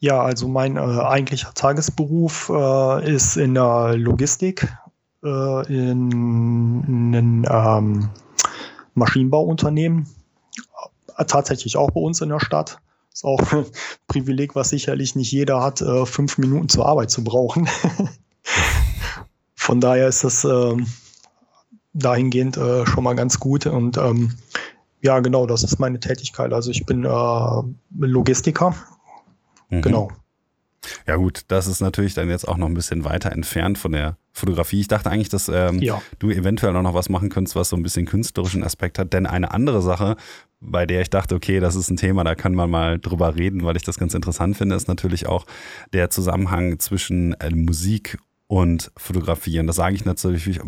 Ja, 0.00 0.22
also 0.22 0.48
mein 0.48 0.76
äh, 0.76 0.80
eigentlicher 0.80 1.52
Tagesberuf 1.54 2.50
äh, 2.52 3.14
ist 3.14 3.36
in 3.36 3.54
der 3.54 3.96
Logistik, 3.96 4.66
äh, 5.22 5.66
in 5.66 7.14
einem 7.14 7.44
ähm, 7.48 8.10
Maschinenbauunternehmen, 8.94 10.08
äh, 11.16 11.24
tatsächlich 11.26 11.76
auch 11.76 11.90
bei 11.90 12.00
uns 12.00 12.22
in 12.22 12.30
der 12.30 12.40
Stadt. 12.40 12.80
Ist 13.12 13.24
auch 13.24 13.52
ein 13.52 13.66
Privileg, 14.06 14.54
was 14.54 14.70
sicherlich 14.70 15.16
nicht 15.16 15.32
jeder 15.32 15.60
hat, 15.60 15.80
äh, 15.80 16.06
fünf 16.06 16.38
Minuten 16.38 16.68
zur 16.68 16.86
Arbeit 16.86 17.10
zu 17.10 17.24
brauchen. 17.24 17.68
Von 19.54 19.80
daher 19.80 20.08
ist 20.08 20.24
das 20.24 20.44
ähm, 20.44 20.86
dahingehend 21.92 22.56
äh, 22.56 22.86
schon 22.86 23.04
mal 23.04 23.14
ganz 23.14 23.38
gut. 23.38 23.66
Und 23.66 23.96
ähm, 23.98 24.36
ja, 25.02 25.20
genau, 25.20 25.46
das 25.46 25.62
ist 25.62 25.78
meine 25.78 26.00
Tätigkeit. 26.00 26.52
Also 26.52 26.70
ich 26.70 26.86
bin 26.86 27.04
äh, 27.04 27.62
Logistiker. 27.98 28.74
Mhm. 29.68 29.82
Genau. 29.82 30.10
Ja 31.06 31.16
gut, 31.16 31.44
das 31.48 31.66
ist 31.66 31.80
natürlich 31.80 32.14
dann 32.14 32.30
jetzt 32.30 32.48
auch 32.48 32.56
noch 32.56 32.66
ein 32.66 32.74
bisschen 32.74 33.04
weiter 33.04 33.32
entfernt 33.32 33.78
von 33.78 33.92
der 33.92 34.16
Fotografie. 34.32 34.80
Ich 34.80 34.88
dachte 34.88 35.10
eigentlich, 35.10 35.28
dass 35.28 35.48
ähm, 35.48 35.80
ja. 35.80 36.00
du 36.18 36.30
eventuell 36.30 36.74
auch 36.76 36.82
noch 36.82 36.94
was 36.94 37.08
machen 37.08 37.28
könntest, 37.28 37.56
was 37.56 37.68
so 37.68 37.76
ein 37.76 37.82
bisschen 37.82 38.06
künstlerischen 38.06 38.62
Aspekt 38.62 38.98
hat. 38.98 39.12
Denn 39.12 39.26
eine 39.26 39.50
andere 39.52 39.82
Sache, 39.82 40.16
bei 40.60 40.86
der 40.86 41.00
ich 41.00 41.10
dachte, 41.10 41.34
okay, 41.34 41.60
das 41.60 41.74
ist 41.74 41.90
ein 41.90 41.96
Thema, 41.96 42.22
da 42.22 42.34
kann 42.34 42.54
man 42.54 42.70
mal 42.70 42.98
drüber 42.98 43.36
reden, 43.36 43.64
weil 43.64 43.76
ich 43.76 43.82
das 43.82 43.98
ganz 43.98 44.14
interessant 44.14 44.56
finde, 44.56 44.76
ist 44.76 44.88
natürlich 44.88 45.26
auch 45.26 45.46
der 45.92 46.10
Zusammenhang 46.10 46.78
zwischen 46.78 47.32
äh, 47.34 47.50
Musik 47.50 48.18
und 48.50 48.90
fotografieren. 48.96 49.68
Das 49.68 49.76
sage 49.76 49.94
ich 49.94 50.04
natürlich 50.04 50.58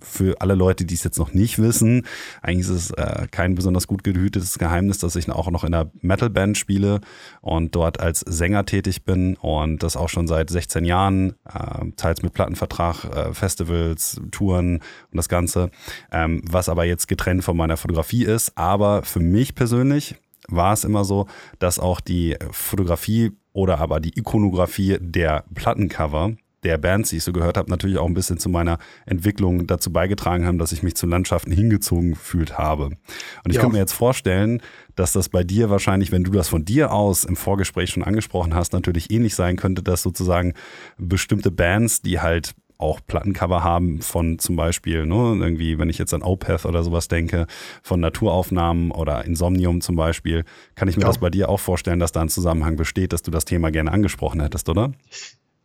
für 0.00 0.40
alle 0.40 0.54
Leute, 0.54 0.84
die 0.84 0.94
es 0.94 1.02
jetzt 1.02 1.18
noch 1.18 1.34
nicht 1.34 1.58
wissen. 1.58 2.06
Eigentlich 2.40 2.68
ist 2.68 2.70
es 2.70 2.90
äh, 2.92 3.26
kein 3.32 3.56
besonders 3.56 3.88
gut 3.88 4.04
gehütetes 4.04 4.60
Geheimnis, 4.60 4.98
dass 4.98 5.16
ich 5.16 5.28
auch 5.28 5.50
noch 5.50 5.64
in 5.64 5.74
einer 5.74 5.90
Metalband 6.02 6.56
spiele 6.56 7.00
und 7.40 7.74
dort 7.74 7.98
als 7.98 8.20
Sänger 8.20 8.64
tätig 8.64 9.04
bin 9.04 9.34
und 9.34 9.82
das 9.82 9.96
auch 9.96 10.08
schon 10.08 10.28
seit 10.28 10.50
16 10.50 10.84
Jahren, 10.84 11.30
äh, 11.52 11.90
teils 11.96 12.22
mit 12.22 12.32
Plattenvertrag, 12.32 13.04
äh, 13.06 13.34
Festivals, 13.34 14.20
Touren 14.30 14.76
und 14.76 15.16
das 15.16 15.28
Ganze, 15.28 15.72
ähm, 16.12 16.42
was 16.48 16.68
aber 16.68 16.84
jetzt 16.84 17.08
getrennt 17.08 17.42
von 17.42 17.56
meiner 17.56 17.76
Fotografie 17.76 18.22
ist. 18.22 18.56
Aber 18.56 19.02
für 19.02 19.18
mich 19.18 19.56
persönlich 19.56 20.14
war 20.46 20.74
es 20.74 20.84
immer 20.84 21.04
so, 21.04 21.26
dass 21.58 21.80
auch 21.80 22.00
die 22.00 22.36
Fotografie 22.52 23.32
oder 23.52 23.80
aber 23.80 23.98
die 23.98 24.16
Ikonografie 24.16 24.98
der 25.00 25.44
Plattencover 25.54 26.36
der 26.62 26.78
Bands, 26.78 27.10
die 27.10 27.16
ich 27.16 27.24
so 27.24 27.32
gehört 27.32 27.56
habe, 27.56 27.70
natürlich 27.70 27.98
auch 27.98 28.06
ein 28.06 28.14
bisschen 28.14 28.38
zu 28.38 28.48
meiner 28.48 28.78
Entwicklung 29.06 29.66
dazu 29.66 29.92
beigetragen 29.92 30.46
haben, 30.46 30.58
dass 30.58 30.72
ich 30.72 30.82
mich 30.82 30.94
zu 30.94 31.06
Landschaften 31.06 31.52
hingezogen 31.52 32.10
gefühlt 32.10 32.58
habe. 32.58 32.86
Und 32.86 33.50
ich 33.50 33.56
ja. 33.56 33.60
könnte 33.60 33.74
mir 33.74 33.80
jetzt 33.80 33.92
vorstellen, 33.92 34.62
dass 34.94 35.12
das 35.12 35.28
bei 35.28 35.42
dir 35.42 35.70
wahrscheinlich, 35.70 36.12
wenn 36.12 36.24
du 36.24 36.30
das 36.32 36.48
von 36.48 36.64
dir 36.64 36.92
aus 36.92 37.24
im 37.24 37.36
Vorgespräch 37.36 37.90
schon 37.90 38.04
angesprochen 38.04 38.54
hast, 38.54 38.72
natürlich 38.72 39.10
ähnlich 39.10 39.34
sein 39.34 39.56
könnte, 39.56 39.82
dass 39.82 40.02
sozusagen 40.02 40.54
bestimmte 40.98 41.50
Bands, 41.50 42.02
die 42.02 42.20
halt 42.20 42.54
auch 42.78 43.00
Plattencover 43.06 43.62
haben 43.62 44.02
von 44.02 44.38
zum 44.40 44.56
Beispiel, 44.56 45.06
ne, 45.06 45.38
irgendwie, 45.40 45.78
wenn 45.78 45.88
ich 45.88 45.98
jetzt 45.98 46.12
an 46.12 46.22
Opeth 46.22 46.66
oder 46.66 46.82
sowas 46.82 47.06
denke, 47.06 47.46
von 47.82 48.00
Naturaufnahmen 48.00 48.90
oder 48.90 49.24
Insomnium 49.24 49.80
zum 49.80 49.94
Beispiel, 49.94 50.44
kann 50.74 50.88
ich 50.88 50.96
mir 50.96 51.02
ja. 51.02 51.08
das 51.08 51.18
bei 51.18 51.30
dir 51.30 51.48
auch 51.48 51.60
vorstellen, 51.60 52.00
dass 52.00 52.12
da 52.12 52.20
ein 52.20 52.28
Zusammenhang 52.28 52.76
besteht, 52.76 53.12
dass 53.12 53.22
du 53.22 53.30
das 53.30 53.44
Thema 53.44 53.70
gerne 53.70 53.92
angesprochen 53.92 54.40
hättest, 54.40 54.68
oder? 54.68 54.92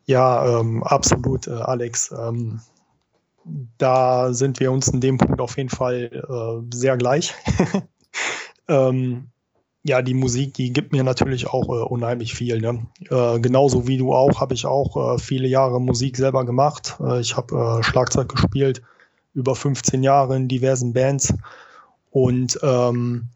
Ja, 0.08 0.60
ähm, 0.60 0.84
absolut, 0.84 1.48
äh, 1.48 1.52
Alex. 1.52 2.14
Ähm, 2.18 2.62
da 3.78 4.34
sind 4.34 4.60
wir 4.60 4.72
uns 4.72 4.88
in 4.88 5.02
dem 5.02 5.18
Punkt 5.18 5.42
auf 5.42 5.58
jeden 5.58 5.70
Fall 5.70 6.12
äh, 6.14 6.76
sehr 6.76 6.98
gleich. 6.98 7.34
ähm, 8.70 9.30
ja, 9.84 10.02
die 10.02 10.14
Musik, 10.14 10.54
die 10.54 10.72
gibt 10.72 10.94
mir 10.94 11.04
natürlich 11.04 11.48
auch 11.48 11.68
äh, 11.68 11.84
unheimlich 11.84 12.34
viel. 12.34 12.60
Ne? 12.62 12.88
Äh, 13.10 13.40
genauso 13.42 13.88
wie 13.88 13.98
du 13.98 14.14
auch, 14.14 14.40
habe 14.40 14.54
ich 14.54 14.66
auch 14.66 15.16
äh, 15.16 15.20
viele 15.20 15.48
Jahre 15.48 15.82
Musik 15.82 16.16
selber 16.16 16.46
gemacht. 16.46 16.98
Äh, 17.02 17.20
ich 17.20 17.36
habe 17.36 17.80
äh, 17.80 17.84
Schlagzeug 17.84 18.30
gespielt, 18.30 18.82
über 19.34 19.56
15 19.56 20.04
Jahre 20.04 20.38
in 20.38 20.48
diversen 20.48 20.94
Bands 20.94 21.34
und 22.12 22.58
ähm, 22.64 23.28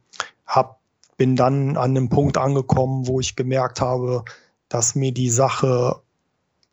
hab, 0.48 0.80
bin 1.18 1.36
dann 1.36 1.76
an 1.76 1.92
einem 1.92 2.10
Punkt 2.10 2.38
angekommen, 2.38 3.08
wo 3.08 3.20
ich 3.20 3.36
gemerkt 3.36 3.82
habe, 3.82 4.24
dass 4.70 4.96
mir 4.96 5.14
die 5.14 5.30
Sache 5.30 6.02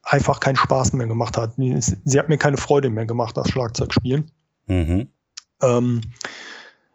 einfach 0.09 0.41
keinen 0.41 0.57
Spaß 0.57 0.95
mehr 0.95 1.07
gemacht 1.07 1.37
hat. 1.37 1.55
Sie 1.57 2.19
hat 2.19 2.29
mir 2.29 2.39
keine 2.39 2.57
Freude 2.57 2.91
mehr 2.91 3.07
gemacht, 3.07 3.37
das 3.37 3.51
Schlagzeugspielen. 3.51 4.31
Mhm. 4.67 5.09
Ähm, 5.63 6.01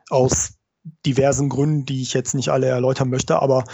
aus 0.09 0.53
diversen 1.05 1.49
Gründen, 1.49 1.86
die 1.86 2.01
ich 2.01 2.14
jetzt 2.14 2.34
nicht 2.34 2.49
alle 2.49 2.68
erläutern 2.68 3.09
möchte, 3.09 3.41
aber 3.41 3.66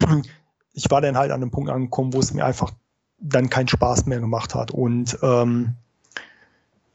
ich 0.72 0.90
war 0.90 1.00
dann 1.00 1.16
halt 1.16 1.30
an 1.30 1.42
einem 1.42 1.50
Punkt 1.50 1.70
angekommen, 1.70 2.12
wo 2.12 2.18
es 2.18 2.34
mir 2.34 2.44
einfach 2.44 2.72
dann 3.20 3.50
keinen 3.50 3.68
Spaß 3.68 4.06
mehr 4.06 4.20
gemacht 4.20 4.54
hat. 4.54 4.70
Und 4.70 5.18
ähm, 5.22 5.74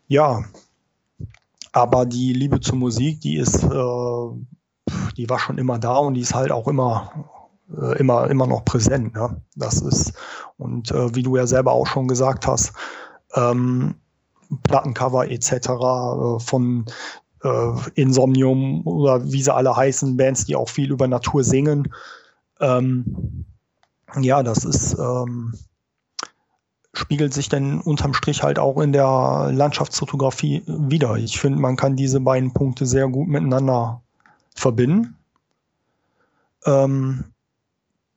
ja, 0.07 0.43
aber 1.71 2.05
die 2.05 2.33
Liebe 2.33 2.59
zur 2.59 2.77
Musik, 2.77 3.21
die 3.21 3.35
ist, 3.35 3.63
äh, 3.63 4.27
die 5.17 5.29
war 5.29 5.39
schon 5.39 5.57
immer 5.57 5.79
da 5.79 5.97
und 5.97 6.13
die 6.13 6.21
ist 6.21 6.35
halt 6.35 6.51
auch 6.51 6.67
immer, 6.67 7.32
äh, 7.69 7.97
immer, 7.97 8.29
immer 8.29 8.47
noch 8.47 8.65
präsent. 8.65 9.13
Ne? 9.13 9.41
Das 9.55 9.81
ist, 9.81 10.13
und 10.57 10.91
äh, 10.91 11.15
wie 11.15 11.23
du 11.23 11.37
ja 11.37 11.47
selber 11.47 11.71
auch 11.71 11.87
schon 11.87 12.07
gesagt 12.07 12.47
hast, 12.47 12.73
ähm, 13.35 13.95
Plattencover 14.63 15.29
etc. 15.29 15.51
Äh, 15.51 16.39
von 16.39 16.85
äh, 17.43 17.71
Insomnium 17.95 18.85
oder 18.85 19.23
wie 19.31 19.41
sie 19.41 19.53
alle 19.53 19.75
heißen, 19.75 20.17
Bands, 20.17 20.45
die 20.45 20.55
auch 20.55 20.69
viel 20.69 20.91
über 20.91 21.07
Natur 21.07 21.43
singen. 21.43 21.91
Ähm, 22.59 23.45
ja, 24.19 24.43
das 24.43 24.63
ist, 24.63 24.97
ähm, 24.99 25.53
spiegelt 26.93 27.33
sich 27.33 27.49
dann 27.49 27.81
unterm 27.81 28.13
Strich 28.13 28.43
halt 28.43 28.59
auch 28.59 28.79
in 28.79 28.93
der 28.93 29.49
Landschaftsfotografie 29.51 30.63
wieder. 30.67 31.15
Ich 31.15 31.39
finde, 31.39 31.59
man 31.59 31.75
kann 31.75 31.95
diese 31.95 32.19
beiden 32.19 32.53
Punkte 32.53 32.85
sehr 32.85 33.07
gut 33.07 33.27
miteinander 33.27 34.01
verbinden. 34.55 35.15
Ähm, 36.65 37.32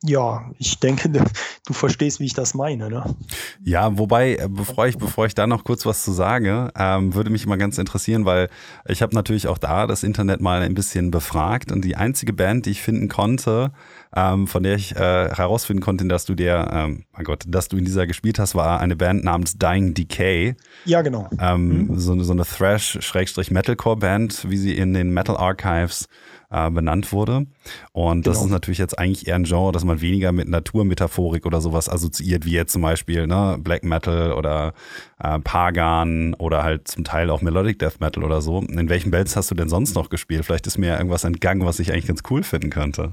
ja, 0.07 0.51
ich 0.59 0.79
denke, 0.79 1.09
du 1.67 1.73
verstehst, 1.73 2.21
wie 2.21 2.27
ich 2.27 2.35
das 2.35 2.55
meine, 2.55 2.89
ne? 2.89 3.17
Ja, 3.65 3.99
wobei, 3.99 4.37
äh, 4.37 4.49
bevor 4.49 4.87
ich, 4.87 4.99
bevor 4.99 5.27
ich 5.27 5.35
da 5.35 5.47
noch 5.47 5.65
kurz 5.65 5.87
was 5.87 6.03
zu 6.03 6.13
sage, 6.13 6.71
ähm, 6.79 7.15
würde 7.15 7.31
mich 7.31 7.47
mal 7.47 7.57
ganz 7.57 7.79
interessieren, 7.79 8.25
weil 8.25 8.49
ich 8.87 9.03
habe 9.03 9.15
natürlich 9.15 9.49
auch 9.49 9.59
da 9.59 9.87
das 9.87 10.03
Internet 10.03 10.41
mal 10.41 10.63
ein 10.63 10.75
bisschen 10.75 11.11
befragt 11.11 11.73
und 11.73 11.85
die 11.85 11.97
einzige 11.97 12.33
Band, 12.33 12.67
die 12.67 12.71
ich 12.71 12.83
finden 12.83 13.09
konnte, 13.09 13.73
ähm, 14.15 14.47
von 14.47 14.63
der 14.63 14.77
ich 14.77 14.95
äh, 14.97 15.29
herausfinden 15.29 15.83
konnte, 15.83 16.07
dass 16.07 16.25
du 16.25 16.35
der, 16.35 16.71
ähm, 16.73 17.05
mein 17.13 17.25
Gott, 17.25 17.45
dass 17.47 17.69
du 17.69 17.77
in 17.77 17.85
dieser 17.85 18.07
gespielt 18.07 18.39
hast, 18.39 18.55
war 18.55 18.81
eine 18.81 18.97
Band 18.97 19.25
namens 19.25 19.59
Dying 19.59 19.95
Decay. 19.95 20.55
Ja, 20.85 21.03
genau. 21.03 21.29
Ähm, 21.39 21.89
mhm. 21.89 21.99
so, 21.99 22.23
so 22.23 22.33
eine 22.33 22.45
Thrash-Metalcore-Band, 22.45 24.49
wie 24.49 24.57
sie 24.57 24.77
in 24.77 24.95
den 24.95 25.11
Metal 25.11 25.37
Archives 25.37 26.05
äh, 26.05 26.09
benannt 26.49 27.13
wurde. 27.13 27.47
Und 27.93 28.23
genau. 28.23 28.35
das 28.35 28.45
ist 28.45 28.51
natürlich 28.51 28.79
jetzt 28.79 28.99
eigentlich 28.99 29.27
eher 29.27 29.37
ein 29.37 29.45
Genre, 29.45 29.73
das 29.73 29.85
man 29.85 30.01
weniger 30.01 30.33
mit 30.33 30.49
Naturmetaphorik 30.49 31.47
oder 31.47 31.61
sowas 31.61 31.89
assoziiert, 31.89 32.45
wie 32.45 32.53
jetzt 32.53 32.73
zum 32.73 32.83
Beispiel 32.83 33.27
ne, 33.27 33.57
Black 33.59 33.85
Metal 33.85 34.33
oder 34.33 34.75
äh, 35.19 35.39
Pagan 35.41 36.35
oder 36.35 36.63
halt 36.63 36.89
zum 36.89 37.05
Teil 37.05 37.31
auch 37.31 37.43
Melodic 37.43 37.79
Death 37.79 38.01
Metal 38.01 38.25
oder 38.25 38.41
so. 38.41 38.61
In 38.61 38.89
welchen 38.89 39.11
Bands 39.11 39.37
hast 39.37 39.51
du 39.51 39.55
denn 39.55 39.69
sonst 39.69 39.95
noch 39.95 40.11
gespielt? 40.11 40.45
Vielleicht 40.45 40.67
ist 40.67 40.79
mir 40.79 40.97
irgendwas 40.97 41.25
entgangen, 41.25 41.65
was 41.65 41.81
ich 41.81 41.93
eigentlich 41.93 42.07
ganz 42.07 42.23
cool 42.31 42.43
finden 42.43 42.71
könnte. 42.71 43.13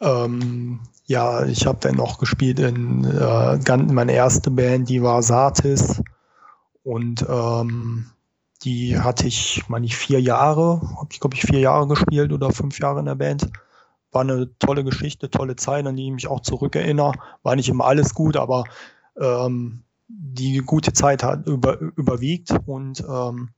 Ähm, 0.00 0.80
ja, 1.06 1.46
ich 1.46 1.66
habe 1.66 1.78
dann 1.80 1.96
noch 1.96 2.18
gespielt 2.18 2.58
in 2.58 3.04
äh, 3.04 3.76
meine 3.76 4.12
erste 4.12 4.50
Band, 4.50 4.88
die 4.88 5.02
war 5.02 5.22
Satis. 5.22 6.02
Und 6.84 7.24
ähm, 7.28 8.06
die 8.64 8.98
hatte 8.98 9.26
ich, 9.26 9.64
meine 9.68 9.86
ich, 9.86 9.96
vier 9.96 10.20
Jahre, 10.20 10.80
habe 10.96 11.08
ich 11.10 11.20
glaube 11.20 11.36
ich 11.36 11.42
vier 11.42 11.60
Jahre 11.60 11.86
gespielt 11.86 12.32
oder 12.32 12.50
fünf 12.50 12.78
Jahre 12.80 13.00
in 13.00 13.06
der 13.06 13.14
Band. 13.14 13.48
War 14.10 14.22
eine 14.22 14.50
tolle 14.58 14.84
Geschichte, 14.84 15.30
tolle 15.30 15.56
Zeit, 15.56 15.86
an 15.86 15.96
die 15.96 16.06
ich 16.06 16.12
mich 16.12 16.26
auch 16.28 16.40
zurückerinnere. 16.40 17.12
War 17.42 17.56
nicht 17.56 17.68
immer 17.68 17.84
alles 17.84 18.14
gut, 18.14 18.36
aber 18.36 18.64
ähm, 19.18 19.82
die 20.08 20.58
gute 20.58 20.92
Zeit 20.92 21.22
hat 21.22 21.46
über, 21.46 21.78
überwiegt 21.78 22.52
und 22.66 23.00
ähm, 23.00 23.50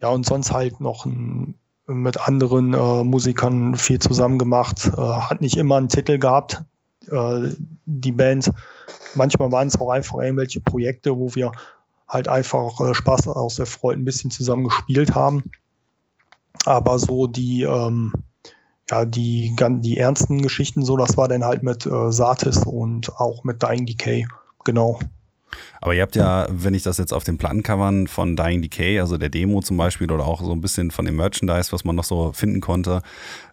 ja, 0.00 0.08
und 0.08 0.26
sonst 0.26 0.52
halt 0.52 0.80
noch 0.80 1.06
ein, 1.06 1.54
mit 1.86 2.20
anderen 2.28 2.74
äh, 2.74 3.04
Musikern 3.04 3.74
viel 3.74 3.98
zusammen 3.98 4.38
gemacht. 4.38 4.90
Äh, 4.96 5.00
hat 5.00 5.40
nicht 5.40 5.56
immer 5.56 5.76
einen 5.76 5.88
Titel 5.88 6.18
gehabt, 6.18 6.62
äh, 7.10 7.48
die 7.86 8.12
Band. 8.12 8.52
Manchmal 9.14 9.50
waren 9.50 9.68
es 9.68 9.80
auch 9.80 9.90
einfach 9.90 10.18
irgendwelche 10.18 10.60
Projekte, 10.60 11.16
wo 11.16 11.34
wir 11.34 11.52
halt 12.08 12.28
einfach 12.28 12.80
äh, 12.80 12.94
Spaß 12.94 13.28
aus 13.28 13.56
der 13.56 13.66
Freude 13.66 14.00
ein 14.00 14.04
bisschen 14.04 14.30
zusammen 14.30 14.64
gespielt 14.64 15.14
haben. 15.14 15.44
Aber 16.64 16.98
so 16.98 17.26
die, 17.26 17.62
ähm, 17.62 18.12
ja, 18.90 19.04
die, 19.04 19.54
die 19.56 19.98
ernsten 19.98 20.42
Geschichten, 20.42 20.84
so, 20.84 20.96
das 20.96 21.16
war 21.16 21.28
dann 21.28 21.44
halt 21.44 21.62
mit 21.62 21.86
äh, 21.86 22.10
Satis 22.10 22.64
und 22.64 23.14
auch 23.16 23.44
mit 23.44 23.62
Dying 23.62 23.86
Decay, 23.86 24.26
genau. 24.64 24.98
Aber 25.80 25.94
ihr 25.94 26.02
habt 26.02 26.16
ja, 26.16 26.46
wenn 26.50 26.74
ich 26.74 26.82
das 26.82 26.98
jetzt 26.98 27.12
auf 27.12 27.24
den 27.24 27.38
Plattencovern 27.38 28.06
von 28.06 28.36
Dying 28.36 28.62
Decay, 28.62 29.00
also 29.00 29.16
der 29.16 29.28
Demo 29.28 29.60
zum 29.60 29.76
Beispiel 29.76 30.10
oder 30.10 30.26
auch 30.26 30.42
so 30.42 30.52
ein 30.52 30.60
bisschen 30.60 30.90
von 30.90 31.04
dem 31.04 31.16
Merchandise, 31.16 31.72
was 31.72 31.84
man 31.84 31.96
noch 31.96 32.04
so 32.04 32.32
finden 32.32 32.60
konnte, 32.60 33.02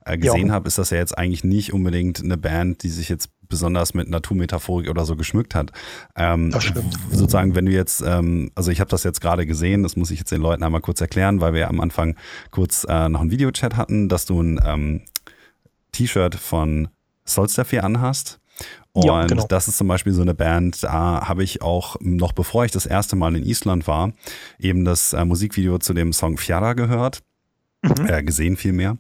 äh, 0.06 0.18
gesehen 0.18 0.52
habe, 0.52 0.68
ist 0.68 0.78
das 0.78 0.90
ja 0.90 0.98
jetzt 0.98 1.18
eigentlich 1.18 1.44
nicht 1.44 1.74
unbedingt 1.74 2.24
eine 2.24 2.38
Band, 2.38 2.84
die 2.84 2.90
sich 2.90 3.10
jetzt 3.10 3.30
besonders 3.48 3.94
mit 3.94 4.10
Naturmetaphorik 4.10 4.90
oder 4.90 5.06
so 5.06 5.16
geschmückt 5.16 5.56
hat. 5.56 5.72
Ähm, 6.16 6.52
das 6.52 6.64
stimmt. 6.64 6.98
Sozusagen, 7.12 7.56
wenn 7.56 7.66
du 7.66 7.72
jetzt, 7.72 8.02
ähm, 8.06 8.52
also 8.56 8.72
ich 8.72 8.80
habe 8.80 8.90
das 8.90 9.04
jetzt 9.04 9.22
gerade 9.22 9.46
gesehen, 9.46 9.84
das 9.84 9.96
muss 9.96 10.12
ich 10.12 10.20
jetzt 10.20 10.32
den 10.32 10.42
Leuten 10.42 10.64
einmal 10.64 10.82
kurz 10.82 11.02
erklären, 11.02 11.42
weil 11.42 11.54
wir 11.54 11.62
ja 11.62 11.70
am 11.70 11.80
Anfang 11.80 12.16
kurz 12.52 12.86
äh, 12.90 13.10
noch 13.10 13.22
einen 13.22 13.32
Videochat 13.32 13.78
hatten, 13.78 14.10
dass 14.10 14.26
du 14.26 14.42
ein 14.42 14.60
ähm, 14.66 15.02
T-Shirt 15.92 16.36
von 16.36 16.90
Solstafir 17.24 17.84
anhast. 17.84 18.40
Und 18.94 19.06
ja, 19.06 19.26
genau. 19.26 19.46
das 19.48 19.68
ist 19.68 19.78
zum 19.78 19.88
Beispiel 19.88 20.14
so 20.14 20.22
eine 20.22 20.34
Band, 20.34 20.82
da 20.84 21.28
habe 21.28 21.44
ich 21.44 21.62
auch 21.62 21.98
noch 22.00 22.32
bevor 22.32 22.64
ich 22.64 22.72
das 22.72 22.86
erste 22.86 23.18
Mal 23.18 23.36
in 23.36 23.44
Island 23.44 23.88
war, 23.88 24.14
eben 24.58 24.86
das 24.86 25.12
äh, 25.12 25.26
Musikvideo 25.26 25.80
zu 25.80 25.94
dem 25.94 26.14
Song 26.14 26.38
Fjara 26.38 26.74
gehört, 26.74 27.22
mhm. 27.82 28.08
äh, 28.08 28.24
gesehen 28.24 28.56
vielmehr. 28.56 28.98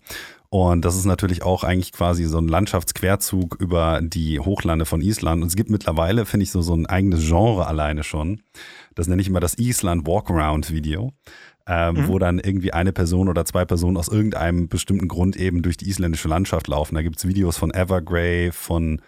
Und 0.49 0.85
das 0.85 0.95
ist 0.95 1.05
natürlich 1.05 1.43
auch 1.43 1.63
eigentlich 1.63 1.91
quasi 1.91 2.25
so 2.25 2.37
ein 2.37 2.47
Landschaftsquerzug 2.47 3.55
über 3.59 3.99
die 4.01 4.39
Hochlande 4.39 4.85
von 4.85 5.01
Island. 5.01 5.41
Und 5.41 5.49
es 5.49 5.55
gibt 5.55 5.69
mittlerweile, 5.69 6.25
finde 6.25 6.43
ich, 6.43 6.51
so, 6.51 6.61
so 6.61 6.73
ein 6.73 6.85
eigenes 6.85 7.25
Genre 7.27 7.67
alleine 7.67 8.03
schon. 8.03 8.41
Das 8.95 9.07
nenne 9.07 9.21
ich 9.21 9.27
immer 9.27 9.39
das 9.41 9.57
Island 9.57 10.07
Walkaround 10.07 10.71
Video. 10.71 11.11
Ähm, 11.67 11.95
mhm. 11.95 12.07
wo 12.09 12.19
dann 12.19 12.37
irgendwie 12.37 12.73
eine 12.73 12.93
Person 12.93 13.27
oder 13.27 13.43
zwei 13.43 13.65
Personen 13.65 13.97
aus 13.97 14.07
irgendeinem 14.07 14.67
bestimmten 14.67 15.07
Grund 15.07 15.35
eben 15.35 15.63
durch 15.63 15.77
die 15.77 15.89
isländische 15.89 16.27
Landschaft 16.27 16.67
laufen. 16.67 16.93
Da 16.93 17.01
gibt 17.01 17.17
es 17.17 17.27
Videos 17.27 17.57
von 17.57 17.73
Evergrey, 17.73 18.51
von 18.51 19.01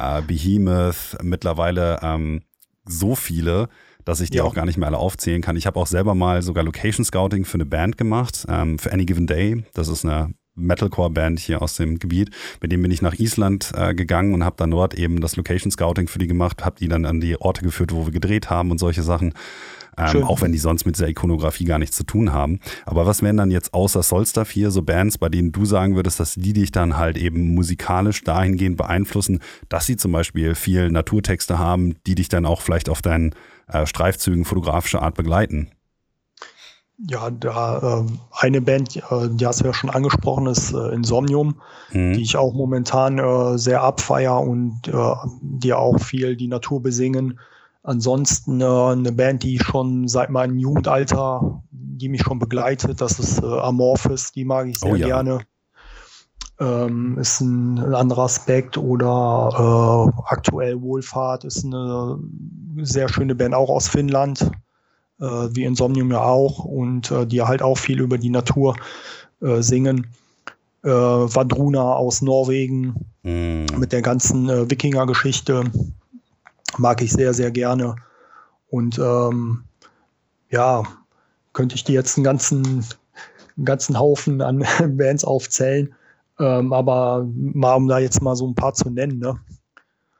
äh, 0.00 0.22
Behemoth, 0.22 1.16
mittlerweile 1.22 2.00
ähm, 2.02 2.42
so 2.84 3.14
viele, 3.14 3.68
dass 4.04 4.20
ich 4.20 4.30
die 4.30 4.38
ja. 4.38 4.44
auch 4.44 4.54
gar 4.54 4.66
nicht 4.66 4.78
mehr 4.78 4.88
alle 4.88 4.98
aufzählen 4.98 5.42
kann. 5.42 5.56
Ich 5.56 5.66
habe 5.66 5.78
auch 5.78 5.86
selber 5.86 6.14
mal 6.14 6.42
sogar 6.42 6.64
Location 6.64 7.04
Scouting 7.04 7.44
für 7.44 7.54
eine 7.54 7.66
Band 7.66 7.96
gemacht, 7.96 8.46
ähm, 8.48 8.78
für 8.78 8.92
Any 8.92 9.04
Given 9.04 9.26
Day. 9.26 9.64
Das 9.74 9.88
ist 9.88 10.04
eine 10.04 10.34
Metalcore-Band 10.54 11.38
hier 11.38 11.62
aus 11.62 11.76
dem 11.76 11.98
Gebiet. 11.98 12.30
Mit 12.60 12.72
dem 12.72 12.82
bin 12.82 12.90
ich 12.90 13.02
nach 13.02 13.14
Island 13.18 13.72
äh, 13.74 13.94
gegangen 13.94 14.34
und 14.34 14.44
habe 14.44 14.56
dann 14.58 14.70
dort 14.70 14.94
eben 14.94 15.20
das 15.20 15.36
Location 15.36 15.70
Scouting 15.70 16.08
für 16.08 16.18
die 16.18 16.26
gemacht, 16.26 16.64
habe 16.64 16.76
die 16.78 16.88
dann 16.88 17.04
an 17.04 17.20
die 17.20 17.40
Orte 17.40 17.62
geführt, 17.62 17.92
wo 17.92 18.06
wir 18.06 18.12
gedreht 18.12 18.50
haben 18.50 18.70
und 18.70 18.78
solche 18.78 19.02
Sachen. 19.02 19.34
Ähm, 20.00 20.24
auch 20.24 20.40
wenn 20.40 20.52
die 20.52 20.58
sonst 20.58 20.86
mit 20.86 20.96
dieser 20.96 21.08
Ikonografie 21.08 21.64
gar 21.64 21.78
nichts 21.78 21.96
zu 21.96 22.04
tun 22.04 22.32
haben. 22.32 22.60
Aber 22.86 23.06
was 23.06 23.22
wären 23.22 23.36
dann 23.36 23.50
jetzt 23.50 23.74
außer 23.74 24.02
Solstaff 24.02 24.50
hier 24.50 24.70
so 24.70 24.82
Bands, 24.82 25.18
bei 25.18 25.28
denen 25.28 25.52
du 25.52 25.64
sagen 25.64 25.96
würdest, 25.96 26.20
dass 26.20 26.34
die 26.34 26.52
dich 26.52 26.72
dann 26.72 26.96
halt 26.96 27.16
eben 27.16 27.54
musikalisch 27.54 28.24
dahingehend 28.24 28.76
beeinflussen, 28.76 29.40
dass 29.68 29.86
sie 29.86 29.96
zum 29.96 30.12
Beispiel 30.12 30.54
viel 30.54 30.90
Naturtexte 30.90 31.58
haben, 31.58 31.96
die 32.06 32.14
dich 32.14 32.28
dann 32.28 32.46
auch 32.46 32.60
vielleicht 32.60 32.88
auf 32.88 33.02
deinen 33.02 33.34
äh, 33.68 33.86
Streifzügen 33.86 34.44
fotografischer 34.44 35.02
Art 35.02 35.14
begleiten? 35.14 35.70
Ja, 37.08 37.30
da 37.30 38.02
äh, 38.02 38.06
eine 38.32 38.60
Band, 38.60 38.96
äh, 38.96 39.28
die 39.30 39.46
hast 39.46 39.62
du 39.62 39.64
ja 39.64 39.72
schon 39.72 39.88
angesprochen, 39.88 40.46
ist 40.46 40.74
äh, 40.74 40.94
Insomnium, 40.94 41.54
mhm. 41.92 42.12
die 42.12 42.20
ich 42.20 42.36
auch 42.36 42.52
momentan 42.52 43.18
äh, 43.18 43.56
sehr 43.56 43.82
abfeier 43.82 44.38
und 44.38 44.86
äh, 44.86 45.14
die 45.40 45.72
auch 45.72 45.98
viel 45.98 46.36
die 46.36 46.48
Natur 46.48 46.82
besingen. 46.82 47.40
Ansonsten 47.82 48.60
äh, 48.60 48.64
eine 48.64 49.12
Band, 49.12 49.42
die 49.42 49.58
schon 49.58 50.06
seit 50.06 50.30
meinem 50.30 50.58
Jugendalter, 50.58 51.62
die 51.70 52.08
mich 52.08 52.22
schon 52.22 52.38
begleitet, 52.38 53.00
das 53.00 53.18
ist 53.18 53.42
äh, 53.42 53.46
Amorphis, 53.46 54.32
die 54.32 54.44
mag 54.44 54.66
ich 54.66 54.78
sehr 54.78 54.92
oh, 54.92 54.96
ja. 54.96 55.06
gerne. 55.06 55.40
Ähm, 56.58 57.16
ist 57.18 57.40
ein, 57.40 57.78
ein, 57.78 57.94
anderer 57.94 58.24
Aspekt 58.24 58.76
oder 58.76 60.12
äh, 60.14 60.22
aktuell 60.26 60.82
Wohlfahrt 60.82 61.44
ist 61.44 61.64
eine 61.64 62.18
sehr 62.82 63.08
schöne 63.08 63.34
Band 63.34 63.54
auch 63.54 63.70
aus 63.70 63.88
Finnland 63.88 64.50
äh, 65.20 65.48
wie 65.54 65.64
Insomnium 65.64 66.10
ja 66.10 66.22
auch, 66.22 66.64
und 66.64 67.10
äh, 67.10 67.26
die 67.26 67.42
halt 67.42 67.62
auch 67.62 67.78
viel 67.78 68.00
über 68.00 68.18
die 68.18 68.30
Natur 68.30 68.76
äh, 69.40 69.62
singen. 69.62 70.06
Äh, 70.82 70.88
Vadruna 70.88 71.92
aus 71.94 72.22
Norwegen 72.22 72.94
mm. 73.22 73.66
mit 73.78 73.92
der 73.92 74.00
ganzen 74.00 74.48
äh, 74.48 74.70
Wikinger-Geschichte 74.70 75.64
mag 76.78 77.02
ich 77.02 77.12
sehr, 77.12 77.34
sehr 77.34 77.50
gerne. 77.50 77.96
Und 78.68 78.98
ähm, 78.98 79.64
ja, 80.50 80.82
könnte 81.52 81.74
ich 81.74 81.84
dir 81.84 81.94
jetzt 81.94 82.16
einen 82.16 82.24
ganzen, 82.24 82.84
einen 83.56 83.64
ganzen 83.64 83.98
Haufen 83.98 84.40
an 84.40 84.64
Bands 84.96 85.24
aufzählen. 85.24 85.94
Ähm, 86.38 86.72
aber 86.72 87.26
mal, 87.34 87.74
um 87.74 87.88
da 87.88 87.98
jetzt 87.98 88.22
mal 88.22 88.36
so 88.36 88.46
ein 88.46 88.54
paar 88.54 88.74
zu 88.74 88.90
nennen, 88.90 89.18
ne? 89.18 89.38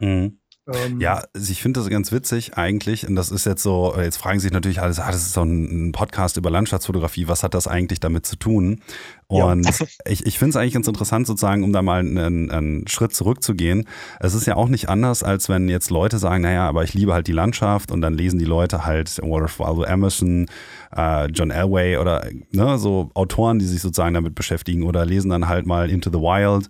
Mhm. 0.01 0.40
Ähm, 0.69 1.01
ja, 1.01 1.23
also 1.35 1.53
ich 1.53 1.63
finde 1.63 1.81
das 1.81 1.89
ganz 1.89 2.13
witzig 2.13 2.57
eigentlich. 2.57 3.09
Und 3.09 3.17
das 3.17 3.31
ist 3.31 3.47
jetzt 3.47 3.63
so, 3.63 3.95
jetzt 3.97 4.19
fragen 4.19 4.41
sich 4.41 4.53
natürlich 4.53 4.81
alles, 4.81 4.99
ah, 4.99 5.11
das 5.11 5.23
ist 5.23 5.33
so 5.33 5.43
ein 5.43 5.93
Podcast 5.93 6.37
über 6.37 6.51
Landschaftsfotografie, 6.51 7.29
was 7.29 7.43
hat 7.43 7.55
das 7.55 7.67
eigentlich 7.67 8.01
damit 8.01 8.27
zu 8.27 8.37
tun? 8.37 8.83
Und 9.27 9.65
ja. 9.65 9.87
ich, 10.07 10.27
ich 10.27 10.39
finde 10.39 10.51
es 10.51 10.57
eigentlich 10.57 10.75
ganz 10.75 10.87
interessant, 10.87 11.27
sozusagen, 11.27 11.65
um 11.65 11.73
da 11.73 11.83
mal 11.83 12.01
einen, 12.01 12.51
einen 12.51 12.89
Schritt 12.89 13.15
zurückzugehen. 13.15 13.87
Es 14.21 14.35
ist 14.35 14.47
ja 14.47 14.57
auch 14.57 14.69
nicht 14.69 14.89
anders, 14.89 15.23
als 15.23 15.49
wenn 15.49 15.69
jetzt 15.69 15.91
Leute 15.91 16.19
sagen, 16.19 16.43
naja, 16.43 16.69
aber 16.69 16.85
ich 16.85 16.95
liebe 16.95 17.15
halt 17.15 17.27
die 17.27 17.33
Landschaft 17.33 17.91
und 17.91 18.01
dann 18.01 18.15
lesen 18.15 18.39
die 18.39 18.45
Leute 18.45 18.85
halt 18.85 19.19
Walter 19.23 19.59
Waldo 19.59 19.85
Emerson, 19.85 20.47
äh, 20.95 21.27
John 21.27 21.51
Elway 21.51 21.97
oder 21.97 22.27
ne, 22.51 22.79
so 22.79 23.11
Autoren, 23.15 23.59
die 23.59 23.67
sich 23.67 23.81
sozusagen 23.81 24.15
damit 24.15 24.35
beschäftigen 24.35 24.83
oder 24.83 25.07
lesen 25.07 25.31
dann 25.31 25.49
halt 25.49 25.67
mal 25.67 25.91
Into 25.91 26.11
the 26.11 26.19
Wild 26.19 26.69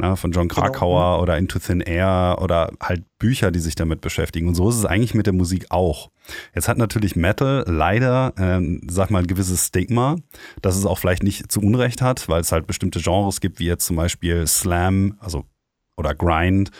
ne, 0.00 0.16
von 0.16 0.32
John 0.32 0.48
genau, 0.48 0.62
Krakauer 0.62 1.12
genau. 1.12 1.22
oder 1.22 1.38
Into 1.38 1.58
Thin 1.58 1.80
Air 1.80 2.38
oder 2.40 2.72
halt 2.82 3.04
Bücher, 3.18 3.50
die 3.50 3.60
sich 3.60 3.74
damit 3.74 4.00
beschäftigen. 4.00 4.48
Und 4.48 4.54
so 4.54 4.68
ist 4.68 4.76
es 4.76 4.84
eigentlich 4.84 5.14
mit 5.14 5.26
der 5.26 5.32
Musik 5.32 5.66
auch. 5.70 6.10
Jetzt 6.54 6.68
hat 6.68 6.78
natürlich 6.78 7.16
Metal 7.16 7.64
leider, 7.66 8.32
ähm, 8.38 8.80
sag 8.88 9.10
mal, 9.10 9.20
ein 9.20 9.26
gewisses 9.26 9.66
Stigma, 9.66 10.16
das 10.62 10.76
es 10.76 10.86
auch 10.86 10.98
vielleicht 10.98 11.22
nicht 11.22 11.50
zu 11.50 11.60
Unrecht 11.60 12.02
hat, 12.02 12.28
weil 12.28 12.40
es 12.40 12.52
halt 12.52 12.66
bestimmte 12.66 13.00
Genres 13.00 13.40
gibt, 13.40 13.58
wie 13.58 13.66
jetzt 13.66 13.86
zum 13.86 13.96
Beispiel 13.96 14.46
Slam, 14.46 15.16
also 15.20 15.44
oder 15.96 16.14
Grind 16.14 16.70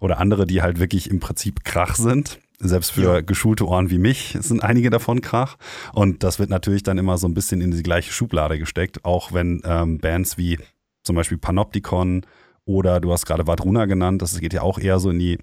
oder 0.00 0.18
andere, 0.18 0.46
die 0.46 0.60
halt 0.60 0.78
wirklich 0.78 1.10
im 1.10 1.20
Prinzip 1.20 1.64
Krach 1.64 1.94
sind. 1.94 2.40
Selbst 2.60 2.92
für 2.92 3.14
ja. 3.14 3.20
geschulte 3.20 3.66
Ohren 3.66 3.90
wie 3.90 3.98
mich 3.98 4.36
sind 4.40 4.62
einige 4.62 4.90
davon 4.90 5.20
Krach. 5.20 5.56
Und 5.92 6.22
das 6.22 6.38
wird 6.38 6.50
natürlich 6.50 6.82
dann 6.82 6.98
immer 6.98 7.18
so 7.18 7.26
ein 7.26 7.34
bisschen 7.34 7.60
in 7.60 7.72
die 7.72 7.82
gleiche 7.82 8.12
Schublade 8.12 8.58
gesteckt, 8.58 9.04
auch 9.04 9.32
wenn 9.32 9.60
ähm, 9.64 9.98
Bands 9.98 10.38
wie 10.38 10.58
zum 11.02 11.16
Beispiel 11.16 11.38
Panopticon 11.38 12.24
oder 12.64 13.00
du 13.00 13.12
hast 13.12 13.26
gerade 13.26 13.46
Vadruna 13.46 13.86
genannt, 13.86 14.22
das 14.22 14.38
geht 14.38 14.52
ja 14.52 14.62
auch 14.62 14.78
eher 14.78 14.98
so 14.98 15.10
in 15.10 15.18
die, 15.18 15.38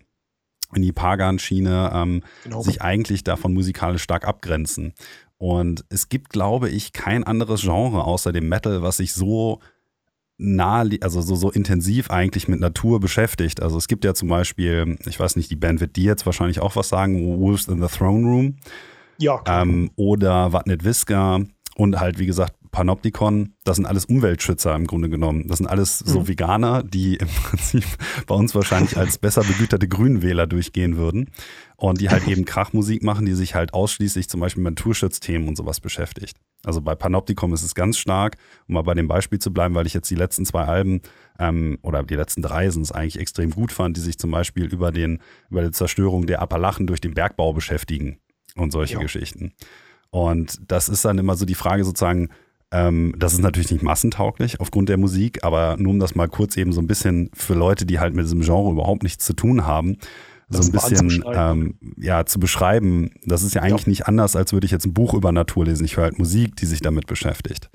in 0.73 0.81
die 0.81 0.91
Pagan-Schiene, 0.91 1.91
ähm, 1.93 2.23
genau. 2.43 2.61
sich 2.61 2.81
eigentlich 2.81 3.23
davon 3.23 3.53
musikalisch 3.53 4.03
stark 4.03 4.27
abgrenzen. 4.27 4.93
Und 5.37 5.85
es 5.89 6.09
gibt, 6.09 6.29
glaube 6.29 6.69
ich, 6.69 6.93
kein 6.93 7.23
anderes 7.23 7.61
Genre 7.61 8.03
außer 8.03 8.31
dem 8.31 8.47
Metal, 8.47 8.81
was 8.83 8.97
sich 8.97 9.13
so 9.13 9.59
nah, 10.37 10.83
also 11.01 11.21
so, 11.21 11.35
so 11.35 11.51
intensiv 11.51 12.09
eigentlich 12.09 12.47
mit 12.47 12.59
Natur 12.59 12.99
beschäftigt. 12.99 13.61
Also 13.61 13.77
es 13.77 13.87
gibt 13.87 14.03
ja 14.03 14.13
zum 14.13 14.27
Beispiel, 14.27 14.97
ich 15.05 15.19
weiß 15.19 15.35
nicht, 15.35 15.51
die 15.51 15.55
Band 15.55 15.79
wird 15.79 15.95
dir 15.95 16.05
jetzt 16.05 16.25
wahrscheinlich 16.25 16.59
auch 16.59 16.75
was 16.75 16.89
sagen, 16.89 17.39
Wolves 17.39 17.67
in 17.67 17.81
the 17.81 17.87
Throne 17.87 18.27
Room. 18.27 18.55
Ja. 19.19 19.41
Ähm, 19.45 19.91
oder 19.95 20.51
Watnet 20.51 20.83
Viska 20.83 21.41
und 21.75 21.99
halt, 21.99 22.17
wie 22.17 22.25
gesagt, 22.25 22.55
Panopticon, 22.71 23.53
das 23.63 23.75
sind 23.75 23.85
alles 23.85 24.05
Umweltschützer 24.05 24.73
im 24.75 24.87
Grunde 24.87 25.09
genommen. 25.09 25.47
Das 25.47 25.57
sind 25.57 25.67
alles 25.67 25.99
so 25.99 26.21
mhm. 26.21 26.27
Veganer, 26.29 26.83
die 26.83 27.15
im 27.15 27.27
Prinzip 27.27 27.85
bei 28.27 28.35
uns 28.35 28.55
wahrscheinlich 28.55 28.97
als 28.97 29.17
besser 29.17 29.43
begüterte 29.43 29.87
Grünwähler 29.87 30.47
durchgehen 30.47 30.97
würden. 30.97 31.29
Und 31.75 31.99
die 31.99 32.09
halt 32.09 32.27
eben 32.27 32.45
Krachmusik 32.45 33.03
machen, 33.03 33.25
die 33.25 33.33
sich 33.33 33.55
halt 33.55 33.73
ausschließlich 33.73 34.29
zum 34.29 34.39
Beispiel 34.39 34.63
mit 34.63 34.77
Naturschutzthemen 34.77 35.47
und 35.47 35.55
sowas 35.55 35.79
beschäftigt. 35.79 36.37
Also 36.63 36.79
bei 36.79 36.93
Panopticon 36.93 37.51
ist 37.53 37.63
es 37.63 37.73
ganz 37.73 37.97
stark, 37.97 38.37
um 38.67 38.75
mal 38.75 38.83
bei 38.83 38.93
dem 38.93 39.07
Beispiel 39.07 39.39
zu 39.39 39.51
bleiben, 39.51 39.73
weil 39.73 39.87
ich 39.87 39.93
jetzt 39.95 40.09
die 40.09 40.15
letzten 40.15 40.45
zwei 40.45 40.65
Alben 40.65 41.01
ähm, 41.39 41.79
oder 41.81 42.03
die 42.03 42.15
letzten 42.15 42.43
drei 42.43 42.69
sind 42.69 42.83
es 42.83 42.91
eigentlich 42.91 43.19
extrem 43.19 43.49
gut 43.49 43.71
fand, 43.71 43.97
die 43.97 44.01
sich 44.01 44.19
zum 44.19 44.29
Beispiel 44.29 44.65
über, 44.65 44.91
den, 44.91 45.19
über 45.49 45.63
die 45.63 45.71
Zerstörung 45.71 46.27
der 46.27 46.41
Appalachen 46.41 46.85
durch 46.85 47.01
den 47.01 47.15
Bergbau 47.15 47.51
beschäftigen 47.53 48.19
und 48.55 48.71
solche 48.71 48.95
ja. 48.95 48.99
Geschichten. 48.99 49.53
Und 50.11 50.59
das 50.67 50.87
ist 50.87 51.03
dann 51.03 51.17
immer 51.17 51.35
so 51.35 51.45
die 51.45 51.55
Frage 51.55 51.83
sozusagen, 51.83 52.29
ähm, 52.71 53.13
das 53.17 53.33
ist 53.33 53.41
natürlich 53.41 53.71
nicht 53.71 53.83
massentauglich 53.83 54.59
aufgrund 54.59 54.89
der 54.89 54.97
Musik, 54.97 55.43
aber 55.43 55.75
nur 55.77 55.91
um 55.91 55.99
das 55.99 56.15
mal 56.15 56.27
kurz 56.27 56.55
eben 56.55 56.71
so 56.71 56.81
ein 56.81 56.87
bisschen 56.87 57.29
für 57.33 57.53
Leute, 57.53 57.85
die 57.85 57.99
halt 57.99 58.13
mit 58.13 58.25
diesem 58.25 58.41
Genre 58.41 58.71
überhaupt 58.71 59.03
nichts 59.03 59.25
zu 59.25 59.33
tun 59.33 59.65
haben, 59.65 59.97
so 60.49 60.61
ein 60.61 60.71
bisschen 60.71 61.23
ähm, 61.33 61.75
ja, 61.97 62.25
zu 62.25 62.39
beschreiben. 62.39 63.11
Das 63.25 63.43
ist 63.43 63.55
ja 63.55 63.61
eigentlich 63.61 63.85
ja. 63.85 63.89
nicht 63.89 64.07
anders, 64.07 64.35
als 64.35 64.53
würde 64.53 64.65
ich 64.65 64.71
jetzt 64.71 64.85
ein 64.85 64.93
Buch 64.93 65.13
über 65.13 65.31
Natur 65.31 65.65
lesen. 65.65 65.85
Ich 65.85 65.97
höre 65.97 66.05
halt 66.05 66.19
Musik, 66.19 66.55
die 66.57 66.65
sich 66.65 66.81
damit 66.81 67.07
beschäftigt. 67.07 67.69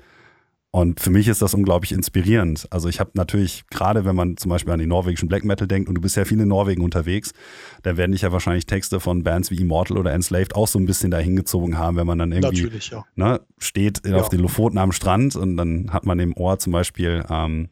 Und 0.77 0.99
für 0.99 1.09
mich 1.09 1.27
ist 1.27 1.41
das 1.41 1.55
unglaublich 1.55 1.91
inspirierend. 1.91 2.67
Also 2.69 2.87
ich 2.87 2.99
habe 2.99 3.09
natürlich, 3.15 3.63
gerade 3.71 4.05
wenn 4.05 4.15
man 4.15 4.37
zum 4.37 4.49
Beispiel 4.49 4.71
an 4.71 4.77
den 4.77 4.89
norwegischen 4.89 5.27
Black 5.27 5.43
Metal 5.43 5.67
denkt 5.67 5.89
und 5.89 5.95
du 5.95 6.01
bist 6.01 6.15
ja 6.15 6.23
viel 6.23 6.39
in 6.39 6.47
Norwegen 6.47 6.83
unterwegs, 6.83 7.33
dann 7.81 7.97
werden 7.97 8.11
dich 8.11 8.21
ja 8.21 8.31
wahrscheinlich 8.31 8.67
Texte 8.67 8.99
von 8.99 9.23
Bands 9.23 9.49
wie 9.49 9.55
Immortal 9.55 9.97
oder 9.97 10.13
Enslaved 10.13 10.55
auch 10.55 10.67
so 10.67 10.77
ein 10.77 10.85
bisschen 10.85 11.09
dahin 11.09 11.35
gezogen 11.35 11.79
haben, 11.79 11.97
wenn 11.97 12.05
man 12.05 12.19
dann 12.19 12.31
irgendwie 12.31 12.69
ja. 12.91 13.03
ne, 13.15 13.41
steht 13.57 14.05
ja. 14.05 14.17
auf 14.17 14.29
den 14.29 14.39
Lofoten 14.39 14.77
am 14.77 14.91
Strand 14.91 15.35
und 15.35 15.57
dann 15.57 15.91
hat 15.91 16.05
man 16.05 16.19
im 16.19 16.37
Ohr 16.37 16.59
zum 16.59 16.73
Beispiel 16.73 17.25
ähm, 17.27 17.69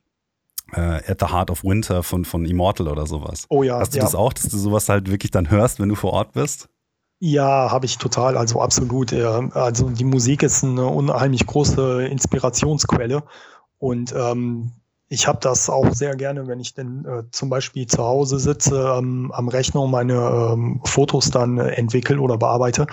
äh, 0.73 0.79
At 0.79 1.19
the 1.19 1.27
Heart 1.27 1.51
of 1.51 1.63
Winter 1.63 2.01
von, 2.01 2.25
von 2.25 2.43
Immortal 2.43 2.87
oder 2.87 3.05
sowas. 3.05 3.45
Oh 3.49 3.61
ja. 3.61 3.77
Hast 3.77 3.93
du 3.93 3.99
ja. 3.99 4.03
das 4.03 4.15
auch, 4.15 4.33
dass 4.33 4.47
du 4.47 4.57
sowas 4.57 4.89
halt 4.89 5.11
wirklich 5.11 5.29
dann 5.29 5.51
hörst, 5.51 5.79
wenn 5.79 5.89
du 5.89 5.95
vor 5.95 6.13
Ort 6.13 6.31
bist? 6.31 6.69
Ja, 7.19 7.71
habe 7.71 7.85
ich 7.85 7.97
total, 7.97 8.37
also 8.37 8.61
absolut. 8.61 9.13
Also 9.13 9.89
die 9.89 10.03
Musik 10.03 10.43
ist 10.43 10.63
eine 10.63 10.85
unheimlich 10.85 11.45
große 11.45 12.05
Inspirationsquelle. 12.07 13.23
Und 13.79 14.13
ähm, 14.15 14.71
ich 15.07 15.27
habe 15.27 15.39
das 15.41 15.69
auch 15.69 15.93
sehr 15.93 16.15
gerne, 16.15 16.47
wenn 16.47 16.59
ich 16.59 16.73
denn 16.73 17.05
äh, 17.05 17.23
zum 17.31 17.49
Beispiel 17.49 17.87
zu 17.87 18.03
Hause 18.03 18.39
sitze 18.39 18.95
ähm, 18.97 19.31
am 19.33 19.47
Rechner 19.47 19.81
und 19.81 19.91
meine 19.91 20.15
ähm, 20.53 20.81
Fotos 20.83 21.29
dann 21.31 21.57
äh, 21.57 21.69
entwickle 21.71 22.19
oder 22.19 22.37
bearbeite, 22.37 22.87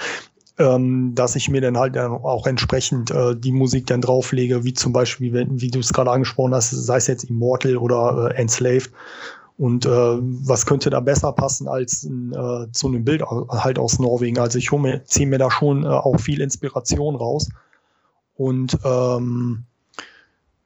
ähm, 0.59 1.15
dass 1.15 1.37
ich 1.37 1.49
mir 1.49 1.61
dann 1.61 1.79
halt 1.79 1.97
dann 1.97 2.13
auch 2.13 2.47
entsprechend 2.47 3.11
äh, 3.11 3.35
die 3.37 3.53
Musik 3.53 3.87
dann 3.87 4.03
drauflege, 4.03 4.65
wie 4.65 4.75
zum 4.75 4.93
Beispiel, 4.93 5.33
wenn, 5.33 5.61
wie 5.61 5.71
du 5.71 5.81
es 5.81 5.93
gerade 5.93 6.11
angesprochen 6.11 6.55
hast, 6.55 6.71
sei 6.71 6.97
es 6.99 7.07
jetzt 7.07 7.25
Immortal 7.25 7.77
oder 7.77 8.31
äh, 8.31 8.35
Enslaved 8.37 8.91
und 9.63 9.87
äh, 9.87 9.91
was 9.91 10.67
könnte 10.67 10.91
da 10.91 10.99
besser 10.99 11.31
passen 11.31 11.69
als 11.69 12.03
äh, 12.03 12.67
zu 12.73 12.89
einem 12.89 13.05
Bild 13.05 13.23
halt 13.23 13.79
aus 13.79 14.01
Norwegen? 14.01 14.41
Also 14.41 14.59
ich 14.59 14.71
ziehe 15.05 15.27
mir 15.29 15.39
da 15.39 15.53
schon 15.53 15.85
äh, 15.85 15.87
auch 15.87 16.19
viel 16.19 16.41
Inspiration 16.41 17.15
raus 17.15 17.49
und 18.35 18.77
ähm, 18.85 19.63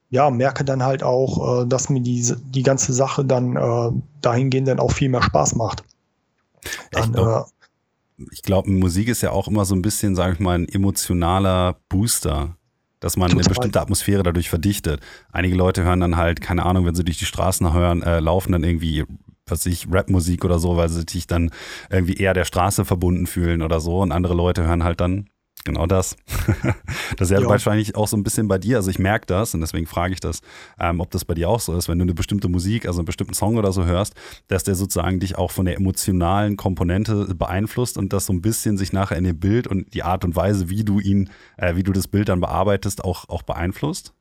ja, 0.08 0.30
merke 0.30 0.64
dann 0.64 0.82
halt 0.82 1.02
auch, 1.02 1.64
äh, 1.64 1.66
dass 1.66 1.90
mir 1.90 2.00
diese, 2.00 2.40
die 2.40 2.62
ganze 2.62 2.94
Sache 2.94 3.22
dann 3.22 3.56
äh, 3.56 3.92
dahingehend 4.22 4.68
dann 4.68 4.80
auch 4.80 4.92
viel 4.92 5.10
mehr 5.10 5.22
Spaß 5.22 5.56
macht. 5.56 5.84
Dann, 6.90 7.44
ich 8.32 8.40
glaube, 8.40 8.70
Musik 8.70 9.08
ist 9.08 9.20
ja 9.20 9.30
auch 9.30 9.46
immer 9.46 9.66
so 9.66 9.74
ein 9.74 9.82
bisschen, 9.82 10.16
sage 10.16 10.32
ich 10.32 10.40
mal, 10.40 10.58
ein 10.58 10.68
emotionaler 10.70 11.76
Booster 11.90 12.56
dass 13.06 13.16
man 13.16 13.30
Total. 13.30 13.44
eine 13.44 13.48
bestimmte 13.48 13.80
Atmosphäre 13.80 14.22
dadurch 14.22 14.50
verdichtet. 14.50 15.00
Einige 15.32 15.54
Leute 15.54 15.84
hören 15.84 16.00
dann 16.00 16.16
halt, 16.16 16.40
keine 16.40 16.66
Ahnung, 16.66 16.84
wenn 16.84 16.94
sie 16.94 17.04
durch 17.04 17.18
die 17.18 17.24
Straßen 17.24 17.72
hören, 17.72 18.02
äh, 18.02 18.18
laufen 18.18 18.52
dann 18.52 18.64
irgendwie, 18.64 19.04
was 19.46 19.64
ich, 19.64 19.86
Rapmusik 19.90 20.44
oder 20.44 20.58
so, 20.58 20.76
weil 20.76 20.88
sie 20.88 21.04
sich 21.08 21.26
dann 21.26 21.50
irgendwie 21.88 22.14
eher 22.14 22.34
der 22.34 22.44
Straße 22.44 22.84
verbunden 22.84 23.26
fühlen 23.26 23.62
oder 23.62 23.80
so. 23.80 24.00
Und 24.00 24.10
andere 24.10 24.34
Leute 24.34 24.64
hören 24.64 24.82
halt 24.82 25.00
dann 25.00 25.28
Genau 25.66 25.84
das. 25.86 26.16
das 27.18 27.28
ist 27.28 27.30
ja, 27.32 27.40
ja, 27.40 27.48
wahrscheinlich 27.48 27.96
auch 27.96 28.06
so 28.06 28.16
ein 28.16 28.22
bisschen 28.22 28.46
bei 28.46 28.56
dir. 28.56 28.76
Also 28.76 28.88
ich 28.88 29.00
merke 29.00 29.26
das 29.26 29.52
und 29.52 29.60
deswegen 29.60 29.86
frage 29.86 30.14
ich 30.14 30.20
das, 30.20 30.40
ähm, 30.78 31.00
ob 31.00 31.10
das 31.10 31.24
bei 31.24 31.34
dir 31.34 31.48
auch 31.48 31.58
so 31.58 31.76
ist, 31.76 31.88
wenn 31.88 31.98
du 31.98 32.04
eine 32.04 32.14
bestimmte 32.14 32.48
Musik, 32.48 32.86
also 32.86 33.00
einen 33.00 33.06
bestimmten 33.06 33.34
Song 33.34 33.56
oder 33.56 33.72
so 33.72 33.84
hörst, 33.84 34.14
dass 34.46 34.62
der 34.62 34.76
sozusagen 34.76 35.18
dich 35.18 35.36
auch 35.36 35.50
von 35.50 35.66
der 35.66 35.76
emotionalen 35.76 36.56
Komponente 36.56 37.34
beeinflusst 37.34 37.98
und 37.98 38.12
das 38.12 38.26
so 38.26 38.32
ein 38.32 38.42
bisschen 38.42 38.78
sich 38.78 38.92
nachher 38.92 39.16
in 39.16 39.24
dem 39.24 39.40
Bild 39.40 39.66
und 39.66 39.92
die 39.92 40.04
Art 40.04 40.24
und 40.24 40.36
Weise, 40.36 40.70
wie 40.70 40.84
du 40.84 41.00
ihn, 41.00 41.30
äh, 41.56 41.74
wie 41.74 41.82
du 41.82 41.92
das 41.92 42.06
Bild 42.06 42.28
dann 42.28 42.38
bearbeitest, 42.38 43.02
auch, 43.02 43.28
auch 43.28 43.42
beeinflusst? 43.42 44.14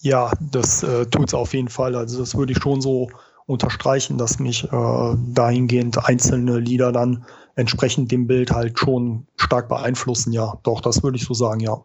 Ja, 0.00 0.32
das 0.40 0.82
äh, 0.82 1.06
tut 1.06 1.28
es 1.28 1.34
auf 1.34 1.54
jeden 1.54 1.68
Fall. 1.68 1.94
Also 1.94 2.18
das 2.18 2.34
würde 2.34 2.50
ich 2.50 2.58
schon 2.58 2.80
so 2.80 3.10
unterstreichen, 3.46 4.18
dass 4.18 4.40
mich 4.40 4.64
äh, 4.64 5.14
dahingehend 5.34 6.04
einzelne 6.04 6.58
Lieder 6.58 6.90
dann 6.90 7.24
entsprechend 7.60 8.10
dem 8.10 8.26
Bild 8.26 8.50
halt 8.50 8.78
schon 8.78 9.26
stark 9.36 9.68
beeinflussen. 9.68 10.32
Ja, 10.32 10.58
doch, 10.62 10.80
das 10.80 11.02
würde 11.02 11.16
ich 11.18 11.24
so 11.24 11.34
sagen, 11.34 11.60
ja. 11.60 11.84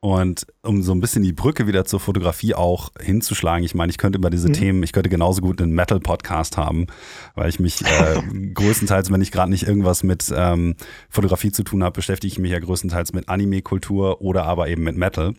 Und 0.00 0.46
um 0.62 0.84
so 0.84 0.92
ein 0.92 1.00
bisschen 1.00 1.24
die 1.24 1.32
Brücke 1.32 1.66
wieder 1.66 1.84
zur 1.84 1.98
Fotografie 1.98 2.54
auch 2.54 2.90
hinzuschlagen, 3.00 3.64
ich 3.64 3.74
meine, 3.74 3.90
ich 3.90 3.98
könnte 3.98 4.18
über 4.18 4.30
diese 4.30 4.48
mhm. 4.48 4.52
Themen, 4.52 4.82
ich 4.84 4.92
könnte 4.92 5.10
genauso 5.10 5.40
gut 5.40 5.60
einen 5.60 5.72
Metal-Podcast 5.72 6.56
haben, 6.56 6.86
weil 7.34 7.48
ich 7.48 7.58
mich 7.58 7.82
äh, 7.84 8.22
größtenteils, 8.54 9.10
wenn 9.10 9.20
ich 9.22 9.32
gerade 9.32 9.50
nicht 9.50 9.66
irgendwas 9.66 10.04
mit 10.04 10.32
ähm, 10.32 10.76
Fotografie 11.08 11.50
zu 11.50 11.64
tun 11.64 11.82
habe, 11.82 11.94
beschäftige 11.94 12.30
ich 12.30 12.38
mich 12.38 12.52
ja 12.52 12.60
größtenteils 12.60 13.12
mit 13.12 13.28
Anime-Kultur 13.28 14.20
oder 14.20 14.44
aber 14.44 14.68
eben 14.68 14.84
mit 14.84 14.96
Metal. 14.96 15.34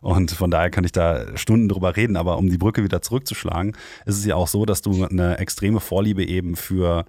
Und 0.00 0.30
von 0.30 0.52
daher 0.52 0.70
kann 0.70 0.84
ich 0.84 0.92
da 0.92 1.36
Stunden 1.36 1.68
drüber 1.68 1.96
reden. 1.96 2.16
Aber 2.16 2.38
um 2.38 2.48
die 2.48 2.58
Brücke 2.58 2.84
wieder 2.84 3.02
zurückzuschlagen, 3.02 3.76
ist 4.06 4.18
es 4.18 4.24
ja 4.24 4.36
auch 4.36 4.48
so, 4.48 4.64
dass 4.64 4.80
du 4.80 5.04
eine 5.04 5.38
extreme 5.38 5.80
Vorliebe 5.80 6.24
eben 6.24 6.54
für 6.54 7.04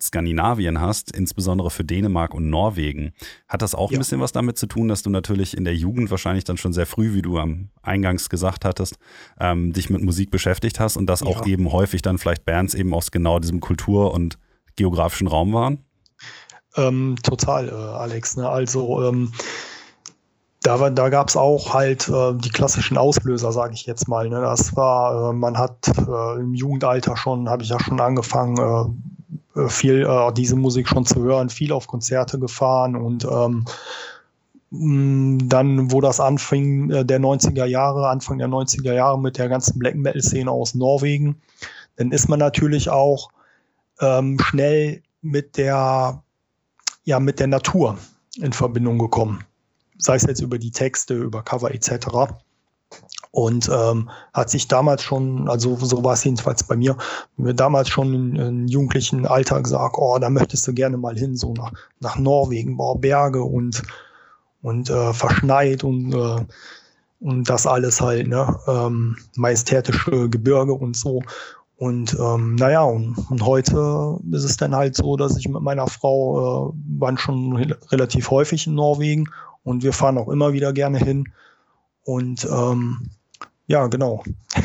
Skandinavien 0.00 0.80
hast, 0.80 1.14
insbesondere 1.14 1.70
für 1.70 1.84
Dänemark 1.84 2.34
und 2.34 2.50
Norwegen. 2.50 3.12
Hat 3.48 3.62
das 3.62 3.74
auch 3.74 3.90
ja. 3.90 3.96
ein 3.96 4.00
bisschen 4.00 4.20
was 4.20 4.32
damit 4.32 4.58
zu 4.58 4.66
tun, 4.66 4.88
dass 4.88 5.02
du 5.02 5.10
natürlich 5.10 5.56
in 5.56 5.64
der 5.64 5.74
Jugend 5.74 6.10
wahrscheinlich 6.10 6.44
dann 6.44 6.56
schon 6.56 6.72
sehr 6.72 6.86
früh, 6.86 7.14
wie 7.14 7.22
du 7.22 7.38
am 7.38 7.68
Eingangs 7.82 8.28
gesagt 8.28 8.64
hattest, 8.64 8.98
ähm, 9.40 9.72
dich 9.72 9.90
mit 9.90 10.02
Musik 10.02 10.30
beschäftigt 10.30 10.80
hast 10.80 10.96
und 10.96 11.06
dass 11.06 11.20
ja. 11.20 11.26
auch 11.26 11.46
eben 11.46 11.72
häufig 11.72 12.02
dann 12.02 12.18
vielleicht 12.18 12.44
Bands 12.44 12.74
eben 12.74 12.92
aus 12.94 13.10
genau 13.10 13.38
diesem 13.38 13.60
Kultur- 13.60 14.12
und 14.12 14.38
geografischen 14.76 15.26
Raum 15.26 15.52
waren? 15.52 15.84
Ähm, 16.76 17.16
total, 17.22 17.68
äh, 17.68 17.72
Alex. 17.72 18.36
Ne? 18.36 18.48
Also 18.48 19.02
ähm, 19.02 19.32
da, 20.62 20.90
da 20.90 21.08
gab 21.08 21.28
es 21.28 21.36
auch 21.36 21.72
halt 21.72 22.08
äh, 22.08 22.34
die 22.34 22.50
klassischen 22.50 22.98
Auslöser, 22.98 23.52
sage 23.52 23.74
ich 23.74 23.86
jetzt 23.86 24.08
mal. 24.08 24.28
Ne? 24.28 24.40
Das 24.40 24.76
war, 24.76 25.30
äh, 25.30 25.32
man 25.32 25.56
hat 25.56 25.88
äh, 25.88 26.40
im 26.40 26.54
Jugendalter 26.54 27.16
schon, 27.16 27.48
habe 27.48 27.62
ich 27.62 27.68
ja 27.68 27.80
schon 27.80 28.00
angefangen, 28.00 28.56
äh, 28.58 29.17
viel 29.66 30.06
äh, 30.06 30.32
diese 30.32 30.56
Musik 30.56 30.88
schon 30.88 31.04
zu 31.04 31.22
hören, 31.22 31.48
viel 31.48 31.72
auf 31.72 31.86
Konzerte 31.86 32.38
gefahren 32.38 32.94
und 32.94 33.24
ähm, 33.24 33.64
mm, 34.70 35.48
dann, 35.48 35.90
wo 35.90 36.00
das 36.00 36.20
anfing, 36.20 36.90
äh, 36.90 37.04
der 37.04 37.20
90er 37.20 37.64
Jahre, 37.64 38.08
Anfang 38.08 38.38
der 38.38 38.48
90er 38.48 38.92
Jahre 38.92 39.18
mit 39.18 39.38
der 39.38 39.48
ganzen 39.48 39.78
Black 39.78 39.96
Metal-Szene 39.96 40.50
aus 40.50 40.74
Norwegen, 40.74 41.40
dann 41.96 42.12
ist 42.12 42.28
man 42.28 42.38
natürlich 42.38 42.90
auch 42.90 43.30
ähm, 44.00 44.38
schnell 44.40 45.02
mit 45.22 45.56
der, 45.56 46.22
ja, 47.04 47.20
mit 47.20 47.40
der 47.40 47.48
Natur 47.48 47.98
in 48.40 48.52
Verbindung 48.52 48.98
gekommen. 48.98 49.44
Sei 49.96 50.14
es 50.14 50.22
jetzt 50.22 50.40
über 50.40 50.58
die 50.58 50.70
Texte, 50.70 51.14
über 51.14 51.42
Cover 51.42 51.74
etc. 51.74 52.06
Und 53.30 53.70
ähm, 53.72 54.10
hat 54.32 54.50
sich 54.50 54.68
damals 54.68 55.02
schon, 55.02 55.48
also 55.48 55.76
so 55.76 56.02
war 56.02 56.14
es 56.14 56.24
jedenfalls 56.24 56.62
bei 56.64 56.76
mir, 56.76 56.96
mir 57.36 57.54
damals 57.54 57.88
schon 57.88 58.14
in, 58.14 58.36
in 58.36 58.68
jugendlichen 58.68 59.26
Alter 59.26 59.62
gesagt, 59.62 59.96
oh, 59.98 60.18
da 60.18 60.30
möchtest 60.30 60.66
du 60.66 60.72
gerne 60.72 60.96
mal 60.96 61.16
hin, 61.16 61.36
so 61.36 61.52
nach, 61.52 61.72
nach 62.00 62.18
Norwegen, 62.18 62.76
boah, 62.76 62.98
Berge 62.98 63.42
und, 63.42 63.82
und 64.62 64.88
äh, 64.90 65.12
verschneit 65.12 65.84
und, 65.84 66.14
äh, 66.14 66.44
und 67.20 67.50
das 67.50 67.66
alles 67.66 68.00
halt, 68.00 68.28
ne? 68.28 68.58
Ähm, 68.66 69.16
majestätische 69.36 70.28
Gebirge 70.30 70.72
und 70.72 70.96
so. 70.96 71.22
Und 71.76 72.16
ähm, 72.18 72.56
naja, 72.56 72.82
und, 72.82 73.16
und 73.30 73.44
heute 73.44 74.18
ist 74.32 74.42
es 74.44 74.56
dann 74.56 74.74
halt 74.74 74.96
so, 74.96 75.16
dass 75.16 75.36
ich 75.36 75.48
mit 75.48 75.62
meiner 75.62 75.86
Frau 75.86 76.70
äh, 76.70 76.72
waren 76.98 77.18
schon 77.18 77.54
relativ 77.92 78.30
häufig 78.30 78.66
in 78.66 78.74
Norwegen 78.74 79.28
und 79.62 79.84
wir 79.84 79.92
fahren 79.92 80.18
auch 80.18 80.28
immer 80.28 80.52
wieder 80.52 80.72
gerne 80.72 80.98
hin. 80.98 81.28
Und 82.02 82.48
ähm, 82.50 83.10
ja, 83.68 83.86
genau. 83.86 84.24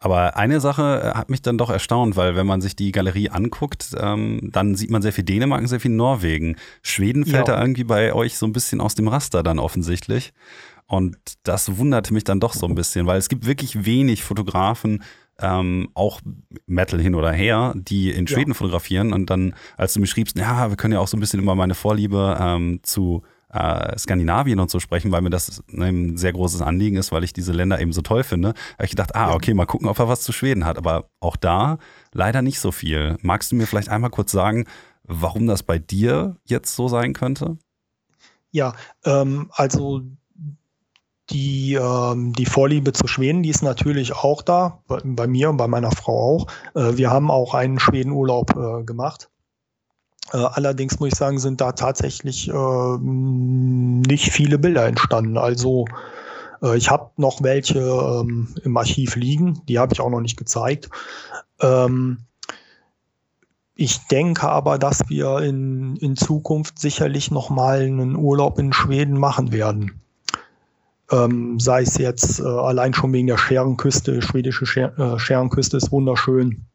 Aber 0.00 0.36
eine 0.36 0.60
Sache 0.60 1.02
äh, 1.02 1.18
hat 1.18 1.28
mich 1.28 1.42
dann 1.42 1.58
doch 1.58 1.70
erstaunt, 1.70 2.16
weil 2.16 2.36
wenn 2.36 2.46
man 2.46 2.60
sich 2.60 2.76
die 2.76 2.92
Galerie 2.92 3.28
anguckt, 3.28 3.90
ähm, 3.98 4.50
dann 4.52 4.74
sieht 4.76 4.90
man 4.90 5.02
sehr 5.02 5.12
viel 5.12 5.24
Dänemark 5.24 5.60
und 5.60 5.68
sehr 5.68 5.80
viel 5.80 5.90
Norwegen. 5.90 6.56
Schweden 6.82 7.24
fällt 7.26 7.48
ja. 7.48 7.56
da 7.56 7.60
irgendwie 7.60 7.84
bei 7.84 8.14
euch 8.14 8.38
so 8.38 8.46
ein 8.46 8.52
bisschen 8.52 8.80
aus 8.80 8.94
dem 8.94 9.08
Raster 9.08 9.42
dann 9.42 9.58
offensichtlich. 9.58 10.32
Und 10.86 11.16
das 11.42 11.76
wunderte 11.76 12.14
mich 12.14 12.24
dann 12.24 12.40
doch 12.40 12.54
so 12.54 12.66
ein 12.66 12.74
bisschen, 12.74 13.06
weil 13.06 13.18
es 13.18 13.28
gibt 13.28 13.44
wirklich 13.44 13.84
wenig 13.84 14.22
Fotografen, 14.22 15.02
ähm, 15.38 15.90
auch 15.94 16.20
Metal 16.66 17.00
hin 17.00 17.14
oder 17.14 17.30
her, 17.30 17.74
die 17.76 18.10
in 18.10 18.26
Schweden 18.26 18.52
ja. 18.52 18.54
fotografieren. 18.54 19.12
Und 19.12 19.28
dann, 19.28 19.54
als 19.76 19.92
du 19.92 20.00
mir 20.00 20.06
schriebst, 20.06 20.38
ja, 20.38 20.70
wir 20.70 20.76
können 20.76 20.94
ja 20.94 21.00
auch 21.00 21.08
so 21.08 21.16
ein 21.16 21.20
bisschen 21.20 21.40
über 21.40 21.54
meine 21.54 21.74
Vorliebe 21.74 22.38
ähm, 22.40 22.80
zu 22.82 23.22
äh, 23.50 23.98
Skandinavien 23.98 24.60
und 24.60 24.70
so 24.70 24.80
sprechen, 24.80 25.10
weil 25.10 25.22
mir 25.22 25.30
das 25.30 25.62
ein 25.72 26.16
sehr 26.16 26.32
großes 26.32 26.60
Anliegen 26.60 26.96
ist, 26.96 27.12
weil 27.12 27.24
ich 27.24 27.32
diese 27.32 27.52
Länder 27.52 27.80
eben 27.80 27.92
so 27.92 28.02
toll 28.02 28.24
finde, 28.24 28.48
habe 28.74 28.84
ich 28.84 28.90
gedacht, 28.90 29.14
ah, 29.14 29.34
okay, 29.34 29.54
mal 29.54 29.66
gucken, 29.66 29.88
ob 29.88 29.98
er 29.98 30.08
was 30.08 30.22
zu 30.22 30.32
Schweden 30.32 30.64
hat. 30.64 30.78
Aber 30.78 31.10
auch 31.20 31.36
da 31.36 31.78
leider 32.12 32.42
nicht 32.42 32.60
so 32.60 32.72
viel. 32.72 33.16
Magst 33.22 33.52
du 33.52 33.56
mir 33.56 33.66
vielleicht 33.66 33.88
einmal 33.88 34.10
kurz 34.10 34.32
sagen, 34.32 34.66
warum 35.04 35.46
das 35.46 35.62
bei 35.62 35.78
dir 35.78 36.36
jetzt 36.44 36.74
so 36.74 36.88
sein 36.88 37.12
könnte? 37.12 37.58
Ja, 38.50 38.74
ähm, 39.04 39.50
also 39.52 40.02
die, 41.30 41.74
ähm, 41.74 42.32
die 42.32 42.46
Vorliebe 42.46 42.92
zu 42.92 43.06
Schweden, 43.06 43.42
die 43.42 43.50
ist 43.50 43.62
natürlich 43.62 44.14
auch 44.14 44.42
da, 44.42 44.82
bei, 44.86 45.00
bei 45.04 45.26
mir 45.26 45.50
und 45.50 45.58
bei 45.58 45.68
meiner 45.68 45.90
Frau 45.90 46.36
auch. 46.36 46.46
Äh, 46.74 46.96
wir 46.96 47.10
haben 47.10 47.30
auch 47.30 47.54
einen 47.54 47.78
Schwedenurlaub 47.78 48.56
äh, 48.56 48.84
gemacht. 48.84 49.30
Äh, 50.32 50.36
allerdings 50.36 51.00
muss 51.00 51.08
ich 51.08 51.14
sagen, 51.14 51.38
sind 51.38 51.60
da 51.60 51.72
tatsächlich 51.72 52.48
äh, 52.48 52.98
nicht 52.98 54.30
viele 54.30 54.58
Bilder 54.58 54.86
entstanden. 54.86 55.38
Also 55.38 55.86
äh, 56.62 56.76
ich 56.76 56.90
habe 56.90 57.10
noch 57.16 57.42
welche 57.42 57.78
ähm, 57.78 58.48
im 58.62 58.76
Archiv 58.76 59.16
liegen, 59.16 59.62
die 59.68 59.78
habe 59.78 59.94
ich 59.94 60.00
auch 60.00 60.10
noch 60.10 60.20
nicht 60.20 60.36
gezeigt. 60.36 60.90
Ähm, 61.60 62.18
ich 63.74 64.06
denke 64.08 64.48
aber, 64.48 64.76
dass 64.78 65.08
wir 65.08 65.38
in, 65.38 65.96
in 65.96 66.16
Zukunft 66.16 66.78
sicherlich 66.80 67.30
noch 67.30 67.48
mal 67.48 67.80
einen 67.80 68.16
Urlaub 68.16 68.58
in 68.58 68.72
Schweden 68.72 69.18
machen 69.18 69.52
werden. 69.52 70.00
Ähm, 71.10 71.58
sei 71.58 71.82
es 71.82 71.96
jetzt 71.96 72.40
äh, 72.40 72.42
allein 72.42 72.92
schon 72.92 73.12
wegen 73.12 73.28
der 73.28 73.38
Scherenküste, 73.38 74.20
schwedische 74.20 74.66
Scher 74.66 74.98
äh, 74.98 75.18
Scherenküste 75.18 75.76
ist 75.76 75.90
wunderschön. 75.90 76.66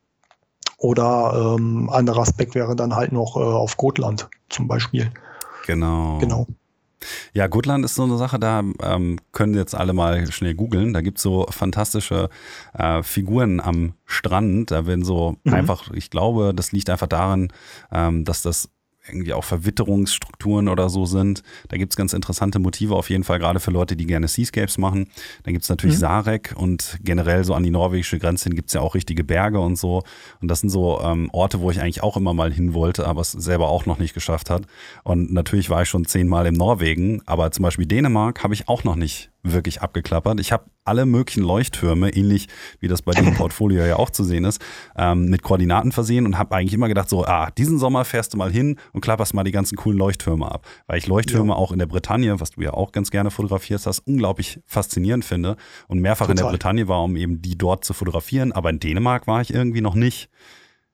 Oder 0.83 1.55
ähm, 1.55 1.89
anderer 1.89 2.23
Aspekt 2.23 2.55
wäre 2.55 2.75
dann 2.75 2.93
halt 2.93 3.13
noch 3.13 3.37
äh, 3.37 3.39
auf 3.39 3.77
Gotland 3.77 4.29
zum 4.49 4.67
Beispiel. 4.67 5.09
Genau. 5.65 6.17
Genau. 6.19 6.45
Ja, 7.31 7.47
Gotland 7.47 7.85
ist 7.85 7.95
so 7.95 8.03
eine 8.03 8.17
Sache, 8.17 8.37
da 8.37 8.59
ähm, 8.81 9.17
können 9.31 9.53
jetzt 9.53 9.75
alle 9.75 9.93
mal 9.93 10.29
schnell 10.29 10.55
googeln. 10.55 10.91
Da 10.91 10.99
gibt 10.99 11.19
es 11.19 11.23
so 11.23 11.45
fantastische 11.49 12.29
äh, 12.73 13.01
Figuren 13.01 13.61
am 13.61 13.93
Strand. 14.03 14.71
Da 14.71 14.85
werden 14.85 15.05
so 15.05 15.37
mhm. 15.45 15.53
einfach, 15.53 15.89
ich 15.91 16.09
glaube, 16.09 16.51
das 16.53 16.73
liegt 16.73 16.89
einfach 16.89 17.07
daran, 17.07 17.53
ähm, 17.89 18.25
dass 18.25 18.41
das 18.41 18.69
irgendwie 19.07 19.33
auch 19.33 19.43
Verwitterungsstrukturen 19.43 20.69
oder 20.69 20.89
so 20.89 21.05
sind. 21.05 21.43
Da 21.67 21.77
gibt's 21.77 21.95
ganz 21.95 22.13
interessante 22.13 22.59
Motive 22.59 22.95
auf 22.95 23.09
jeden 23.09 23.23
Fall, 23.23 23.39
gerade 23.39 23.59
für 23.59 23.71
Leute, 23.71 23.95
die 23.95 24.05
gerne 24.05 24.27
Seascapes 24.27 24.77
machen. 24.77 25.07
Dann 25.43 25.53
gibt's 25.53 25.69
natürlich 25.69 25.97
mhm. 25.97 26.01
Sarek 26.01 26.53
und 26.55 26.97
generell 27.03 27.43
so 27.43 27.53
an 27.53 27.63
die 27.63 27.69
norwegische 27.69 28.19
Grenze 28.19 28.45
hin 28.45 28.55
gibt's 28.55 28.73
ja 28.73 28.81
auch 28.81 28.95
richtige 28.95 29.23
Berge 29.23 29.59
und 29.59 29.77
so. 29.77 30.03
Und 30.41 30.47
das 30.47 30.61
sind 30.61 30.69
so 30.69 31.01
ähm, 31.01 31.29
Orte, 31.33 31.59
wo 31.59 31.69
ich 31.69 31.81
eigentlich 31.81 32.01
auch 32.01 32.15
immer 32.15 32.33
mal 32.33 32.53
hin 32.53 32.73
wollte, 32.73 33.05
aber 33.05 33.21
es 33.21 33.31
selber 33.31 33.67
auch 33.67 33.85
noch 33.85 33.99
nicht 33.99 34.13
geschafft 34.13 34.49
hat. 34.49 34.65
Und 35.03 35.33
natürlich 35.33 35.69
war 35.69 35.81
ich 35.81 35.89
schon 35.89 36.05
zehnmal 36.05 36.45
in 36.45 36.55
Norwegen, 36.55 37.21
aber 37.25 37.51
zum 37.51 37.63
Beispiel 37.63 37.85
Dänemark 37.85 38.43
habe 38.43 38.53
ich 38.53 38.69
auch 38.69 38.83
noch 38.83 38.95
nicht 38.95 39.32
wirklich 39.43 39.81
abgeklappert. 39.81 40.39
Ich 40.39 40.51
habe 40.51 40.65
alle 40.85 41.05
möglichen 41.05 41.43
Leuchttürme, 41.43 42.09
ähnlich 42.09 42.47
wie 42.79 42.87
das 42.87 43.01
bei 43.01 43.11
dem 43.11 43.33
Portfolio 43.35 43.85
ja 43.85 43.97
auch 43.97 44.09
zu 44.09 44.23
sehen 44.23 44.45
ist, 44.45 44.61
ähm, 44.97 45.25
mit 45.25 45.43
Koordinaten 45.43 45.91
versehen 45.91 46.25
und 46.25 46.37
habe 46.37 46.55
eigentlich 46.55 46.73
immer 46.73 46.87
gedacht, 46.87 47.09
so, 47.09 47.25
ah, 47.25 47.51
diesen 47.51 47.77
Sommer 47.77 48.05
fährst 48.05 48.33
du 48.33 48.37
mal 48.37 48.51
hin 48.51 48.79
und 48.93 49.01
klapperst 49.01 49.33
mal 49.33 49.43
die 49.43 49.51
ganzen 49.51 49.75
coolen 49.75 49.97
Leuchttürme 49.97 50.49
ab. 50.49 50.65
Weil 50.87 50.97
ich 50.97 51.07
Leuchttürme 51.07 51.53
ja. 51.53 51.55
auch 51.55 51.71
in 51.71 51.79
der 51.79 51.85
Bretagne, 51.85 52.39
was 52.39 52.51
du 52.51 52.61
ja 52.61 52.73
auch 52.73 52.91
ganz 52.91 53.11
gerne 53.11 53.31
fotografierst 53.31 53.85
hast, 53.85 53.99
unglaublich 53.99 54.59
faszinierend 54.65 55.25
finde 55.25 55.57
und 55.87 55.99
mehrfach 55.99 56.27
Total. 56.27 56.39
in 56.39 56.45
der 56.45 56.51
Bretagne 56.51 56.87
war, 56.87 57.03
um 57.03 57.15
eben 57.15 57.41
die 57.41 57.57
dort 57.57 57.85
zu 57.85 57.93
fotografieren. 57.93 58.51
Aber 58.51 58.69
in 58.69 58.79
Dänemark 58.79 59.27
war 59.27 59.41
ich 59.41 59.53
irgendwie 59.53 59.81
noch 59.81 59.95
nicht. 59.95 60.29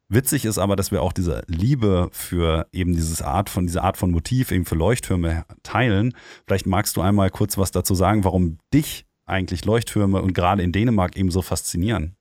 Witzig 0.10 0.46
ist 0.46 0.58
aber, 0.58 0.76
dass 0.76 0.92
wir 0.92 1.04
auch 1.04 1.14
diese 1.14 1.44
Liebe 1.46 2.10
für 2.12 2.68
eben 2.72 2.94
dieses 2.94 3.22
Art 3.22 3.48
von, 3.50 3.68
diese 3.68 3.84
Art 3.84 3.96
von 3.96 4.10
Motiv 4.10 4.52
eben 4.52 4.66
für 4.66 4.74
Leuchttürme 4.74 5.46
teilen. 5.62 6.16
Vielleicht 6.48 6.66
magst 6.66 6.98
du 6.98 7.02
einmal 7.02 7.30
kurz 7.30 7.60
was 7.60 7.70
dazu 7.70 7.94
sagen, 7.94 8.24
warum 8.24 8.58
dich 8.74 9.06
eigentlich 9.28 9.66
Leuchttürme 9.66 10.22
und 10.22 10.34
gerade 10.34 10.64
in 10.64 10.72
Dänemark 10.72 11.16
eben 11.16 11.30
so 11.30 11.44
faszinieren. 11.44 12.16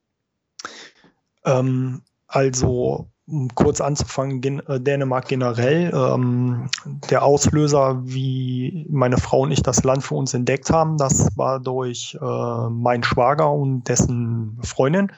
Ähm, 1.46 2.02
also 2.26 3.08
um 3.26 3.54
kurz 3.54 3.80
anzufangen, 3.80 4.40
gen 4.40 4.60
äh, 4.66 4.80
Dänemark 4.80 5.28
generell. 5.28 5.92
Ähm, 5.94 6.68
der 7.10 7.22
Auslöser, 7.22 8.00
wie 8.04 8.86
meine 8.90 9.18
Frau 9.18 9.40
und 9.40 9.52
ich 9.52 9.62
das 9.62 9.84
Land 9.84 10.04
für 10.04 10.14
uns 10.14 10.34
entdeckt 10.34 10.70
haben, 10.70 10.96
das 10.96 11.36
war 11.36 11.60
durch 11.60 12.16
äh, 12.20 12.68
meinen 12.70 13.02
Schwager 13.02 13.50
und 13.50 13.88
dessen 13.88 14.58
Freundin, 14.62 15.12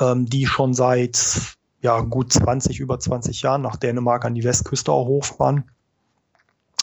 ähm, 0.00 0.26
die 0.26 0.46
schon 0.46 0.74
seit 0.74 1.57
ja, 1.80 2.00
gut 2.00 2.32
20, 2.32 2.80
über 2.80 2.98
20 2.98 3.42
Jahren 3.42 3.62
nach 3.62 3.76
Dänemark 3.76 4.24
an 4.24 4.34
die 4.34 4.44
Westküste 4.44 4.92
auch 4.92 5.06
hochfahren. 5.06 5.64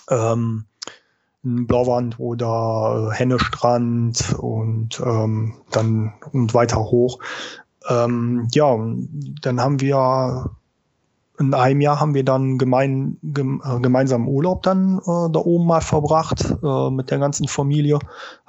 Ähm, 0.09 0.65
Blauwand 1.43 2.19
oder 2.19 3.11
äh, 3.11 3.15
Hennestrand 3.15 4.35
und 4.39 4.99
ähm, 5.05 5.53
dann 5.71 6.13
und 6.31 6.53
weiter 6.53 6.79
hoch. 6.79 7.19
Ähm, 7.87 8.47
ja, 8.53 8.75
dann 9.41 9.61
haben 9.61 9.79
wir 9.79 10.49
in 11.37 11.53
einem 11.53 11.81
Jahr 11.81 11.99
haben 11.99 12.13
wir 12.13 12.23
dann 12.23 12.57
gemein, 12.57 13.17
gem, 13.21 13.61
äh, 13.63 13.79
gemeinsam 13.79 14.27
Urlaub 14.27 14.63
dann 14.63 14.99
äh, 14.99 15.29
da 15.31 15.39
oben 15.39 15.67
mal 15.67 15.81
verbracht 15.81 16.45
äh, 16.63 16.89
mit 16.89 17.11
der 17.11 17.19
ganzen 17.19 17.47
Familie, 17.47 17.99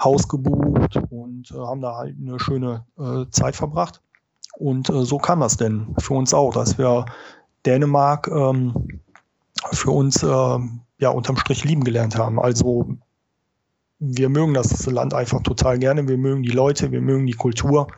Haus 0.03 0.28
gebucht 0.28 0.97
und 1.11 1.51
äh, 1.51 1.59
haben 1.59 1.80
da 1.80 1.97
halt 1.97 2.16
eine 2.20 2.38
schöne 2.38 2.84
äh, 2.99 3.24
Zeit 3.30 3.57
verbracht. 3.57 4.01
Und 4.59 4.89
äh, 4.89 5.05
so 5.05 5.19
kam 5.19 5.41
das 5.41 5.57
denn 5.57 5.95
für 5.99 6.15
uns 6.15 6.33
auch, 6.33 6.55
dass 6.55 6.79
wir 6.79 7.07
Dänemark 7.67 8.29
ähm, 8.29 9.01
für 9.73 9.91
uns 9.91 10.23
äh, 10.23 10.59
ja 10.99 11.11
unterm 11.11 11.37
Strich 11.37 11.65
lieben 11.65 11.85
gelernt 11.85 12.17
haben. 12.17 12.41
Also 12.41 12.97
wir 13.99 14.29
mögen 14.29 14.55
das 14.55 14.87
Land 14.87 15.15
einfach 15.15 15.43
total 15.43 15.79
gerne, 15.79 16.09
wir 16.09 16.19
mögen 16.19 16.43
die 16.43 16.51
Leute, 16.51 16.93
wir 16.93 17.01
mögen 17.01 17.27
die 17.27 17.33
Kultur. 17.33 17.89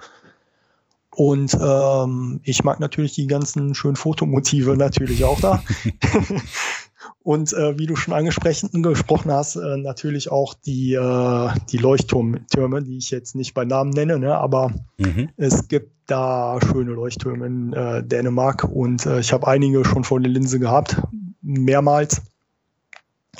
Und 1.11 1.57
ähm, 1.61 2.41
ich 2.45 2.63
mag 2.63 2.79
natürlich 2.79 3.15
die 3.15 3.27
ganzen 3.27 3.75
schönen 3.75 3.97
Fotomotive 3.97 4.77
natürlich 4.77 5.25
auch 5.25 5.41
da. 5.41 5.63
Und 7.23 7.53
äh, 7.53 7.79
wie 7.79 7.87
du 7.87 7.95
schon 7.95 8.15
angesprochen 8.15 8.83
gesprochen 8.83 9.31
hast, 9.31 9.57
äh, 9.57 9.77
natürlich 9.77 10.31
auch 10.31 10.55
die, 10.55 10.95
äh, 10.95 11.51
die 11.71 11.77
Leuchttürme, 11.77 12.83
die 12.83 12.99
ich 12.99 13.11
jetzt 13.11 13.35
nicht 13.35 13.55
bei 13.55 13.65
Namen 13.65 13.91
nenne, 13.91 14.19
ne, 14.19 14.37
aber 14.37 14.73
mhm. 14.97 15.29
es 15.37 15.69
gibt 15.69 15.98
da 16.09 16.59
schöne 16.61 16.93
Leuchttürme 16.93 17.47
in 17.47 17.73
äh, 17.73 18.03
Dänemark 18.03 18.65
und 18.65 19.07
äh, 19.07 19.21
ich 19.21 19.33
habe 19.33 19.47
einige 19.47 19.85
schon 19.85 20.05
vor 20.05 20.21
der 20.21 20.31
Linse 20.31 20.59
gehabt, 20.59 21.01
mehrmals. 21.43 22.23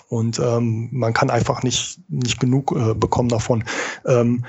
Und 0.09 0.39
ähm, 0.39 0.89
man 0.93 1.13
kann 1.13 1.29
einfach 1.29 1.63
nicht, 1.65 2.01
nicht 2.09 2.39
genug 2.39 2.73
äh, 2.73 2.95
bekommen 2.95 3.29
davon. 3.29 3.65
Ähm, 4.07 4.45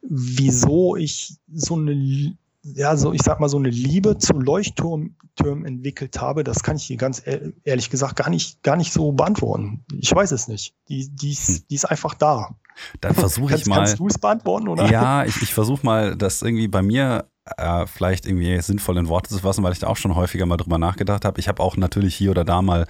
wieso 0.00 0.96
ich 0.96 1.36
so 1.52 1.74
eine 1.76 2.36
ja, 2.74 2.96
so 2.96 3.12
ich 3.12 3.22
sag 3.22 3.38
mal, 3.38 3.48
so 3.48 3.58
eine 3.58 3.70
Liebe 3.70 4.18
zu 4.18 4.32
Leuchttürmen 4.32 5.14
entwickelt 5.38 6.20
habe, 6.20 6.42
das 6.42 6.62
kann 6.64 6.76
ich 6.76 6.88
dir 6.88 6.96
ganz 6.96 7.22
ehrlich 7.64 7.90
gesagt 7.90 8.16
gar 8.16 8.28
nicht, 8.28 8.62
gar 8.62 8.76
nicht 8.76 8.92
so 8.92 9.12
beantworten. 9.12 9.84
Ich 10.00 10.12
weiß 10.12 10.32
es 10.32 10.48
nicht. 10.48 10.74
Die, 10.88 11.08
die, 11.08 11.32
ist, 11.32 11.48
hm. 11.48 11.64
die 11.70 11.74
ist 11.76 11.84
einfach 11.84 12.14
da. 12.14 12.56
Dann 13.00 13.14
versuche 13.14 13.54
ich 13.56 13.66
mal. 13.66 13.76
Kannst 13.76 14.00
du 14.00 14.08
es 14.08 14.18
beantworten, 14.18 14.68
oder? 14.68 14.90
Ja, 14.90 15.24
ich, 15.24 15.40
ich 15.42 15.54
versuche 15.54 15.86
mal, 15.86 16.16
das 16.16 16.42
irgendwie 16.42 16.68
bei 16.68 16.82
mir 16.82 17.26
äh, 17.56 17.86
vielleicht 17.86 18.26
irgendwie 18.26 18.60
sinnvoll 18.60 18.96
in 18.98 19.08
Worte 19.08 19.30
zu 19.30 19.38
fassen, 19.38 19.62
weil 19.62 19.72
ich 19.72 19.78
da 19.78 19.86
auch 19.86 19.96
schon 19.96 20.14
häufiger 20.14 20.46
mal 20.46 20.56
drüber 20.56 20.78
nachgedacht 20.78 21.24
habe. 21.24 21.38
Ich 21.38 21.48
habe 21.48 21.62
auch 21.62 21.76
natürlich 21.76 22.14
hier 22.14 22.32
oder 22.32 22.44
da 22.44 22.60
mal 22.60 22.86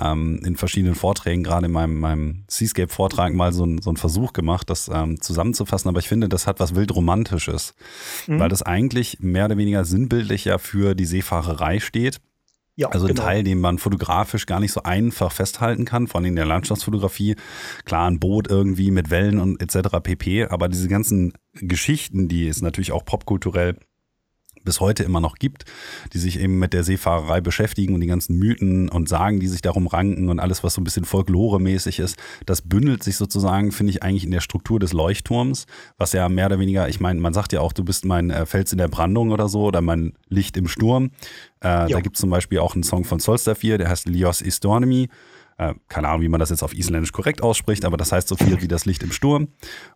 ähm, 0.00 0.40
in 0.44 0.56
verschiedenen 0.56 0.94
Vorträgen, 0.94 1.42
gerade 1.42 1.66
in 1.66 1.72
meinem, 1.72 1.98
meinem 1.98 2.44
Seascape-Vortrag, 2.48 3.34
mal 3.34 3.52
so, 3.52 3.64
ein, 3.64 3.82
so 3.82 3.90
einen 3.90 3.96
Versuch 3.96 4.32
gemacht, 4.32 4.70
das 4.70 4.88
ähm, 4.92 5.20
zusammenzufassen. 5.20 5.88
Aber 5.88 5.98
ich 5.98 6.08
finde, 6.08 6.28
das 6.28 6.46
hat 6.46 6.60
was 6.60 6.74
wild 6.74 6.94
Romantisches, 6.94 7.74
mhm. 8.26 8.38
weil 8.38 8.48
das 8.48 8.62
eigentlich 8.62 9.18
mehr 9.20 9.46
oder 9.46 9.56
weniger 9.56 9.84
sinnbildlich 9.84 10.44
ja 10.44 10.58
für 10.58 10.94
die 10.94 11.06
Seefahrerei 11.06 11.80
steht. 11.80 12.20
Ja, 12.78 12.90
also 12.90 13.06
ein 13.06 13.14
genau. 13.14 13.22
Teil, 13.22 13.42
den 13.42 13.58
man 13.58 13.78
fotografisch 13.78 14.44
gar 14.44 14.60
nicht 14.60 14.72
so 14.72 14.82
einfach 14.82 15.32
festhalten 15.32 15.86
kann, 15.86 16.06
vor 16.06 16.20
allem 16.20 16.26
in 16.26 16.36
der 16.36 16.44
Landschaftsfotografie. 16.44 17.34
Klar, 17.86 18.08
ein 18.08 18.20
Boot 18.20 18.48
irgendwie 18.48 18.90
mit 18.90 19.08
Wellen 19.08 19.40
und 19.40 19.62
etc. 19.62 19.96
pp. 20.02 20.44
Aber 20.48 20.68
diese 20.68 20.86
ganzen 20.86 21.32
Geschichten, 21.54 22.28
die 22.28 22.46
es 22.46 22.60
natürlich 22.60 22.92
auch 22.92 23.06
popkulturell 23.06 23.76
bis 24.66 24.80
heute 24.80 25.02
immer 25.02 25.20
noch 25.20 25.36
gibt, 25.36 25.64
die 26.12 26.18
sich 26.18 26.38
eben 26.38 26.58
mit 26.58 26.74
der 26.74 26.84
Seefahrerei 26.84 27.40
beschäftigen 27.40 27.94
und 27.94 28.02
die 28.02 28.06
ganzen 28.06 28.38
Mythen 28.38 28.90
und 28.90 29.08
Sagen, 29.08 29.40
die 29.40 29.48
sich 29.48 29.62
darum 29.62 29.86
ranken 29.86 30.28
und 30.28 30.40
alles, 30.40 30.62
was 30.62 30.74
so 30.74 30.82
ein 30.82 30.84
bisschen 30.84 31.06
Folklore-mäßig 31.06 32.00
ist, 32.00 32.18
das 32.44 32.60
bündelt 32.60 33.02
sich 33.02 33.16
sozusagen, 33.16 33.72
finde 33.72 33.92
ich, 33.92 34.02
eigentlich 34.02 34.24
in 34.24 34.30
der 34.30 34.40
Struktur 34.40 34.78
des 34.78 34.92
Leuchtturms, 34.92 35.66
was 35.96 36.12
ja 36.12 36.28
mehr 36.28 36.46
oder 36.46 36.58
weniger, 36.58 36.88
ich 36.88 37.00
meine, 37.00 37.18
man 37.20 37.32
sagt 37.32 37.54
ja 37.54 37.60
auch, 37.60 37.72
du 37.72 37.84
bist 37.84 38.04
mein 38.04 38.28
äh, 38.30 38.44
Fels 38.44 38.72
in 38.72 38.78
der 38.78 38.88
Brandung 38.88 39.30
oder 39.30 39.48
so 39.48 39.62
oder 39.62 39.80
mein 39.80 40.12
Licht 40.28 40.56
im 40.58 40.68
Sturm. 40.68 41.12
Äh, 41.60 41.88
da 41.88 42.00
gibt 42.00 42.16
es 42.16 42.20
zum 42.20 42.30
Beispiel 42.30 42.58
auch 42.58 42.74
einen 42.74 42.82
Song 42.82 43.04
von 43.04 43.20
Solstafir, 43.20 43.78
der 43.78 43.88
heißt 43.88 44.06
Lios 44.06 44.42
Istornemi. 44.42 45.08
Äh, 45.58 45.74
keine 45.88 46.08
Ahnung, 46.08 46.22
wie 46.22 46.28
man 46.28 46.40
das 46.40 46.50
jetzt 46.50 46.62
auf 46.62 46.74
Isländisch 46.74 47.12
korrekt 47.12 47.42
ausspricht, 47.42 47.84
aber 47.84 47.96
das 47.96 48.12
heißt 48.12 48.28
so 48.28 48.36
viel 48.36 48.60
wie 48.60 48.68
das 48.68 48.84
Licht 48.84 49.02
im 49.02 49.12
Sturm. 49.12 49.48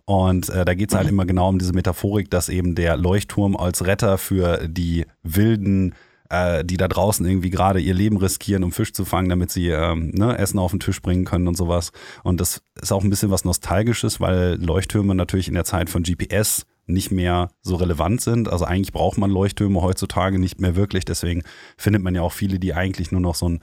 Und 0.05 0.49
äh, 0.49 0.65
da 0.65 0.75
geht 0.75 0.91
es 0.91 0.97
halt 0.97 1.09
immer 1.09 1.27
genau 1.27 1.49
um 1.49 1.59
diese 1.59 1.73
Metaphorik, 1.73 2.31
dass 2.31 2.49
eben 2.49 2.75
der 2.75 2.97
Leuchtturm 2.97 3.57
als 3.57 3.87
Retter 3.87 4.19
für 4.19 4.69
die 4.69 5.07
wilden 5.23 5.95
äh, 6.31 6.65
die 6.65 6.77
da 6.77 6.89
draußen 6.89 7.27
irgendwie 7.27 7.51
gerade 7.51 7.81
ihr 7.81 7.93
Leben 7.93 8.17
riskieren, 8.17 8.65
um 8.65 8.73
Fisch 8.73 8.93
zu 8.93 9.05
fangen, 9.05 9.29
damit 9.29 9.51
sie 9.51 9.69
ähm, 9.69 10.11
ne, 10.15 10.39
Essen 10.39 10.59
auf 10.59 10.71
den 10.71 10.81
Tisch 10.81 11.03
bringen 11.03 11.25
können 11.25 11.49
und 11.49 11.57
sowas. 11.57 11.93
Und 12.23 12.41
das 12.41 12.63
ist 12.81 12.93
auch 12.93 13.03
ein 13.03 13.11
bisschen 13.11 13.31
was 13.31 13.45
Nostalgisches, 13.45 14.21
weil 14.21 14.57
Leuchttürme 14.61 15.15
natürlich 15.15 15.49
in 15.49 15.55
der 15.55 15.65
Zeit 15.65 15.91
von 15.91 16.05
GPS 16.05 16.67
nicht 16.87 17.11
mehr 17.11 17.51
so 17.63 17.77
relevant 17.77 18.21
sind. 18.21 18.49
Also 18.49 18.65
eigentlich 18.65 18.93
braucht 18.93 19.19
man 19.19 19.31
Leuchttürme 19.31 19.83
heutzutage 19.83 20.39
nicht 20.39 20.61
mehr 20.61 20.77
wirklich. 20.77 21.05
Deswegen 21.05 21.43
findet 21.77 22.03
man 22.03 22.15
ja 22.15 22.23
auch 22.23 22.33
viele, 22.33 22.59
die 22.59 22.75
eigentlich 22.75 23.13
nur 23.13 23.21
noch 23.21 23.35
so 23.35 23.49
ein 23.49 23.61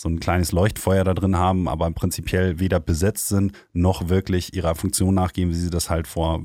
so 0.00 0.08
ein 0.08 0.20
kleines 0.20 0.52
Leuchtfeuer 0.52 1.04
da 1.04 1.12
drin 1.12 1.36
haben, 1.36 1.68
aber 1.68 1.90
prinzipiell 1.90 2.58
weder 2.58 2.80
besetzt 2.80 3.28
sind, 3.28 3.52
noch 3.72 4.08
wirklich 4.08 4.54
ihrer 4.54 4.74
Funktion 4.74 5.14
nachgehen, 5.14 5.50
wie 5.50 5.54
sie 5.54 5.70
das 5.70 5.90
halt 5.90 6.06
vor 6.06 6.44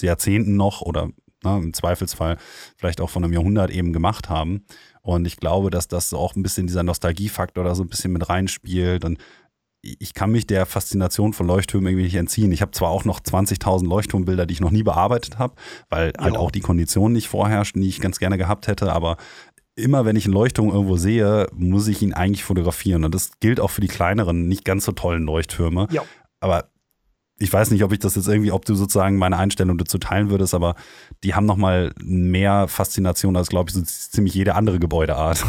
Jahrzehnten 0.00 0.56
noch 0.56 0.80
oder 0.80 1.10
ne, 1.44 1.58
im 1.58 1.74
Zweifelsfall 1.74 2.38
vielleicht 2.76 3.00
auch 3.00 3.10
von 3.10 3.22
einem 3.22 3.34
Jahrhundert 3.34 3.70
eben 3.70 3.92
gemacht 3.92 4.30
haben. 4.30 4.64
Und 5.02 5.26
ich 5.26 5.36
glaube, 5.36 5.70
dass 5.70 5.86
das 5.86 6.14
auch 6.14 6.34
ein 6.34 6.42
bisschen 6.42 6.66
dieser 6.66 6.82
Nostalgiefaktor 6.82 7.62
da 7.62 7.74
so 7.74 7.82
ein 7.82 7.88
bisschen 7.88 8.12
mit 8.12 8.28
reinspielt. 8.28 9.04
Und 9.04 9.18
ich 9.82 10.14
kann 10.14 10.30
mich 10.30 10.46
der 10.46 10.64
Faszination 10.64 11.34
von 11.34 11.46
Leuchttürmen 11.46 11.88
irgendwie 11.88 12.04
nicht 12.04 12.14
entziehen. 12.14 12.52
Ich 12.52 12.62
habe 12.62 12.72
zwar 12.72 12.88
auch 12.88 13.04
noch 13.04 13.20
20.000 13.20 13.86
Leuchtturmbilder, 13.86 14.46
die 14.46 14.54
ich 14.54 14.60
noch 14.60 14.70
nie 14.70 14.82
bearbeitet 14.82 15.38
habe, 15.38 15.56
weil 15.90 16.14
halt 16.18 16.38
auch 16.38 16.50
die 16.50 16.60
Konditionen 16.60 17.12
nicht 17.12 17.28
vorherrschen, 17.28 17.82
die 17.82 17.88
ich 17.88 18.00
ganz 18.00 18.18
gerne 18.18 18.38
gehabt 18.38 18.66
hätte, 18.66 18.92
aber 18.92 19.18
immer 19.76 20.04
wenn 20.04 20.16
ich 20.16 20.24
einen 20.24 20.34
Leuchtturm 20.34 20.68
irgendwo 20.70 20.96
sehe, 20.96 21.48
muss 21.52 21.88
ich 21.88 22.02
ihn 22.02 22.12
eigentlich 22.12 22.44
fotografieren. 22.44 23.04
Und 23.04 23.14
das 23.14 23.32
gilt 23.40 23.60
auch 23.60 23.70
für 23.70 23.80
die 23.80 23.88
kleineren, 23.88 24.46
nicht 24.48 24.64
ganz 24.64 24.84
so 24.84 24.92
tollen 24.92 25.24
Leuchttürme. 25.24 25.88
Ja. 25.90 26.02
Aber 26.40 26.68
ich 27.38 27.52
weiß 27.52 27.70
nicht, 27.72 27.82
ob 27.82 27.92
ich 27.92 27.98
das 27.98 28.14
jetzt 28.14 28.28
irgendwie, 28.28 28.52
ob 28.52 28.64
du 28.64 28.74
sozusagen 28.74 29.16
meine 29.16 29.36
Einstellung 29.36 29.76
dazu 29.76 29.98
teilen 29.98 30.30
würdest, 30.30 30.54
aber 30.54 30.76
die 31.24 31.34
haben 31.34 31.46
nochmal 31.46 31.92
mehr 32.00 32.68
Faszination 32.68 33.36
als, 33.36 33.48
glaube 33.48 33.70
ich, 33.70 33.74
so 33.74 33.82
ziemlich 33.82 34.34
jede 34.34 34.54
andere 34.54 34.78
Gebäudeart. 34.78 35.44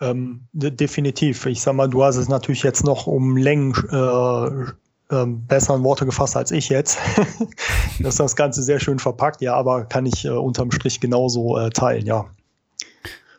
Ähm, 0.00 0.48
definitiv. 0.52 1.46
Ich 1.46 1.62
sag 1.62 1.74
mal, 1.74 1.88
du 1.88 2.02
hast 2.02 2.16
es 2.16 2.28
natürlich 2.28 2.62
jetzt 2.62 2.84
noch 2.84 3.06
um 3.06 3.36
Längen 3.36 3.72
äh, 3.90 5.14
äh, 5.14 5.26
besseren 5.26 5.84
Worte 5.84 6.04
gefasst 6.04 6.36
als 6.36 6.50
ich 6.50 6.68
jetzt. 6.68 6.98
das 8.00 8.14
ist 8.14 8.20
das 8.20 8.36
Ganze 8.36 8.62
sehr 8.62 8.80
schön 8.80 8.98
verpackt, 8.98 9.40
ja, 9.40 9.54
aber 9.54 9.84
kann 9.84 10.04
ich 10.04 10.24
äh, 10.24 10.30
unterm 10.30 10.70
Strich 10.72 11.00
genauso 11.00 11.56
äh, 11.58 11.70
teilen, 11.70 12.04
ja. 12.04 12.26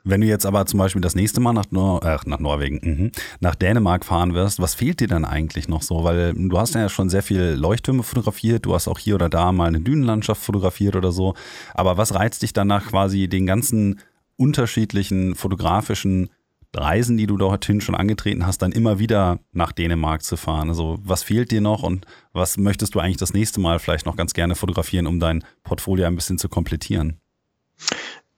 Wenn 0.08 0.22
du 0.22 0.28
jetzt 0.28 0.46
aber 0.46 0.66
zum 0.66 0.80
Beispiel 0.80 1.02
das 1.02 1.16
nächste 1.16 1.42
Mal 1.42 1.52
nach, 1.54 1.66
Nor 1.70 2.04
äh, 2.04 2.18
nach 2.26 2.40
Norwegen, 2.40 2.80
mh, 2.82 3.12
nach 3.42 3.56
Dänemark 3.56 4.06
fahren 4.06 4.34
wirst, 4.34 4.62
was 4.62 4.74
fehlt 4.74 5.02
dir 5.02 5.08
dann 5.08 5.26
eigentlich 5.26 5.68
noch 5.68 5.82
so? 5.82 6.04
Weil 6.04 6.34
du 6.34 6.58
hast 6.58 6.76
ja 6.76 6.88
schon 6.88 7.10
sehr 7.10 7.24
viel 7.24 7.56
Leuchttürme 7.58 8.04
fotografiert, 8.04 8.66
du 8.66 8.74
hast 8.74 8.88
auch 8.88 9.00
hier 9.00 9.16
oder 9.16 9.28
da 9.28 9.52
mal 9.52 9.68
eine 9.68 9.82
Dünenlandschaft 9.82 10.42
fotografiert 10.42 10.96
oder 10.96 11.12
so. 11.12 11.34
Aber 11.74 11.98
was 11.98 12.16
reizt 12.16 12.42
dich 12.42 12.54
danach 12.54 12.88
quasi 12.88 13.28
den 13.28 13.46
ganzen 13.46 14.00
unterschiedlichen 14.38 15.36
fotografischen 15.36 16.30
Reisen, 16.74 17.18
die 17.18 17.28
du 17.28 17.38
dorthin 17.38 17.82
schon 17.82 17.96
angetreten 17.96 18.46
hast, 18.46 18.62
dann 18.62 18.72
immer 18.72 19.00
wieder 19.00 19.40
nach 19.52 19.74
Dänemark 19.74 20.24
zu 20.24 20.38
fahren? 20.38 20.70
Also 20.70 21.00
was 21.04 21.24
fehlt 21.24 21.52
dir 21.52 21.62
noch 21.62 21.84
und 21.84 22.06
was 22.32 22.58
möchtest 22.58 22.96
du 22.96 23.00
eigentlich 23.00 23.18
das 23.18 23.34
nächste 23.34 23.60
Mal 23.60 23.80
vielleicht 23.80 24.06
noch 24.06 24.16
ganz 24.16 24.34
gerne 24.34 24.56
fotografieren, 24.56 25.08
um 25.08 25.20
dein 25.20 25.44
Portfolio 25.64 26.06
ein 26.06 26.16
bisschen 26.16 26.38
zu 26.38 26.48
komplettieren? 26.48 27.20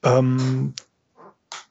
Ähm, 0.03 0.73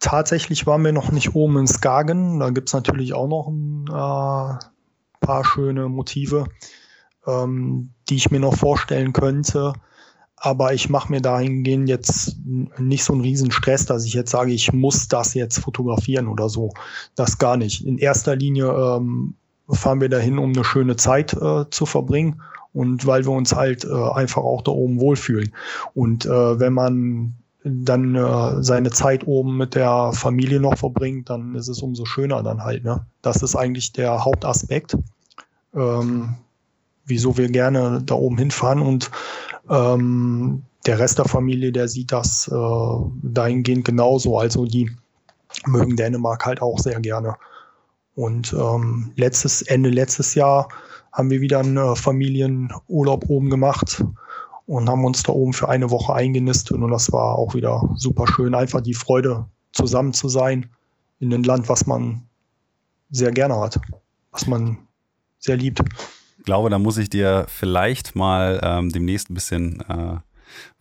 Tatsächlich 0.01 0.67
waren 0.67 0.85
wir 0.85 0.93
noch 0.93 1.11
nicht 1.11 1.35
oben 1.35 1.59
in 1.59 1.67
Skagen. 1.67 2.41
Da 2.41 2.51
gibt 2.51 2.69
es 2.69 2.73
natürlich 2.73 3.15
auch 3.15 3.29
noch 3.29 3.49
ein 3.49 3.87
äh, 3.89 5.27
paar 5.27 5.45
schöne 5.45 5.89
Motive, 5.89 6.47
ähm, 7.27 7.91
die 8.09 8.17
ich 8.17 8.31
mir 8.31 8.41
noch 8.41 8.57
vorstellen 8.57 9.13
könnte. 9.13 9.73
Aber 10.37 10.73
ich 10.73 10.89
mache 10.89 11.11
mir 11.11 11.21
dahingehend 11.21 11.89
jetzt 11.89 12.37
nicht 12.45 13.03
so 13.03 13.13
einen 13.13 13.23
riesen 13.23 13.51
Stress, 13.51 13.87
dass 13.87 14.05
ich 14.05 14.15
jetzt 14.15 14.31
sage, 14.31 14.53
ich 14.53 14.73
muss 14.73 15.09
das 15.09 15.35
jetzt 15.35 15.59
fotografieren 15.59 16.29
oder 16.29 16.49
so. 16.49 16.73
Das 17.17 17.39
gar 17.39 17.57
nicht. 17.57 17.85
In 17.85 17.99
erster 17.99 18.37
Linie 18.37 18.67
ähm, 18.67 19.35
fahren 19.69 20.01
wir 20.01 20.09
dahin, 20.09 20.39
um 20.39 20.53
eine 20.53 20.65
schöne 20.65 20.95
Zeit 20.95 21.35
äh, 21.35 21.65
zu 21.71 21.87
verbringen 21.87 22.41
und 22.73 23.07
weil 23.07 23.25
wir 23.25 23.33
uns 23.33 23.55
halt 23.55 23.85
äh, 23.85 24.11
einfach 24.13 24.43
auch 24.43 24.63
da 24.63 24.71
oben 24.71 25.01
wohlfühlen. 25.01 25.53
Und 25.95 26.27
äh, 26.27 26.61
wenn 26.61 26.73
man 26.73 27.35
dann 27.65 28.15
äh, 28.15 28.63
seine 28.63 28.91
Zeit 28.91 29.27
oben 29.27 29.57
mit 29.57 29.75
der 29.75 30.13
Familie 30.13 30.61
noch 30.61 30.79
verbringt, 30.79 31.29
dann 31.29 31.55
ist 31.55 31.69
es 31.69 31.83
umso 31.83 32.05
schöner 32.05 32.43
dann 32.43 32.63
halt. 32.63 32.85
Ne? 32.85 33.05
Das 33.23 33.43
ist 33.43 33.57
eigentlich 33.57 33.93
der 33.93 34.25
Hauptaspekt, 34.25 34.97
ähm, 35.75 36.35
wieso 37.05 37.37
wir 37.37 37.49
gerne 37.49 38.01
da 38.05 38.15
oben 38.15 38.39
hinfahren 38.39 38.81
und 38.81 39.11
ähm, 39.69 40.63
der 40.87 40.99
Rest 40.99 41.19
der 41.19 41.27
Familie, 41.27 41.73
der 41.73 41.89
sieht 41.89 42.13
das 42.13 42.49
äh, 42.49 42.97
dahingehend 43.23 43.85
genauso. 43.85 44.39
Also 44.39 44.65
die 44.65 44.91
mögen 45.67 45.97
Dänemark 45.97 46.47
halt 46.47 46.63
auch 46.63 46.79
sehr 46.79 47.01
gerne. 47.01 47.35
Und 48.15 48.53
ähm, 48.53 49.13
letztes 49.17 49.63
Ende 49.63 49.91
letztes 49.91 50.35
Jahr 50.35 50.69
haben 51.13 51.31
wir 51.31 51.41
wieder 51.41 51.59
einen 51.59 51.77
äh, 51.77 51.97
Familienurlaub 51.97 53.29
oben 53.29 53.51
gemacht 53.51 54.03
und 54.69 54.89
haben 54.89 55.05
uns 55.05 55.23
da 55.23 55.33
oben 55.33 55.55
für 55.55 55.69
eine 55.69 55.91
Woche 55.91 56.13
eingenistet 56.13 56.77
und 56.77 56.91
das 56.91 57.11
war 57.11 57.37
auch 57.37 57.55
wieder 57.55 57.89
super 57.95 58.27
schön. 58.27 58.55
Einfach 58.55 58.83
die 58.83 58.95
Freude, 58.95 59.47
zusammen 59.73 60.13
zu 60.13 60.29
sein 60.29 60.67
in 61.21 61.33
einem 61.33 61.43
Land, 61.43 61.69
was 61.69 61.87
man 61.87 62.23
sehr 63.11 63.33
gerne 63.33 63.59
hat, 63.59 63.81
was 64.31 64.47
man 64.47 64.79
sehr 65.39 65.57
liebt. 65.57 65.81
Ich 66.39 66.45
glaube, 66.45 66.69
da 66.69 66.79
muss 66.79 66.99
ich 66.99 67.09
dir 67.09 67.47
vielleicht 67.49 68.15
mal 68.15 68.61
ähm, 68.63 68.91
demnächst 68.91 69.31
ein 69.31 69.35
bisschen 69.35 69.81
äh, 69.89 70.17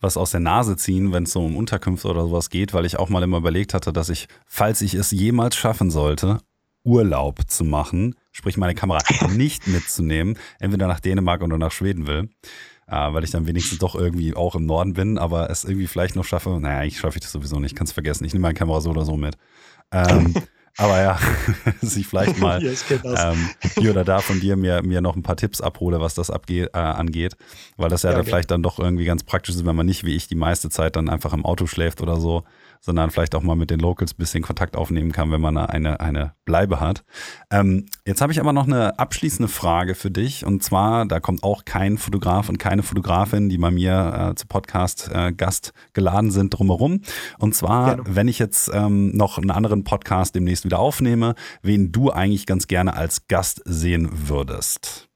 was 0.00 0.16
aus 0.16 0.32
der 0.32 0.40
Nase 0.40 0.76
ziehen, 0.76 1.12
wenn 1.12 1.24
es 1.24 1.32
so 1.32 1.44
um 1.44 1.56
Unterkünfte 1.56 2.08
oder 2.08 2.24
sowas 2.24 2.50
geht, 2.50 2.74
weil 2.74 2.84
ich 2.84 2.98
auch 2.98 3.08
mal 3.08 3.22
immer 3.22 3.38
überlegt 3.38 3.72
hatte, 3.72 3.92
dass 3.92 4.10
ich, 4.10 4.28
falls 4.46 4.82
ich 4.82 4.94
es 4.94 5.10
jemals 5.10 5.56
schaffen 5.56 5.90
sollte, 5.90 6.40
Urlaub 6.84 7.40
zu 7.48 7.64
machen, 7.64 8.14
sprich 8.32 8.56
meine 8.56 8.74
Kamera 8.74 9.00
nicht 9.30 9.66
mitzunehmen, 9.66 10.38
entweder 10.58 10.86
nach 10.86 11.00
Dänemark 11.00 11.42
oder 11.42 11.58
nach 11.58 11.72
Schweden 11.72 12.06
will, 12.06 12.28
äh, 12.88 13.12
weil 13.12 13.24
ich 13.24 13.30
dann 13.30 13.46
wenigstens 13.46 13.78
doch 13.78 13.94
irgendwie 13.94 14.34
auch 14.34 14.54
im 14.54 14.66
Norden 14.66 14.94
bin, 14.94 15.18
aber 15.18 15.50
es 15.50 15.64
irgendwie 15.64 15.86
vielleicht 15.86 16.16
noch 16.16 16.24
schaffe. 16.24 16.58
Naja, 16.60 16.84
ich 16.84 16.98
schaffe 16.98 17.18
ich 17.18 17.22
das 17.22 17.32
sowieso 17.32 17.60
nicht, 17.60 17.76
kannst 17.76 17.92
vergessen. 17.92 18.24
Ich 18.24 18.32
nehme 18.32 18.42
meine 18.42 18.54
Kamera 18.54 18.80
so 18.80 18.90
oder 18.90 19.04
so 19.04 19.16
mit. 19.16 19.36
Ähm, 19.92 20.34
aber 20.78 21.00
ja, 21.00 21.18
dass 21.80 21.96
ich 21.96 22.06
vielleicht 22.06 22.38
mal 22.38 22.62
ja, 22.62 23.32
ähm, 23.32 23.50
hier 23.74 23.90
oder 23.90 24.04
da 24.04 24.20
von 24.20 24.40
dir 24.40 24.56
mir, 24.56 24.82
mir 24.82 25.00
noch 25.00 25.16
ein 25.16 25.22
paar 25.22 25.36
Tipps 25.36 25.60
abhole, 25.60 26.00
was 26.00 26.14
das 26.14 26.30
abgeht, 26.30 26.70
äh, 26.72 26.78
angeht. 26.78 27.36
Weil 27.76 27.90
das 27.90 28.02
ja, 28.02 28.10
ja 28.10 28.16
dann 28.16 28.24
vielleicht 28.24 28.50
dann 28.50 28.62
doch 28.62 28.78
irgendwie 28.78 29.04
ganz 29.04 29.22
praktisch 29.22 29.54
ist, 29.54 29.66
wenn 29.66 29.76
man 29.76 29.86
nicht 29.86 30.04
wie 30.04 30.16
ich 30.16 30.26
die 30.26 30.34
meiste 30.34 30.70
Zeit 30.70 30.96
dann 30.96 31.10
einfach 31.10 31.34
im 31.34 31.44
Auto 31.44 31.66
schläft 31.66 32.00
oder 32.00 32.18
so, 32.20 32.44
sondern 32.80 33.10
vielleicht 33.10 33.34
auch 33.34 33.42
mal 33.42 33.56
mit 33.56 33.70
den 33.70 33.80
Locals 33.80 34.12
ein 34.12 34.18
bisschen 34.18 34.42
Kontakt 34.42 34.76
aufnehmen 34.76 35.12
kann, 35.12 35.30
wenn 35.30 35.40
man 35.40 35.56
eine, 35.56 36.00
eine 36.00 36.34
Bleibe 36.44 36.80
hat. 36.80 37.04
Ähm, 37.50 37.86
jetzt 38.06 38.20
habe 38.20 38.32
ich 38.32 38.40
aber 38.40 38.52
noch 38.52 38.66
eine 38.66 38.98
abschließende 38.98 39.48
Frage 39.48 39.94
für 39.94 40.10
dich. 40.10 40.44
Und 40.44 40.62
zwar, 40.62 41.06
da 41.06 41.20
kommt 41.20 41.42
auch 41.42 41.64
kein 41.64 41.98
Fotograf 41.98 42.48
und 42.48 42.58
keine 42.58 42.82
Fotografin, 42.82 43.48
die 43.48 43.58
bei 43.58 43.70
mir 43.70 44.30
äh, 44.30 44.34
zu 44.34 44.46
Podcast-Gast 44.46 45.68
äh, 45.68 45.90
geladen 45.92 46.30
sind, 46.30 46.50
drumherum. 46.50 47.02
Und 47.38 47.54
zwar, 47.54 47.96
Gerne. 47.96 48.16
wenn 48.16 48.28
ich 48.28 48.38
jetzt 48.38 48.70
ähm, 48.72 49.16
noch 49.16 49.38
einen 49.38 49.50
anderen 49.50 49.84
Podcast 49.84 50.34
demnächst 50.34 50.64
wieder 50.64 50.78
aufnehme, 50.78 51.34
wen 51.62 51.92
du 51.92 52.10
eigentlich 52.10 52.46
ganz 52.46 52.68
gerne 52.68 52.94
als 52.94 53.28
Gast 53.28 53.62
sehen 53.64 54.08
würdest 54.28 55.07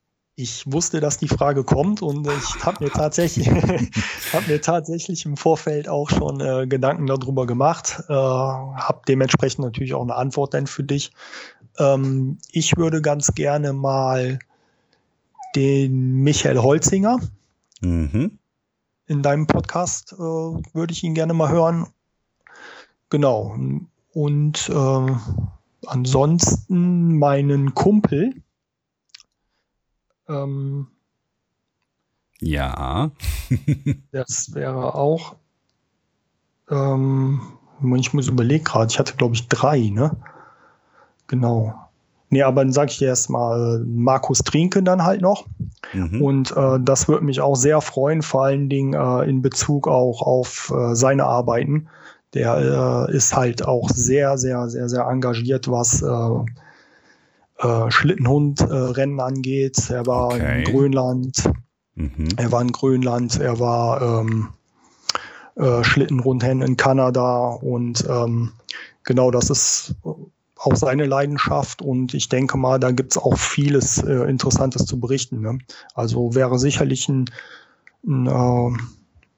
ich 0.42 0.70
wusste, 0.70 1.00
dass 1.00 1.18
die 1.18 1.28
Frage 1.28 1.64
kommt 1.64 2.02
und 2.02 2.26
ich 2.26 2.64
habe 2.64 2.84
mir 2.84 2.90
tatsächlich, 2.90 3.48
habe 4.32 4.46
mir 4.48 4.60
tatsächlich 4.60 5.24
im 5.24 5.36
Vorfeld 5.36 5.88
auch 5.88 6.10
schon 6.10 6.40
äh, 6.40 6.66
Gedanken 6.66 7.06
darüber 7.06 7.46
gemacht, 7.46 8.02
äh, 8.08 8.12
habe 8.12 9.02
dementsprechend 9.06 9.64
natürlich 9.64 9.94
auch 9.94 10.02
eine 10.02 10.16
Antwort 10.16 10.54
dann 10.54 10.66
für 10.66 10.82
dich. 10.82 11.12
Ähm, 11.78 12.38
ich 12.50 12.76
würde 12.76 13.00
ganz 13.00 13.34
gerne 13.34 13.72
mal 13.72 14.38
den 15.54 16.22
Michael 16.22 16.58
Holzinger 16.58 17.18
mhm. 17.80 18.38
in 19.06 19.22
deinem 19.22 19.46
Podcast 19.46 20.12
äh, 20.12 20.16
würde 20.16 20.92
ich 20.92 21.04
ihn 21.04 21.14
gerne 21.14 21.34
mal 21.34 21.50
hören. 21.50 21.86
Genau. 23.10 23.56
Und 24.12 24.68
äh, 24.68 25.16
ansonsten 25.86 27.18
meinen 27.18 27.74
Kumpel, 27.74 28.34
ähm, 30.28 30.88
ja. 32.40 33.10
das 34.12 34.54
wäre 34.54 34.94
auch. 34.94 35.36
Ähm, 36.70 37.40
ich 37.96 38.12
muss 38.12 38.28
überlegen 38.28 38.64
gerade, 38.64 38.90
ich 38.90 38.98
hatte 38.98 39.16
glaube 39.16 39.34
ich 39.34 39.48
drei, 39.48 39.90
ne? 39.90 40.16
Genau. 41.28 41.74
Nee, 42.30 42.42
aber 42.42 42.64
dann 42.64 42.72
sage 42.72 42.90
ich 42.90 42.98
dir 42.98 43.08
erstmal 43.08 43.84
Markus 43.86 44.38
Trinke 44.38 44.82
dann 44.82 45.04
halt 45.04 45.20
noch. 45.20 45.46
Mhm. 45.92 46.22
Und 46.22 46.56
äh, 46.56 46.78
das 46.80 47.06
würde 47.06 47.24
mich 47.24 47.40
auch 47.40 47.56
sehr 47.56 47.80
freuen, 47.80 48.22
vor 48.22 48.44
allen 48.44 48.68
Dingen 48.68 48.94
äh, 48.94 49.28
in 49.28 49.42
Bezug 49.42 49.86
auch 49.86 50.22
auf 50.22 50.72
äh, 50.74 50.94
seine 50.94 51.24
Arbeiten. 51.24 51.88
Der 52.34 53.06
äh, 53.08 53.14
ist 53.14 53.36
halt 53.36 53.66
auch 53.66 53.90
sehr, 53.90 54.38
sehr, 54.38 54.68
sehr, 54.70 54.88
sehr 54.88 55.04
engagiert, 55.04 55.70
was 55.70 56.02
äh, 57.62 57.90
Schlittenhundrennen 57.90 59.18
äh, 59.18 59.22
angeht. 59.22 59.90
Er 59.90 60.06
war 60.06 60.26
okay. 60.26 60.58
in 60.58 60.64
Grönland. 60.64 61.50
Mhm. 61.94 62.28
Er 62.36 62.52
war 62.52 62.62
in 62.62 62.72
Grönland. 62.72 63.38
Er 63.38 63.58
war 63.60 64.20
ähm, 64.20 64.48
äh, 65.54 65.84
Schlittenrundrennen 65.84 66.66
in 66.66 66.76
Kanada 66.76 67.48
und 67.48 68.06
ähm, 68.08 68.52
genau 69.04 69.30
das 69.30 69.50
ist 69.50 69.94
auch 70.56 70.76
seine 70.76 71.06
Leidenschaft 71.06 71.82
und 71.82 72.14
ich 72.14 72.28
denke 72.28 72.56
mal, 72.56 72.78
da 72.78 72.92
gibt 72.92 73.12
es 73.12 73.22
auch 73.22 73.36
vieles 73.36 73.98
äh, 74.02 74.30
Interessantes 74.30 74.86
zu 74.86 74.98
berichten. 74.98 75.40
Ne? 75.40 75.58
Also 75.94 76.34
wäre 76.34 76.58
sicherlich 76.58 77.08
ein, 77.08 77.30
ein, 78.06 78.26
äh, 78.26 78.78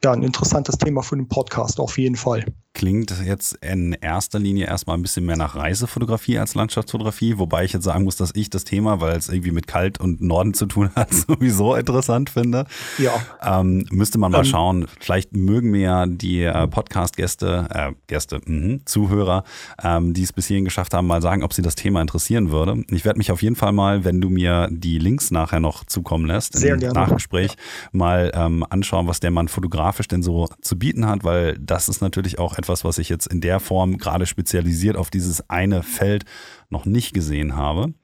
ja, 0.04 0.12
ein 0.12 0.22
interessantes 0.22 0.76
Thema 0.78 1.02
für 1.02 1.16
den 1.16 1.28
Podcast, 1.28 1.80
auf 1.80 1.98
jeden 1.98 2.16
Fall 2.16 2.44
klingt 2.74 3.14
jetzt 3.24 3.54
in 3.62 3.92
erster 3.92 4.40
Linie 4.40 4.66
erstmal 4.66 4.98
ein 4.98 5.02
bisschen 5.02 5.24
mehr 5.24 5.36
nach 5.36 5.54
Reisefotografie 5.54 6.38
als 6.38 6.54
Landschaftsfotografie, 6.54 7.38
wobei 7.38 7.64
ich 7.64 7.72
jetzt 7.72 7.84
sagen 7.84 8.04
muss, 8.04 8.16
dass 8.16 8.32
ich 8.34 8.50
das 8.50 8.64
Thema, 8.64 9.00
weil 9.00 9.16
es 9.16 9.28
irgendwie 9.28 9.52
mit 9.52 9.68
Kalt 9.68 10.00
und 10.00 10.20
Norden 10.20 10.54
zu 10.54 10.66
tun 10.66 10.90
hat, 10.96 11.14
sowieso 11.14 11.76
interessant 11.76 12.30
finde. 12.30 12.66
Ja. 12.98 13.12
Ähm, 13.42 13.86
müsste 13.90 14.18
man 14.18 14.32
mal 14.32 14.38
ähm, 14.38 14.44
schauen. 14.44 14.86
Vielleicht 15.00 15.36
mögen 15.36 15.70
mir 15.70 15.80
ja 15.80 16.06
die 16.06 16.42
äh, 16.42 16.66
Podcast-Gäste, 16.66 17.68
äh, 17.70 17.92
Gäste, 18.08 18.40
mh, 18.44 18.80
Zuhörer, 18.84 19.44
ähm, 19.82 20.12
die 20.12 20.24
es 20.24 20.32
bis 20.32 20.48
hierhin 20.48 20.64
geschafft 20.64 20.94
haben, 20.94 21.06
mal 21.06 21.22
sagen, 21.22 21.44
ob 21.44 21.52
sie 21.52 21.62
das 21.62 21.76
Thema 21.76 22.00
interessieren 22.00 22.50
würde. 22.50 22.84
Ich 22.90 23.04
werde 23.04 23.18
mich 23.18 23.30
auf 23.30 23.42
jeden 23.42 23.56
Fall 23.56 23.72
mal, 23.72 24.04
wenn 24.04 24.20
du 24.20 24.30
mir 24.30 24.68
die 24.70 24.98
Links 24.98 25.30
nachher 25.30 25.60
noch 25.60 25.84
zukommen 25.84 26.26
lässt, 26.26 26.58
Sehr 26.58 26.74
im 26.74 26.80
gerne. 26.80 26.94
Nachgespräch, 26.94 27.52
ja. 27.52 27.88
mal 27.92 28.32
ähm, 28.34 28.66
anschauen, 28.68 29.06
was 29.06 29.20
der 29.20 29.30
Mann 29.30 29.46
fotografisch 29.46 30.08
denn 30.08 30.24
so 30.24 30.48
zu 30.60 30.76
bieten 30.76 31.06
hat, 31.06 31.22
weil 31.22 31.56
das 31.58 31.88
ist 31.88 32.00
natürlich 32.02 32.40
auch 32.40 32.58
etwas, 32.58 32.63
was 32.68 32.98
ich 32.98 33.08
jetzt 33.08 33.26
in 33.26 33.40
der 33.40 33.60
Form 33.60 33.98
gerade 33.98 34.26
spezialisiert 34.26 34.96
auf 34.96 35.10
dieses 35.10 35.48
eine 35.48 35.82
Feld 35.82 36.24
noch 36.70 36.86
nicht 36.86 37.14
gesehen 37.14 37.56
habe. 37.56 37.94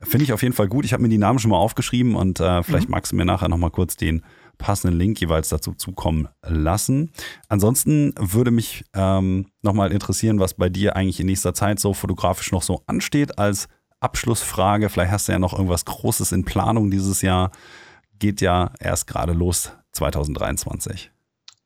Finde 0.00 0.24
ich 0.24 0.32
auf 0.32 0.42
jeden 0.42 0.54
Fall 0.54 0.68
gut. 0.68 0.84
Ich 0.84 0.92
habe 0.92 1.02
mir 1.02 1.08
die 1.08 1.18
Namen 1.18 1.38
schon 1.38 1.50
mal 1.50 1.58
aufgeschrieben 1.58 2.14
und 2.14 2.40
äh, 2.40 2.62
vielleicht 2.62 2.88
mhm. 2.88 2.92
magst 2.92 3.12
du 3.12 3.16
mir 3.16 3.24
nachher 3.24 3.48
nochmal 3.48 3.70
kurz 3.70 3.96
den 3.96 4.22
passenden 4.58 4.98
Link 4.98 5.20
jeweils 5.20 5.48
dazu 5.48 5.74
zukommen 5.74 6.28
lassen. 6.42 7.10
Ansonsten 7.48 8.14
würde 8.18 8.50
mich 8.50 8.84
ähm, 8.94 9.46
nochmal 9.62 9.92
interessieren, 9.92 10.38
was 10.38 10.54
bei 10.54 10.68
dir 10.68 10.96
eigentlich 10.96 11.20
in 11.20 11.26
nächster 11.26 11.54
Zeit 11.54 11.80
so 11.80 11.94
fotografisch 11.94 12.52
noch 12.52 12.62
so 12.62 12.82
ansteht 12.86 13.38
als 13.38 13.68
Abschlussfrage. 14.00 14.88
Vielleicht 14.88 15.12
hast 15.12 15.28
du 15.28 15.32
ja 15.32 15.38
noch 15.38 15.52
irgendwas 15.52 15.84
Großes 15.84 16.32
in 16.32 16.44
Planung 16.44 16.90
dieses 16.90 17.22
Jahr. 17.22 17.50
Geht 18.18 18.40
ja 18.40 18.72
erst 18.78 19.06
gerade 19.06 19.32
los 19.32 19.72
2023. 19.92 21.13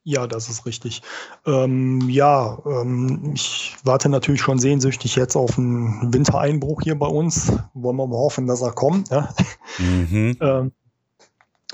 Ja, 0.09 0.25
das 0.25 0.49
ist 0.49 0.65
richtig. 0.65 1.03
Ähm, 1.45 2.09
ja, 2.09 2.57
ähm, 2.65 3.33
ich 3.35 3.75
warte 3.83 4.09
natürlich 4.09 4.41
schon 4.41 4.57
sehnsüchtig 4.57 5.15
jetzt 5.15 5.35
auf 5.35 5.59
einen 5.59 6.11
Wintereinbruch 6.11 6.81
hier 6.81 6.97
bei 6.97 7.05
uns. 7.05 7.53
Wollen 7.75 7.95
wir 7.95 8.07
mal 8.07 8.17
hoffen, 8.17 8.47
dass 8.47 8.63
er 8.63 8.71
kommt. 8.71 9.11
Ne? 9.11 9.29
Mhm. 9.77 10.37
ähm, 10.41 10.71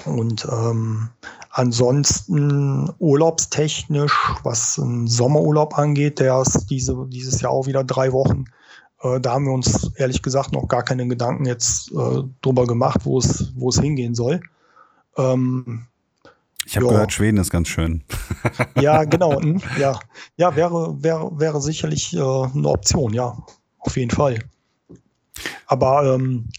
und 0.04 0.46
ähm, 0.52 1.12
ansonsten 1.50 2.92
urlaubstechnisch, 3.00 4.34
was 4.44 4.80
einen 4.80 5.08
Sommerurlaub 5.08 5.78
angeht, 5.78 6.20
der 6.20 6.42
ist 6.42 6.66
diese, 6.70 7.06
dieses 7.08 7.40
Jahr 7.40 7.54
auch 7.54 7.68
wieder 7.68 7.86
drei 7.86 8.12
Wochen. 8.12 8.44
Äh, 9.02 9.22
da 9.22 9.32
haben 9.32 9.46
wir 9.46 9.54
uns 9.54 9.94
ehrlich 9.96 10.22
gesagt 10.22 10.52
noch 10.52 10.68
gar 10.68 10.84
keine 10.84 11.08
Gedanken 11.08 11.46
jetzt 11.46 11.90
äh, 11.94 12.24
drüber 12.42 12.68
gemacht, 12.68 13.06
wo 13.06 13.18
es, 13.18 13.54
wo 13.56 13.70
es 13.70 13.80
hingehen 13.80 14.14
soll. 14.14 14.42
Ähm, 15.16 15.88
ich 16.66 16.76
habe 16.76 16.88
gehört, 16.88 17.14
Schweden 17.14 17.38
ist 17.38 17.52
ganz 17.52 17.68
schön. 17.68 18.04
Ja, 18.80 19.04
genau. 19.04 19.42
Hm, 19.42 19.62
ja, 19.80 20.00
ja 20.38 20.56
wäre, 20.56 21.02
wäre, 21.02 21.32
wäre 21.40 21.62
sicherlich 21.62 22.14
äh, 22.14 22.20
eine 22.20 22.68
Option, 22.68 23.14
ja, 23.14 23.38
auf 23.80 23.98
jeden 23.98 24.12
Fall. 24.12 24.40
Aber 25.68 26.16
ähm, 26.16 26.50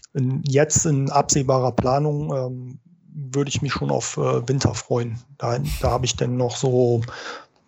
jetzt 0.43 0.85
in 0.85 1.09
absehbarer 1.09 1.71
Planung 1.71 2.35
ähm, 2.35 2.79
würde 3.13 3.49
ich 3.49 3.61
mich 3.61 3.73
schon 3.73 3.89
auf 3.89 4.17
äh, 4.17 4.47
Winter 4.47 4.73
freuen. 4.73 5.19
Da, 5.37 5.57
da 5.81 5.91
habe 5.91 6.05
ich 6.05 6.15
dann 6.15 6.37
noch 6.37 6.55
so 6.55 7.01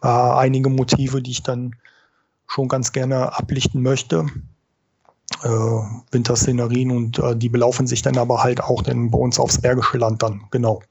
äh, 0.04 0.08
einige 0.08 0.70
Motive, 0.70 1.22
die 1.22 1.32
ich 1.32 1.44
dann 1.44 1.76
schon 2.48 2.68
ganz 2.68 2.92
gerne 2.92 3.38
ablichten 3.38 3.82
möchte. 3.82 4.26
Äh, 5.44 5.50
Winterszenerien 6.12 6.92
und 6.92 7.20
äh, 7.20 7.36
die 7.36 7.50
belaufen 7.50 7.88
sich 7.88 8.02
dann 8.02 8.18
aber 8.18 8.44
halt 8.44 8.62
auch 8.62 8.82
dann 8.82 9.12
bei 9.12 9.18
uns 9.18 9.40
aufs 9.40 9.62
Bergische 9.62 9.98
Land 9.98 10.24
dann, 10.24 10.42
genau. 10.52 10.82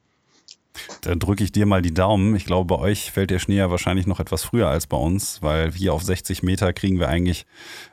Dann 1.02 1.18
drücke 1.18 1.44
ich 1.44 1.52
dir 1.52 1.66
mal 1.66 1.82
die 1.82 1.94
Daumen. 1.94 2.34
Ich 2.36 2.44
glaube, 2.44 2.76
bei 2.76 2.80
euch 2.80 3.12
fällt 3.12 3.30
der 3.30 3.38
Schnee 3.38 3.56
ja 3.56 3.70
wahrscheinlich 3.70 4.06
noch 4.06 4.20
etwas 4.20 4.44
früher 4.44 4.68
als 4.68 4.86
bei 4.86 4.96
uns, 4.96 5.42
weil 5.42 5.72
hier 5.72 5.94
auf 5.94 6.02
60 6.02 6.42
Meter 6.42 6.72
kriegen 6.72 6.98
wir 6.98 7.08
eigentlich 7.08 7.46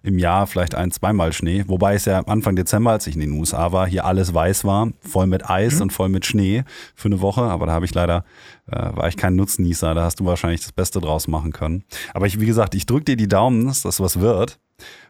im 0.04 0.18
Jahr 0.20 0.48
vielleicht 0.48 0.76
ein, 0.76 0.92
zweimal 0.92 1.34
Schnee. 1.34 1.64
Wobei 1.68 1.96
es 1.96 2.06
ja 2.06 2.20
Anfang 2.20 2.56
Dezember, 2.56 2.92
als 2.92 3.08
ich 3.08 3.16
in 3.16 3.22
den 3.22 3.32
USA 3.32 3.72
war, 3.72 3.88
hier 3.88 4.06
alles 4.06 4.34
weiß 4.34 4.66
war, 4.66 4.90
voll 5.00 5.28
mit 5.28 5.50
Eis 5.50 5.76
mhm. 5.76 5.84
und 5.84 5.94
voll 5.94 6.10
mit 6.10 6.26
Schnee 6.26 6.64
für 6.96 7.08
eine 7.08 7.22
Woche. 7.22 7.42
Aber 7.42 7.66
da 7.66 7.74
habe 7.74 7.86
ich 7.86 7.94
leider, 7.94 8.26
äh, 8.68 8.96
war 8.96 9.08
ich 9.08 9.18
kein 9.18 9.36
Nutznießer. 9.36 9.94
Da 9.94 10.04
hast 10.04 10.20
du 10.20 10.26
wahrscheinlich 10.26 10.62
das 10.62 10.72
Beste 10.72 11.00
draus 11.00 11.28
machen 11.28 11.52
können. 11.52 11.84
Aber 12.14 12.28
ich, 12.28 12.40
wie 12.40 12.46
gesagt, 12.46 12.76
ich 12.76 12.86
drücke 12.86 13.06
dir 13.06 13.18
die 13.18 13.28
Daumen, 13.28 13.68
dass 13.68 13.82
das 13.82 14.00
was 14.00 14.20
wird. 14.20 14.60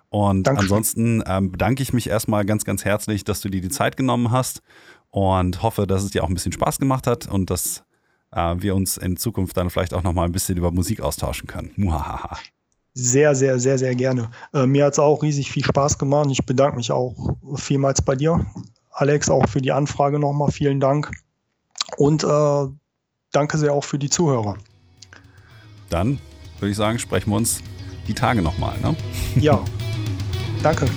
Und 0.09 0.43
Danke. 0.43 0.61
ansonsten 0.61 1.23
ähm, 1.28 1.51
bedanke 1.51 1.84
ich 1.84 1.91
mich 1.91 2.07
erstmal 2.07 2.45
ganz, 2.45 2.63
ganz 2.63 2.86
herzlich, 2.86 3.23
dass 3.23 3.41
du 3.41 3.49
dir 3.49 3.59
die 3.59 3.69
Zeit 3.69 3.97
genommen 3.97 4.32
hast 4.32 4.61
und 5.16 5.63
hoffe, 5.63 5.88
dass 5.88 6.03
es 6.03 6.11
dir 6.11 6.26
auch 6.26 6.28
ein 6.28 6.34
bisschen 6.34 6.51
Spaß 6.51 6.78
gemacht 6.78 7.07
hat 7.07 7.26
und 7.26 7.49
dass 7.49 7.84
äh, 8.32 8.55
wir 8.57 8.76
uns 8.76 8.97
in 8.97 9.16
Zukunft 9.16 9.55
dann 9.55 9.70
vielleicht 9.70 9.93
auch 9.93 10.03
noch 10.03 10.11
mal 10.11 10.26
ein 10.26 10.34
bisschen 10.34 10.57
über 10.57 10.72
Musik 10.72 10.99
austauschen 10.99 11.47
können. 11.47 11.72
Muhahaha. 11.78 12.38
Sehr, 12.95 13.34
sehr, 13.34 13.57
sehr, 13.57 13.78
sehr 13.78 13.95
gerne. 13.95 14.30
Äh, 14.53 14.66
mir 14.66 14.84
hat 14.84 14.91
es 14.91 14.99
auch 14.99 15.24
riesig 15.24 15.49
viel 15.49 15.63
Spaß 15.63 15.97
gemacht. 15.97 16.28
Ich 16.32 16.45
bedanke 16.45 16.76
mich 16.76 16.91
auch 16.91 17.16
vielmals 17.55 18.01
bei 18.01 18.18
dir, 18.18 18.45
Alex, 18.91 19.30
auch 19.30 19.47
für 19.47 19.61
die 19.61 19.72
Anfrage 19.72 20.20
nochmal. 20.20 20.51
Vielen 20.51 20.82
Dank. 20.82 21.09
Und 21.95 22.26
äh, 22.26 22.68
danke 23.32 23.57
sehr 23.57 23.72
auch 23.72 23.86
für 23.86 23.97
die 23.97 24.09
Zuhörer. 24.09 24.57
Dann 25.89 26.20
würde 26.59 26.72
ich 26.72 26.78
sagen, 26.78 26.99
sprechen 26.99 27.30
wir 27.30 27.38
uns 27.38 27.61
die 28.09 28.13
Tage 28.13 28.41
nochmal. 28.41 28.78
Ne? 28.82 28.93
Ja, 29.38 29.63
danke. 30.61 30.88